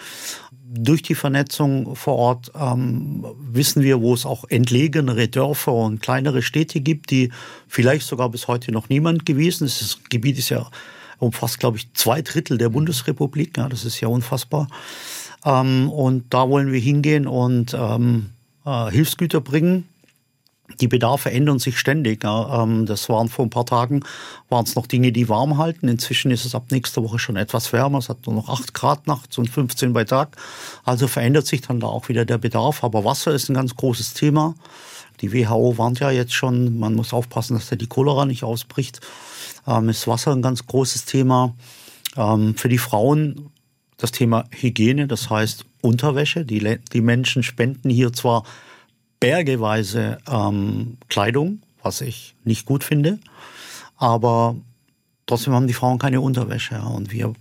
Durch 0.74 1.02
die 1.02 1.16
Vernetzung 1.16 1.96
vor 1.96 2.16
Ort 2.16 2.52
ähm, 2.56 3.26
wissen 3.52 3.84
wir, 3.84 4.02
wo 4.02 4.14
es 4.14 4.26
auch 4.26 4.46
entlegenere 4.48 5.28
Dörfer 5.28 5.74
und 5.74 6.02
kleinere 6.02 6.42
Städte 6.42 6.80
gibt, 6.80 7.12
die 7.12 7.32
vielleicht 7.68 8.08
sogar 8.08 8.30
bis 8.30 8.48
heute 8.48 8.72
noch 8.72 8.88
niemand 8.88 9.26
gewesen 9.26 9.66
ist. 9.66 9.82
Das 9.82 10.00
Gebiet 10.10 10.38
ist 10.38 10.50
ja 10.50 10.70
umfasst, 11.20 11.60
glaube 11.60 11.78
ich, 11.78 11.94
zwei 11.94 12.22
Drittel 12.22 12.58
der 12.58 12.70
Bundesrepublik. 12.70 13.58
Ja, 13.58 13.68
das 13.68 13.86
ist 13.86 14.00
ja 14.00 14.08
unfassbar. 14.08 14.68
Ähm, 15.46 15.90
und 15.90 16.34
da 16.34 16.50
wollen 16.50 16.72
wir 16.72 16.80
hingehen 16.80 17.28
und 17.28 17.74
ähm, 17.74 18.30
äh, 18.66 18.92
Hilfsgüter 18.92 19.42
bringen 19.42 19.88
die 20.80 20.88
Bedarfe 20.88 21.32
ändern 21.32 21.60
sich 21.60 21.78
ständig. 21.78 22.24
Ähm, 22.24 22.86
das 22.86 23.10
waren 23.10 23.28
vor 23.30 23.46
ein 23.46 23.50
paar 23.50 23.66
Tagen, 23.66 24.04
waren 24.50 24.66
es 24.66 24.76
noch 24.76 24.88
Dinge, 24.88 25.12
die 25.12 25.30
warm 25.30 25.58
halten. 25.58 25.88
Inzwischen 25.88 26.32
ist 26.32 26.46
es 26.46 26.56
ab 26.56 26.66
nächster 26.72 27.04
Woche 27.04 27.20
schon 27.20 27.36
etwas 27.36 27.74
wärmer. 27.74 28.00
Es 28.00 28.10
hat 28.10 28.26
nur 28.26 28.36
noch 28.36 28.50
8 28.50 28.74
Grad 28.74 29.08
nachts 29.08 29.38
und 29.38 29.50
15 29.50 29.94
bei 29.94 30.04
Tag. 30.04 30.38
Also 30.84 31.08
verändert 31.08 31.48
sich 31.48 31.62
dann 31.62 31.80
da 31.80 31.88
auch 31.88 32.10
wieder 32.10 32.26
der 32.26 32.38
Bedarf. 32.38 32.84
Aber 32.84 33.04
Wasser 33.04 33.34
ist 33.34 33.50
ein 33.50 33.56
ganz 33.56 33.76
großes 33.76 34.14
Thema. 34.14 34.56
Die 35.22 35.34
WHO 35.34 35.78
warnt 35.78 36.00
ja 36.00 36.10
jetzt 36.10 36.34
schon, 36.34 36.80
man 36.80 36.96
muss 36.96 37.14
aufpassen, 37.14 37.54
dass 37.56 37.70
da 37.70 37.76
die 37.76 37.88
Cholera 37.88 38.26
nicht 38.26 38.44
ausbricht. 38.44 39.02
Ähm, 39.68 39.90
ist 39.90 40.08
Wasser 40.08 40.32
ein 40.32 40.42
ganz 40.42 40.66
großes 40.66 41.06
Thema. 41.06 41.54
Ähm, 42.18 42.56
für 42.56 42.70
die 42.70 42.78
Frauen 42.78 43.52
das 43.98 44.12
Thema 44.12 44.46
Hygiene, 44.52 45.08
das 45.08 45.30
heißt 45.30 45.66
Unterwäsche. 45.82 46.46
Die, 46.46 46.80
die 46.92 47.02
Menschen 47.02 47.44
spenden 47.44 47.90
hier 47.90 48.12
zwar 48.14 48.44
bergeweise 49.22 50.18
ähm, 50.30 50.98
Kleidung, 51.08 51.62
was 51.82 52.02
ich 52.02 52.36
nicht 52.44 52.66
gut 52.66 52.84
finde. 52.84 53.20
Aber 53.96 54.58
trotzdem 55.26 55.54
haben 55.54 55.68
die 55.68 55.74
Frauen 55.74 56.00
keine 56.00 56.20
Unterwäsche. 56.20 56.82
Und 56.82 57.14
wir 57.14 57.34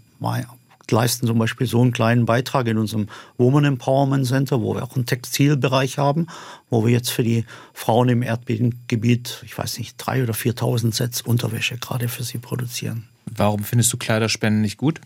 leisten 0.91 1.27
zum 1.27 1.39
Beispiel 1.39 1.67
so 1.67 1.81
einen 1.81 1.93
kleinen 1.93 2.27
Beitrag 2.27 2.67
in 2.69 2.79
unserem 2.79 3.09
Woman 3.39 3.65
Empowerment 3.65 4.27
Center, 4.27 4.61
wo 4.61 4.75
wir 4.75 4.85
auch 4.85 4.95
einen 4.95 5.07
Textilbereich 5.07 5.99
haben, 5.99 6.27
wo 6.69 6.85
wir 6.85 6.93
jetzt 6.93 7.11
für 7.11 7.23
die 7.23 7.45
Frauen 7.73 8.09
im 8.09 8.23
Erdbebengebiet, 8.23 9.43
ich 9.45 9.57
weiß 9.57 9.79
nicht, 9.79 9.97
drei 9.97 10.23
oder 10.23 10.35
4.000 10.35 10.95
Sets 10.95 11.23
Unterwäsche 11.23 11.79
gerade 11.79 12.09
für 12.09 12.23
sie 12.23 12.39
produzieren. 12.39 13.09
Warum 13.27 13.65
findest 13.65 13.93
du 13.93 13.97
Kleiderspenden 13.97 14.61
nicht 14.63 14.77
gut? 14.77 15.01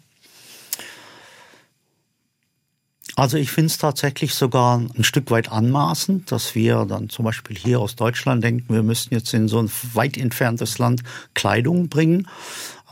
Also 3.16 3.36
ich 3.36 3.52
finde 3.52 3.66
es 3.66 3.78
tatsächlich 3.78 4.34
sogar 4.34 4.78
ein 4.78 5.04
Stück 5.04 5.30
weit 5.30 5.52
anmaßend, 5.52 6.32
dass 6.32 6.56
wir 6.56 6.84
dann 6.84 7.08
zum 7.08 7.24
Beispiel 7.24 7.56
hier 7.56 7.78
aus 7.78 7.94
Deutschland 7.94 8.42
denken, 8.42 8.74
wir 8.74 8.82
müssten 8.82 9.14
jetzt 9.14 9.32
in 9.34 9.46
so 9.46 9.60
ein 9.60 9.70
weit 9.92 10.16
entferntes 10.16 10.78
Land 10.78 11.02
Kleidung 11.32 11.88
bringen. 11.88 12.26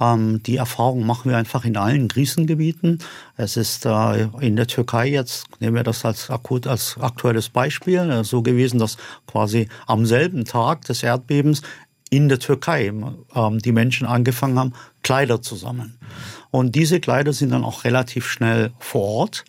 Ähm, 0.01 0.41
die 0.45 0.57
Erfahrung 0.57 1.05
machen 1.07 1.31
wir 1.31 1.37
einfach 1.37 1.65
in 1.65 1.77
allen 1.77 2.07
Krisengebieten. 2.07 3.01
Es 3.37 3.57
ist 3.57 3.85
äh, 3.85 4.29
in 4.41 4.55
der 4.55 4.69
Türkei 4.69 5.09
jetzt, 5.09 5.47
nehmen 5.61 5.75
wir 5.75 5.83
das 5.83 6.05
als, 6.05 6.31
akut, 6.31 6.69
als 6.69 6.99
aktuelles 7.01 7.49
Beispiel, 7.49 7.99
äh, 7.99 8.23
so 8.23 8.43
gewesen, 8.43 8.79
dass 8.79 8.99
quasi 9.27 9.69
am 9.87 10.07
selben 10.07 10.45
Tag 10.45 10.83
des 10.85 11.03
Erdbebens 11.03 11.63
in 12.11 12.29
der 12.29 12.39
Türkei 12.39 12.93
ähm, 13.35 13.59
die 13.59 13.73
Menschen 13.73 14.07
angefangen 14.07 14.59
haben, 14.59 14.73
Kleider 15.03 15.43
zu 15.43 15.57
sammeln. 15.57 15.99
Und 16.53 16.75
diese 16.75 17.01
Kleider 17.01 17.33
sind 17.33 17.51
dann 17.51 17.65
auch 17.65 17.85
relativ 17.85 18.29
schnell 18.29 18.73
vor 18.79 19.03
Ort. 19.03 19.45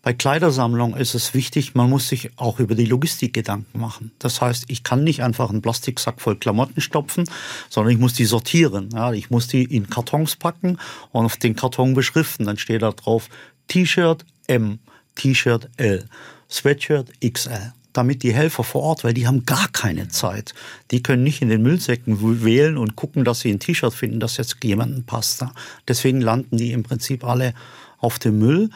Bei 0.00 0.14
Kleidersammlung 0.14 0.96
ist 0.96 1.14
es 1.14 1.34
wichtig, 1.34 1.74
man 1.74 1.90
muss 1.90 2.08
sich 2.08 2.30
auch 2.36 2.60
über 2.60 2.74
die 2.74 2.86
Logistik 2.86 3.34
Gedanken 3.34 3.78
machen. 3.78 4.12
Das 4.18 4.40
heißt, 4.40 4.64
ich 4.68 4.82
kann 4.82 5.04
nicht 5.04 5.22
einfach 5.22 5.50
einen 5.50 5.60
Plastiksack 5.60 6.18
voll 6.18 6.36
Klamotten 6.36 6.80
stopfen, 6.80 7.28
sondern 7.68 7.92
ich 7.92 7.98
muss 7.98 8.14
die 8.14 8.24
sortieren. 8.24 8.88
Ja, 8.94 9.12
ich 9.12 9.28
muss 9.28 9.48
die 9.48 9.64
in 9.64 9.90
Kartons 9.90 10.36
packen 10.36 10.78
und 11.12 11.26
auf 11.26 11.36
den 11.36 11.56
Karton 11.56 11.92
beschriften. 11.92 12.46
Dann 12.46 12.56
steht 12.56 12.80
da 12.80 12.92
drauf 12.92 13.28
T-Shirt 13.68 14.24
M, 14.46 14.78
T-Shirt 15.14 15.68
L, 15.76 16.08
Sweatshirt 16.48 17.12
XL 17.20 17.74
damit 17.96 18.22
die 18.22 18.34
Helfer 18.34 18.64
vor 18.64 18.82
Ort, 18.82 19.04
weil 19.04 19.14
die 19.14 19.26
haben 19.26 19.44
gar 19.44 19.68
keine 19.68 20.08
Zeit. 20.08 20.54
Die 20.90 21.02
können 21.02 21.22
nicht 21.22 21.42
in 21.42 21.48
den 21.48 21.62
Müllsäcken 21.62 22.44
wählen 22.44 22.76
und 22.78 22.96
gucken, 22.96 23.24
dass 23.24 23.40
sie 23.40 23.50
ein 23.50 23.60
T-Shirt 23.60 23.94
finden, 23.94 24.20
das 24.20 24.36
jetzt 24.36 24.56
jemandem 24.62 25.04
passt. 25.04 25.44
Deswegen 25.88 26.20
landen 26.20 26.56
die 26.56 26.72
im 26.72 26.82
Prinzip 26.82 27.24
alle 27.24 27.54
auf 27.98 28.18
dem 28.18 28.38
Müll. 28.38 28.70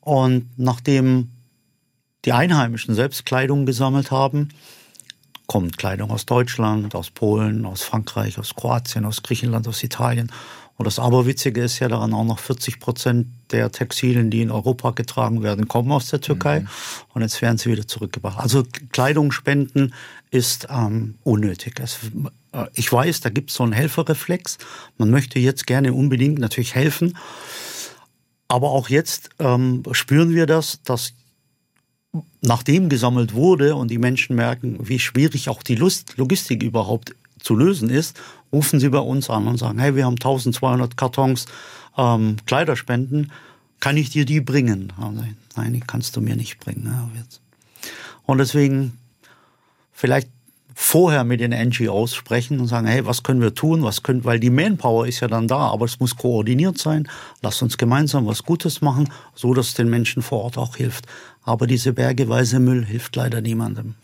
Und 0.00 0.46
nachdem 0.56 1.30
die 2.24 2.32
Einheimischen 2.32 2.94
selbst 2.94 3.24
Kleidung 3.24 3.66
gesammelt 3.66 4.10
haben, 4.10 4.50
kommt 5.46 5.78
Kleidung 5.78 6.10
aus 6.10 6.26
Deutschland, 6.26 6.94
aus 6.94 7.10
Polen, 7.10 7.64
aus 7.66 7.82
Frankreich, 7.82 8.38
aus 8.38 8.54
Kroatien, 8.54 9.04
aus 9.04 9.22
Griechenland, 9.22 9.68
aus 9.68 9.82
Italien 9.82 10.32
und 10.76 10.84
das 10.84 10.98
Aberwitzige 10.98 11.62
ist 11.62 11.78
ja 11.78 11.88
daran 11.88 12.12
auch 12.12 12.24
noch 12.24 12.38
40 12.38 12.80
Prozent 12.80 13.28
der 13.50 13.72
Textilien, 13.72 14.30
die 14.30 14.42
in 14.42 14.50
Europa 14.50 14.90
getragen 14.90 15.42
werden, 15.42 15.68
kommen 15.68 15.90
aus 15.90 16.10
der 16.10 16.20
Türkei. 16.20 16.60
Mhm. 16.60 16.68
Und 17.14 17.22
jetzt 17.22 17.40
werden 17.40 17.56
sie 17.56 17.70
wieder 17.70 17.86
zurückgebracht. 17.86 18.38
Also 18.38 18.62
Kleidung 18.92 19.32
spenden 19.32 19.94
ist 20.30 20.66
ähm, 20.70 21.14
unnötig. 21.24 21.80
Es, 21.80 21.98
äh, 22.52 22.66
ich 22.74 22.92
weiß, 22.92 23.20
da 23.20 23.30
gibt 23.30 23.50
es 23.50 23.56
so 23.56 23.62
einen 23.62 23.72
Helferreflex. 23.72 24.58
Man 24.98 25.10
möchte 25.10 25.38
jetzt 25.38 25.66
gerne 25.66 25.94
unbedingt 25.94 26.38
natürlich 26.38 26.74
helfen. 26.74 27.16
Aber 28.48 28.70
auch 28.70 28.90
jetzt 28.90 29.30
ähm, 29.38 29.82
spüren 29.92 30.34
wir 30.34 30.46
das, 30.46 30.82
dass 30.82 31.14
nachdem 32.42 32.88
gesammelt 32.90 33.32
wurde 33.32 33.74
und 33.74 33.90
die 33.90 33.98
Menschen 33.98 34.36
merken, 34.36 34.78
wie 34.80 34.98
schwierig 34.98 35.48
auch 35.48 35.62
die 35.62 35.74
Lust, 35.74 36.14
Logistik 36.16 36.62
überhaupt 36.62 37.14
zu 37.46 37.54
lösen 37.54 37.90
ist, 37.90 38.20
rufen 38.52 38.80
sie 38.80 38.88
bei 38.88 38.98
uns 38.98 39.30
an 39.30 39.46
und 39.46 39.56
sagen, 39.56 39.78
hey, 39.78 39.94
wir 39.94 40.04
haben 40.04 40.14
1200 40.14 40.96
Kartons 40.96 41.46
ähm, 41.96 42.36
Kleiderspenden, 42.44 43.30
kann 43.78 43.96
ich 43.96 44.10
dir 44.10 44.24
die 44.24 44.40
bringen? 44.40 44.92
Nein, 45.54 45.72
die 45.72 45.80
kannst 45.80 46.16
du 46.16 46.20
mir 46.20 46.34
nicht 46.34 46.58
bringen. 46.58 46.92
Und 48.24 48.38
deswegen 48.38 48.98
vielleicht 49.92 50.28
vorher 50.74 51.24
mit 51.24 51.40
den 51.40 51.52
NGOs 51.52 52.14
sprechen 52.14 52.58
und 52.58 52.66
sagen, 52.66 52.86
hey, 52.86 53.06
was 53.06 53.22
können 53.22 53.40
wir 53.40 53.54
tun, 53.54 53.82
was 53.82 54.02
können, 54.02 54.24
weil 54.24 54.40
die 54.40 54.50
Manpower 54.50 55.06
ist 55.06 55.20
ja 55.20 55.28
dann 55.28 55.46
da, 55.46 55.68
aber 55.68 55.84
es 55.84 56.00
muss 56.00 56.16
koordiniert 56.16 56.78
sein. 56.78 57.08
Lass 57.42 57.62
uns 57.62 57.78
gemeinsam 57.78 58.26
was 58.26 58.42
Gutes 58.42 58.82
machen, 58.82 59.08
so 59.34 59.54
dass 59.54 59.68
es 59.68 59.74
den 59.74 59.88
Menschen 59.88 60.20
vor 60.20 60.42
Ort 60.42 60.58
auch 60.58 60.76
hilft. 60.76 61.06
Aber 61.44 61.66
diese 61.66 61.92
bergeweise 61.92 62.58
Müll 62.58 62.84
hilft 62.84 63.14
leider 63.14 63.40
niemandem. 63.40 63.94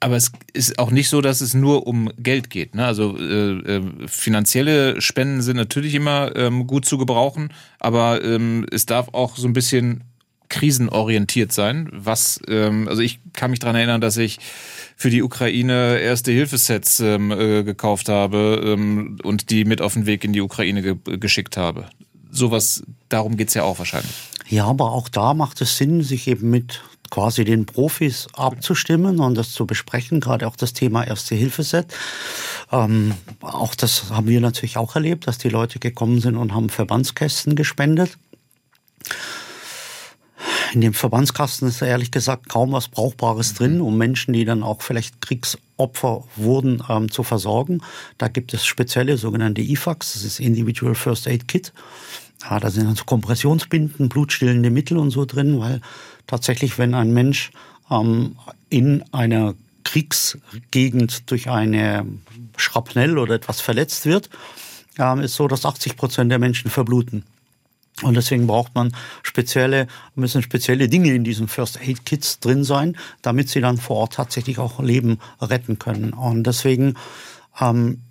Aber 0.00 0.16
es 0.16 0.30
ist 0.52 0.78
auch 0.78 0.90
nicht 0.90 1.08
so, 1.08 1.20
dass 1.20 1.40
es 1.40 1.54
nur 1.54 1.86
um 1.86 2.10
Geld 2.18 2.50
geht. 2.50 2.74
Ne? 2.74 2.84
Also 2.84 3.16
äh, 3.18 3.76
äh, 3.76 3.82
finanzielle 4.06 5.00
Spenden 5.00 5.42
sind 5.42 5.56
natürlich 5.56 5.94
immer 5.94 6.36
ähm, 6.36 6.66
gut 6.66 6.84
zu 6.84 6.98
gebrauchen, 6.98 7.52
aber 7.80 8.22
ähm, 8.22 8.64
es 8.70 8.86
darf 8.86 9.08
auch 9.12 9.36
so 9.36 9.48
ein 9.48 9.52
bisschen 9.52 10.04
krisenorientiert 10.48 11.52
sein. 11.52 11.88
Was, 11.92 12.40
ähm, 12.48 12.88
also 12.88 13.02
ich 13.02 13.20
kann 13.34 13.50
mich 13.50 13.60
dran 13.60 13.74
erinnern, 13.74 14.00
dass 14.00 14.16
ich 14.16 14.38
für 14.96 15.10
die 15.10 15.22
Ukraine 15.22 15.98
erste 15.98 16.32
Hilfesets 16.32 17.00
ähm, 17.00 17.30
äh, 17.30 17.62
gekauft 17.62 18.08
habe 18.08 18.60
ähm, 18.64 19.18
und 19.22 19.50
die 19.50 19.64
mit 19.64 19.80
auf 19.80 19.94
den 19.94 20.06
Weg 20.06 20.24
in 20.24 20.32
die 20.32 20.40
Ukraine 20.40 20.82
ge 20.82 20.96
geschickt 21.18 21.56
habe. 21.56 21.86
Sowas, 22.30 22.82
darum 23.08 23.36
geht's 23.36 23.54
ja 23.54 23.62
auch 23.62 23.78
wahrscheinlich. 23.78 24.12
Ja, 24.48 24.66
aber 24.66 24.92
auch 24.92 25.08
da 25.08 25.34
macht 25.34 25.60
es 25.60 25.76
Sinn, 25.76 26.02
sich 26.02 26.26
eben 26.26 26.50
mit 26.50 26.82
quasi 27.10 27.44
den 27.44 27.66
Profis 27.66 28.28
abzustimmen 28.34 29.20
und 29.20 29.34
das 29.34 29.52
zu 29.52 29.66
besprechen, 29.66 30.20
gerade 30.20 30.46
auch 30.46 30.56
das 30.56 30.72
Thema 30.72 31.06
Erste-Hilfe-Set. 31.06 31.86
Ähm, 32.72 33.14
auch 33.40 33.74
das 33.74 34.10
haben 34.10 34.28
wir 34.28 34.40
natürlich 34.40 34.76
auch 34.76 34.94
erlebt, 34.94 35.26
dass 35.26 35.38
die 35.38 35.48
Leute 35.48 35.78
gekommen 35.78 36.20
sind 36.20 36.36
und 36.36 36.54
haben 36.54 36.68
Verbandskästen 36.68 37.56
gespendet. 37.56 38.18
In 40.74 40.82
dem 40.82 40.92
Verbandskasten 40.92 41.68
ist 41.68 41.80
ehrlich 41.80 42.10
gesagt 42.10 42.48
kaum 42.48 42.72
was 42.72 42.88
Brauchbares 42.88 43.54
drin, 43.54 43.80
um 43.80 43.96
Menschen, 43.96 44.34
die 44.34 44.44
dann 44.44 44.62
auch 44.62 44.82
vielleicht 44.82 45.20
Kriegsopfer 45.22 46.24
wurden, 46.36 46.82
ähm, 46.88 47.10
zu 47.10 47.22
versorgen. 47.22 47.80
Da 48.18 48.28
gibt 48.28 48.52
es 48.52 48.66
spezielle 48.66 49.16
sogenannte 49.16 49.62
IFACs, 49.62 50.12
das 50.12 50.24
ist 50.24 50.40
Individual 50.40 50.94
First 50.94 51.26
Aid 51.26 51.48
Kit. 51.48 51.72
Ja, 52.42 52.60
da 52.60 52.70
sind 52.70 52.86
also 52.86 53.04
Kompressionsbinden, 53.04 54.08
blutstillende 54.08 54.70
Mittel 54.70 54.98
und 54.98 55.10
so 55.10 55.24
drin, 55.24 55.58
weil 55.58 55.80
tatsächlich, 56.28 56.78
wenn 56.78 56.94
ein 56.94 57.12
Mensch 57.12 57.50
ähm, 57.90 58.36
in 58.70 59.02
einer 59.12 59.54
Kriegsgegend 59.82 61.28
durch 61.30 61.48
eine 61.50 62.06
Schrapnell 62.56 63.18
oder 63.18 63.34
etwas 63.34 63.60
verletzt 63.60 64.06
wird, 64.06 64.30
ähm, 64.98 65.20
ist 65.20 65.34
so, 65.34 65.48
dass 65.48 65.66
80 65.66 65.96
Prozent 65.96 66.30
der 66.30 66.38
Menschen 66.38 66.70
verbluten. 66.70 67.24
Und 68.02 68.14
deswegen 68.14 68.46
braucht 68.46 68.74
man 68.74 68.94
spezielle, 69.22 69.88
müssen 70.14 70.42
spezielle 70.42 70.88
Dinge 70.88 71.12
in 71.14 71.24
diesen 71.24 71.48
First 71.48 71.80
Aid 71.80 72.06
Kits 72.06 72.38
drin 72.38 72.62
sein, 72.62 72.96
damit 73.22 73.48
sie 73.48 73.60
dann 73.60 73.76
vor 73.76 73.96
Ort 73.96 74.12
tatsächlich 74.14 74.58
auch 74.58 74.78
Leben 74.80 75.18
retten 75.40 75.80
können. 75.80 76.12
Und 76.12 76.44
deswegen 76.44 76.94
ähm, 77.60 78.02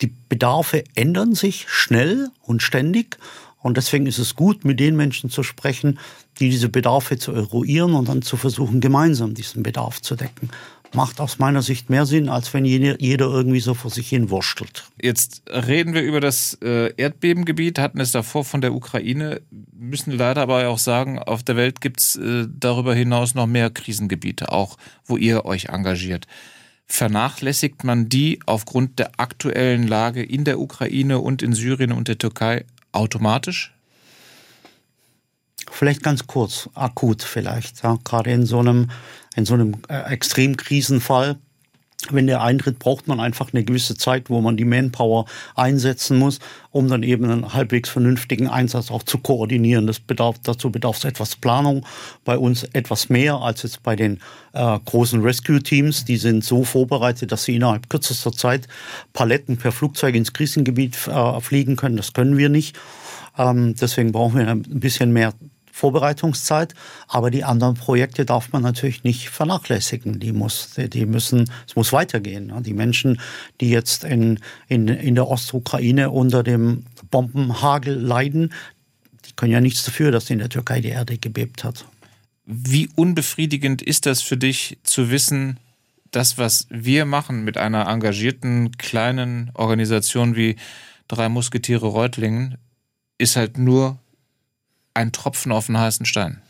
die 0.00 0.12
Bedarfe 0.28 0.84
ändern 0.94 1.34
sich 1.34 1.66
schnell 1.68 2.30
und 2.42 2.62
ständig. 2.62 3.18
Und 3.60 3.76
deswegen 3.76 4.06
ist 4.06 4.18
es 4.18 4.36
gut, 4.36 4.64
mit 4.64 4.80
den 4.80 4.96
Menschen 4.96 5.30
zu 5.30 5.42
sprechen, 5.42 5.98
die 6.38 6.50
diese 6.50 6.68
Bedarfe 6.68 7.18
zu 7.18 7.32
eruieren 7.32 7.94
und 7.94 8.08
dann 8.08 8.22
zu 8.22 8.36
versuchen, 8.36 8.80
gemeinsam 8.80 9.34
diesen 9.34 9.62
Bedarf 9.62 10.00
zu 10.00 10.14
decken. 10.14 10.50
macht 10.94 11.20
aus 11.20 11.38
meiner 11.38 11.60
Sicht 11.60 11.90
mehr 11.90 12.06
Sinn, 12.06 12.30
als 12.30 12.54
wenn 12.54 12.64
jeder 12.64 13.26
irgendwie 13.26 13.60
so 13.60 13.74
vor 13.74 13.90
sich 13.90 14.08
hin 14.08 14.30
wurschtelt. 14.30 14.86
Jetzt 15.00 15.42
reden 15.50 15.92
wir 15.92 16.02
über 16.02 16.20
das 16.20 16.56
äh, 16.62 16.94
Erdbebengebiet, 16.96 17.78
hatten 17.78 18.00
es 18.00 18.12
davor 18.12 18.44
von 18.44 18.62
der 18.62 18.72
Ukraine, 18.72 19.42
müssen 19.78 20.12
leider 20.12 20.40
aber 20.40 20.66
auch 20.68 20.78
sagen, 20.78 21.18
auf 21.18 21.42
der 21.42 21.56
Welt 21.56 21.82
gibt 21.82 22.00
es 22.00 22.16
äh, 22.16 22.46
darüber 22.48 22.94
hinaus 22.94 23.34
noch 23.34 23.46
mehr 23.46 23.68
Krisengebiete, 23.68 24.50
auch 24.50 24.78
wo 25.04 25.18
ihr 25.18 25.44
euch 25.44 25.66
engagiert. 25.66 26.26
Vernachlässigt 26.86 27.84
man 27.84 28.08
die 28.08 28.40
aufgrund 28.46 28.98
der 28.98 29.10
aktuellen 29.18 29.86
Lage 29.86 30.22
in 30.22 30.44
der 30.44 30.58
Ukraine 30.58 31.18
und 31.18 31.42
in 31.42 31.52
Syrien 31.52 31.92
und 31.92 32.08
der 32.08 32.16
Türkei 32.16 32.64
automatisch? 32.92 33.74
Vielleicht 35.70 36.02
ganz 36.02 36.26
kurz, 36.26 36.68
akut 36.74 37.22
vielleicht, 37.22 37.82
ja, 37.82 37.98
gerade 38.04 38.30
in 38.30 38.46
so 38.46 38.58
einem, 38.58 38.90
in 39.36 39.44
so 39.44 39.54
einem 39.54 39.76
äh, 39.88 40.12
Extremkrisenfall. 40.12 41.36
Wenn 42.10 42.28
der 42.28 42.42
eintritt, 42.42 42.78
braucht 42.78 43.08
man 43.08 43.18
einfach 43.18 43.52
eine 43.52 43.64
gewisse 43.64 43.96
Zeit, 43.96 44.30
wo 44.30 44.40
man 44.40 44.56
die 44.56 44.64
Manpower 44.64 45.24
einsetzen 45.56 46.16
muss, 46.16 46.38
um 46.70 46.86
dann 46.86 47.02
eben 47.02 47.24
einen 47.24 47.52
halbwegs 47.54 47.88
vernünftigen 47.88 48.46
Einsatz 48.46 48.92
auch 48.92 49.02
zu 49.02 49.18
koordinieren. 49.18 49.88
Das 49.88 49.98
bedarf, 49.98 50.36
dazu 50.44 50.70
bedarf 50.70 50.98
es 50.98 51.04
etwas 51.04 51.34
Planung. 51.34 51.84
Bei 52.24 52.38
uns 52.38 52.62
etwas 52.62 53.08
mehr 53.08 53.34
als 53.34 53.64
jetzt 53.64 53.82
bei 53.82 53.96
den 53.96 54.20
äh, 54.52 54.78
großen 54.84 55.20
Rescue-Teams. 55.20 56.04
Die 56.04 56.18
sind 56.18 56.44
so 56.44 56.62
vorbereitet, 56.62 57.32
dass 57.32 57.42
sie 57.42 57.56
innerhalb 57.56 57.90
kürzester 57.90 58.30
Zeit 58.30 58.68
Paletten 59.12 59.56
per 59.56 59.72
Flugzeug 59.72 60.14
ins 60.14 60.32
Krisengebiet 60.32 61.08
äh, 61.08 61.40
fliegen 61.40 61.74
können. 61.74 61.96
Das 61.96 62.12
können 62.12 62.38
wir 62.38 62.48
nicht. 62.48 62.78
Ähm, 63.36 63.74
deswegen 63.74 64.12
brauchen 64.12 64.38
wir 64.38 64.46
ein 64.46 64.62
bisschen 64.62 65.12
mehr 65.12 65.32
Vorbereitungszeit. 65.78 66.74
Aber 67.06 67.30
die 67.30 67.44
anderen 67.44 67.74
Projekte 67.74 68.24
darf 68.24 68.52
man 68.52 68.62
natürlich 68.62 69.04
nicht 69.04 69.30
vernachlässigen. 69.30 70.18
Die 70.18 70.32
muss, 70.32 70.70
die 70.76 71.06
müssen, 71.06 71.50
es 71.66 71.76
muss 71.76 71.92
weitergehen. 71.92 72.52
Die 72.62 72.74
Menschen, 72.74 73.20
die 73.60 73.70
jetzt 73.70 74.04
in, 74.04 74.40
in, 74.66 74.88
in 74.88 75.14
der 75.14 75.28
Ostukraine 75.28 76.10
unter 76.10 76.42
dem 76.42 76.84
Bombenhagel 77.10 77.94
leiden, 77.94 78.52
die 79.24 79.32
können 79.36 79.52
ja 79.52 79.60
nichts 79.60 79.84
dafür, 79.84 80.10
dass 80.10 80.30
in 80.30 80.38
der 80.38 80.48
Türkei 80.48 80.80
die 80.80 80.88
Erde 80.88 81.16
gebebt 81.18 81.64
hat. 81.64 81.84
Wie 82.44 82.88
unbefriedigend 82.96 83.82
ist 83.82 84.06
das 84.06 84.22
für 84.22 84.36
dich 84.36 84.78
zu 84.82 85.10
wissen, 85.10 85.60
das, 86.10 86.38
was 86.38 86.66
wir 86.70 87.04
machen 87.04 87.44
mit 87.44 87.58
einer 87.58 87.86
engagierten 87.86 88.72
kleinen 88.78 89.50
Organisation 89.54 90.34
wie 90.34 90.56
Drei 91.06 91.28
Musketiere 91.28 91.86
Reutlingen, 91.86 92.58
ist 93.16 93.36
halt 93.36 93.56
nur 93.56 93.98
ein 94.94 95.12
Tropfen 95.12 95.52
auf 95.52 95.66
den 95.66 95.78
heißen 95.78 96.06
Stein. 96.06 96.42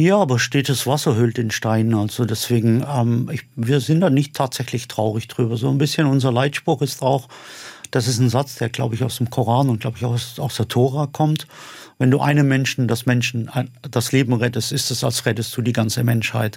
Ja, 0.00 0.16
aber 0.16 0.38
stetes 0.38 0.86
Wasser 0.86 1.14
hüllt 1.16 1.36
den 1.36 1.50
Stein. 1.50 1.92
Also 1.94 2.24
deswegen, 2.24 2.82
ähm, 2.90 3.28
ich, 3.30 3.42
wir 3.54 3.80
sind 3.80 4.00
da 4.00 4.08
nicht 4.08 4.34
tatsächlich 4.34 4.88
traurig 4.88 5.28
drüber. 5.28 5.58
So 5.58 5.68
ein 5.68 5.76
bisschen 5.76 6.06
unser 6.06 6.32
Leitspruch 6.32 6.80
ist 6.80 7.02
auch, 7.02 7.28
das 7.90 8.08
ist 8.08 8.18
ein 8.18 8.30
Satz, 8.30 8.54
der, 8.54 8.70
glaube 8.70 8.94
ich, 8.94 9.04
aus 9.04 9.18
dem 9.18 9.28
Koran 9.28 9.68
und, 9.68 9.80
glaube 9.80 9.98
ich, 9.98 10.04
aus, 10.06 10.38
aus 10.38 10.56
der 10.56 10.68
Tora 10.68 11.06
kommt. 11.06 11.46
Wenn 11.98 12.10
du 12.10 12.18
einem 12.18 12.48
Menschen 12.48 12.88
das 12.88 13.04
Menschen 13.04 13.50
das 13.82 14.10
Leben 14.10 14.32
rettest, 14.32 14.72
ist 14.72 14.90
es, 14.90 15.04
als 15.04 15.26
rettest 15.26 15.54
du 15.54 15.60
die 15.60 15.74
ganze 15.74 16.02
Menschheit. 16.02 16.56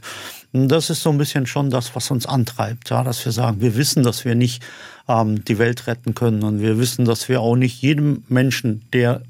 Und 0.53 0.69
das 0.69 0.89
ist 0.89 1.01
so 1.01 1.09
ein 1.09 1.17
bisschen 1.17 1.45
schon 1.45 1.69
das, 1.69 1.97
was 1.97 2.11
uns 2.11 2.25
antreibt, 2.25 2.91
ja, 2.91 3.03
dass 3.03 3.25
wir 3.25 3.33
sagen, 3.33 3.59
wir 3.59 3.75
wissen, 3.75 4.03
dass 4.03 4.23
wir 4.23 4.35
nicht 4.35 4.63
ähm, 5.09 5.43
die 5.43 5.59
Welt 5.59 5.85
retten 5.87 6.15
können 6.15 6.43
und 6.43 6.61
wir 6.61 6.77
wissen, 6.79 7.03
dass 7.03 7.27
wir 7.27 7.41
auch 7.41 7.57
nicht 7.57 7.81
jedem 7.81 8.23
Menschen, 8.29 8.87
der 8.93 9.21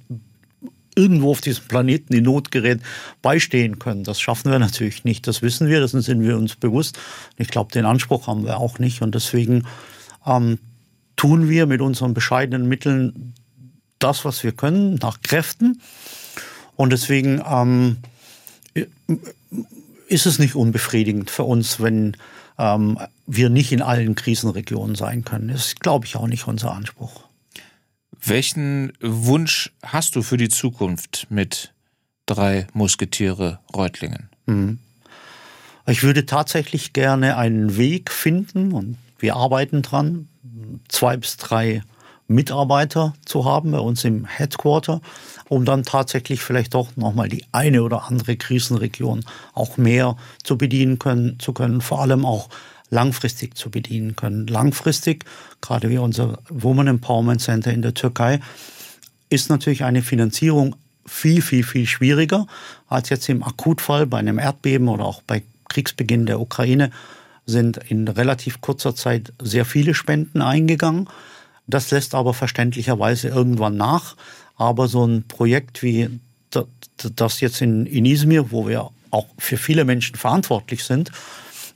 irgendwo 0.95 1.31
auf 1.31 1.41
diesem 1.41 1.65
Planeten 1.67 2.13
in 2.13 2.23
Not 2.23 2.51
gerät, 2.51 2.81
beistehen 3.21 3.79
können. 3.79 4.03
Das 4.03 4.19
schaffen 4.19 4.51
wir 4.51 4.59
natürlich 4.59 5.03
nicht. 5.03 5.27
Das 5.27 5.41
wissen 5.41 5.67
wir, 5.67 5.79
das 5.79 5.91
sind 5.91 6.21
wir 6.21 6.37
uns 6.37 6.55
bewusst. 6.55 6.97
Ich 7.37 7.49
glaube, 7.49 7.71
den 7.71 7.85
Anspruch 7.85 8.27
haben 8.27 8.45
wir 8.45 8.57
auch 8.57 8.79
nicht. 8.79 9.01
Und 9.01 9.15
deswegen 9.15 9.65
ähm, 10.25 10.59
tun 11.15 11.49
wir 11.49 11.65
mit 11.65 11.81
unseren 11.81 12.13
bescheidenen 12.13 12.67
Mitteln 12.67 13.33
das, 13.99 14.25
was 14.25 14.43
wir 14.43 14.51
können, 14.51 14.95
nach 14.95 15.21
Kräften. 15.21 15.81
Und 16.75 16.91
deswegen 16.91 17.41
ähm, 17.49 17.97
ist 20.07 20.25
es 20.25 20.39
nicht 20.39 20.55
unbefriedigend 20.55 21.29
für 21.29 21.43
uns, 21.43 21.79
wenn 21.79 22.17
ähm, 22.57 22.99
wir 23.25 23.49
nicht 23.49 23.71
in 23.71 23.81
allen 23.81 24.15
Krisenregionen 24.15 24.95
sein 24.95 25.23
können. 25.23 25.47
Das 25.47 25.67
ist, 25.67 25.79
glaube 25.79 26.05
ich, 26.05 26.15
auch 26.15 26.27
nicht 26.27 26.47
unser 26.47 26.73
Anspruch. 26.73 27.23
Welchen 28.25 28.93
Wunsch 29.01 29.71
hast 29.83 30.15
du 30.15 30.21
für 30.21 30.37
die 30.37 30.47
Zukunft 30.47 31.27
mit 31.29 31.73
drei 32.25 32.67
Musketiere 32.73 33.59
Reutlingen? 33.75 34.29
Mhm. 34.45 34.79
Ich 35.85 36.03
würde 36.03 36.25
tatsächlich 36.25 36.93
gerne 36.93 37.35
einen 37.35 37.75
Weg 37.75 38.11
finden 38.11 38.71
und 38.71 38.97
wir 39.19 39.35
arbeiten 39.35 39.81
dran, 39.81 40.29
zwei 40.87 41.17
bis 41.17 41.35
drei 41.35 41.83
Mitarbeiter 42.27 43.13
zu 43.25 43.45
haben 43.45 43.71
bei 43.71 43.79
uns 43.79 44.03
im 44.05 44.25
Headquarter, 44.25 45.01
um 45.49 45.65
dann 45.65 45.83
tatsächlich 45.83 46.41
vielleicht 46.41 46.73
doch 46.73 46.95
nochmal 46.95 47.29
die 47.29 47.45
eine 47.51 47.83
oder 47.83 48.05
andere 48.05 48.37
Krisenregion 48.37 49.25
auch 49.53 49.77
mehr 49.77 50.15
zu 50.43 50.57
bedienen 50.57 50.99
können, 50.99 51.39
zu 51.39 51.53
können, 51.53 51.81
vor 51.81 52.01
allem 52.01 52.25
auch 52.25 52.49
langfristig 52.89 53.57
zu 53.57 53.69
bedienen 53.69 54.15
können. 54.15 54.47
Langfristig, 54.47 55.25
gerade 55.61 55.89
wie 55.89 55.97
unser 55.97 56.39
Woman 56.49 56.87
Empowerment 56.87 57.41
Center 57.41 57.71
in 57.71 57.81
der 57.81 57.93
Türkei, 57.93 58.39
ist 59.29 59.49
natürlich 59.49 59.83
eine 59.83 60.03
Finanzierung 60.03 60.75
viel, 61.05 61.41
viel, 61.41 61.63
viel 61.63 61.85
schwieriger 61.85 62.47
als 62.87 63.09
jetzt 63.09 63.27
im 63.29 63.43
Akutfall 63.43 64.05
bei 64.05 64.19
einem 64.19 64.39
Erdbeben 64.39 64.87
oder 64.87 65.05
auch 65.05 65.21
bei 65.23 65.43
Kriegsbeginn 65.69 66.27
der 66.27 66.39
Ukraine 66.39 66.91
sind 67.45 67.77
in 67.89 68.07
relativ 68.07 68.61
kurzer 68.61 68.95
Zeit 68.95 69.33
sehr 69.41 69.65
viele 69.65 69.93
Spenden 69.93 70.41
eingegangen. 70.41 71.09
Das 71.67 71.91
lässt 71.91 72.15
aber 72.15 72.33
verständlicherweise 72.33 73.29
irgendwann 73.29 73.77
nach. 73.77 74.15
Aber 74.55 74.87
so 74.87 75.05
ein 75.05 75.23
Projekt 75.27 75.81
wie 75.83 76.09
das 77.15 77.39
jetzt 77.41 77.61
in, 77.61 77.85
in 77.85 78.05
Izmir, 78.05 78.51
wo 78.51 78.67
wir 78.67 78.89
auch 79.09 79.27
für 79.37 79.57
viele 79.57 79.85
Menschen 79.85 80.15
verantwortlich 80.15 80.83
sind, 80.83 81.11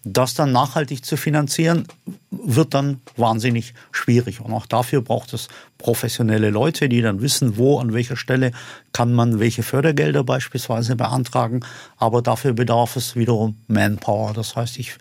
das 0.04 0.34
dann 0.34 0.52
nachhaltig 0.52 1.04
zu 1.04 1.18
finanzieren, 1.18 1.88
wird 2.32 2.74
dann 2.74 3.02
wahnsinnig 3.16 3.74
schwierig. 3.92 4.40
Und 4.42 4.54
auch 4.54 4.66
dafür 4.66 5.02
braucht 5.02 5.34
es 5.34 5.48
professionelle 5.78 6.50
Leute, 6.50 6.88
die 6.88 7.02
dann 7.02 7.22
wissen, 7.22 7.58
wo, 7.58 7.80
an 7.80 7.94
welcher 7.94 8.16
Stelle 8.16 8.52
kann 8.94 9.14
man 9.14 9.40
welche 9.40 9.64
Fördergelder 9.64 10.24
beispielsweise 10.24 10.96
beantragen. 10.96 11.62
Aber 11.98 12.22
dafür 12.22 12.54
bedarf 12.54 12.96
es 12.96 13.16
wiederum 13.16 13.58
Manpower. 13.68 14.34
Das 14.34 14.56
heißt, 14.56 14.78
ich, 14.78 14.96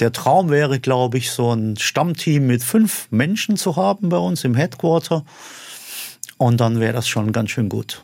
der 0.00 0.12
Traum 0.12 0.50
wäre, 0.50 0.80
glaube 0.80 1.18
ich, 1.18 1.30
so 1.30 1.52
ein 1.52 1.76
Stammteam 1.76 2.46
mit 2.46 2.62
fünf 2.62 3.08
Menschen 3.10 3.56
zu 3.56 3.76
haben 3.76 4.08
bei 4.08 4.18
uns 4.18 4.44
im 4.44 4.54
Headquarter. 4.54 5.24
Und 6.38 6.60
dann 6.60 6.80
wäre 6.80 6.94
das 6.94 7.06
schon 7.06 7.32
ganz 7.32 7.50
schön 7.50 7.68
gut. 7.68 8.02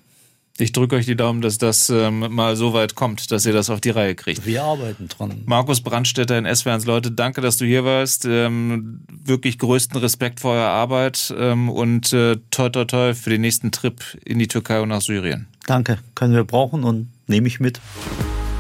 Ich 0.59 0.73
drücke 0.73 0.97
euch 0.97 1.05
die 1.05 1.17
Daumen, 1.17 1.43
dass 1.43 1.59
das 1.59 1.91
ähm, 1.91 2.35
mal 2.35 2.57
so 2.57 2.73
weit 2.73 2.95
kommt, 2.95 3.31
dass 3.31 3.45
ihr 3.45 3.53
das 3.53 3.69
auf 3.69 3.83
die 3.83 3.91
Reihe 3.91 4.15
kriegt. 4.15 4.47
Wir 4.47 4.65
arbeiten 4.65 5.09
dran. 5.09 5.43
Markus 5.45 5.83
Brandstätter 5.83 6.39
in 6.39 6.47
SWRs 6.47 6.87
Leute, 6.87 7.11
danke, 7.11 7.43
dass 7.43 7.59
du 7.59 7.67
hier 7.67 7.85
warst. 7.85 8.25
Ähm, 8.25 9.03
wirklich 9.09 9.59
größten 9.59 10.01
Respekt 10.01 10.41
vor 10.41 10.53
eurer 10.55 10.69
Arbeit 10.69 11.35
ähm, 11.39 11.69
und 11.69 12.13
äh, 12.15 12.37
toi 12.51 12.71
toi 12.71 12.87
toi 12.87 13.15
für 13.15 13.29
den 13.29 13.43
nächsten 13.43 13.71
Trip 13.71 14.03
in 14.25 14.39
die 14.39 14.49
Türkei 14.49 14.81
und 14.81 14.89
nach 14.89 15.03
Syrien. 15.03 15.47
Danke, 15.67 15.99
können 16.15 16.33
wir 16.33 16.45
brauchen 16.45 16.85
und 16.85 17.09
nehme 17.27 17.49
ich 17.49 17.61
mit. 17.61 17.81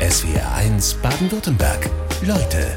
SWR 0.01 0.55
1 0.55 0.95
Baden-Württemberg. 0.95 1.89
Leute, 2.26 2.76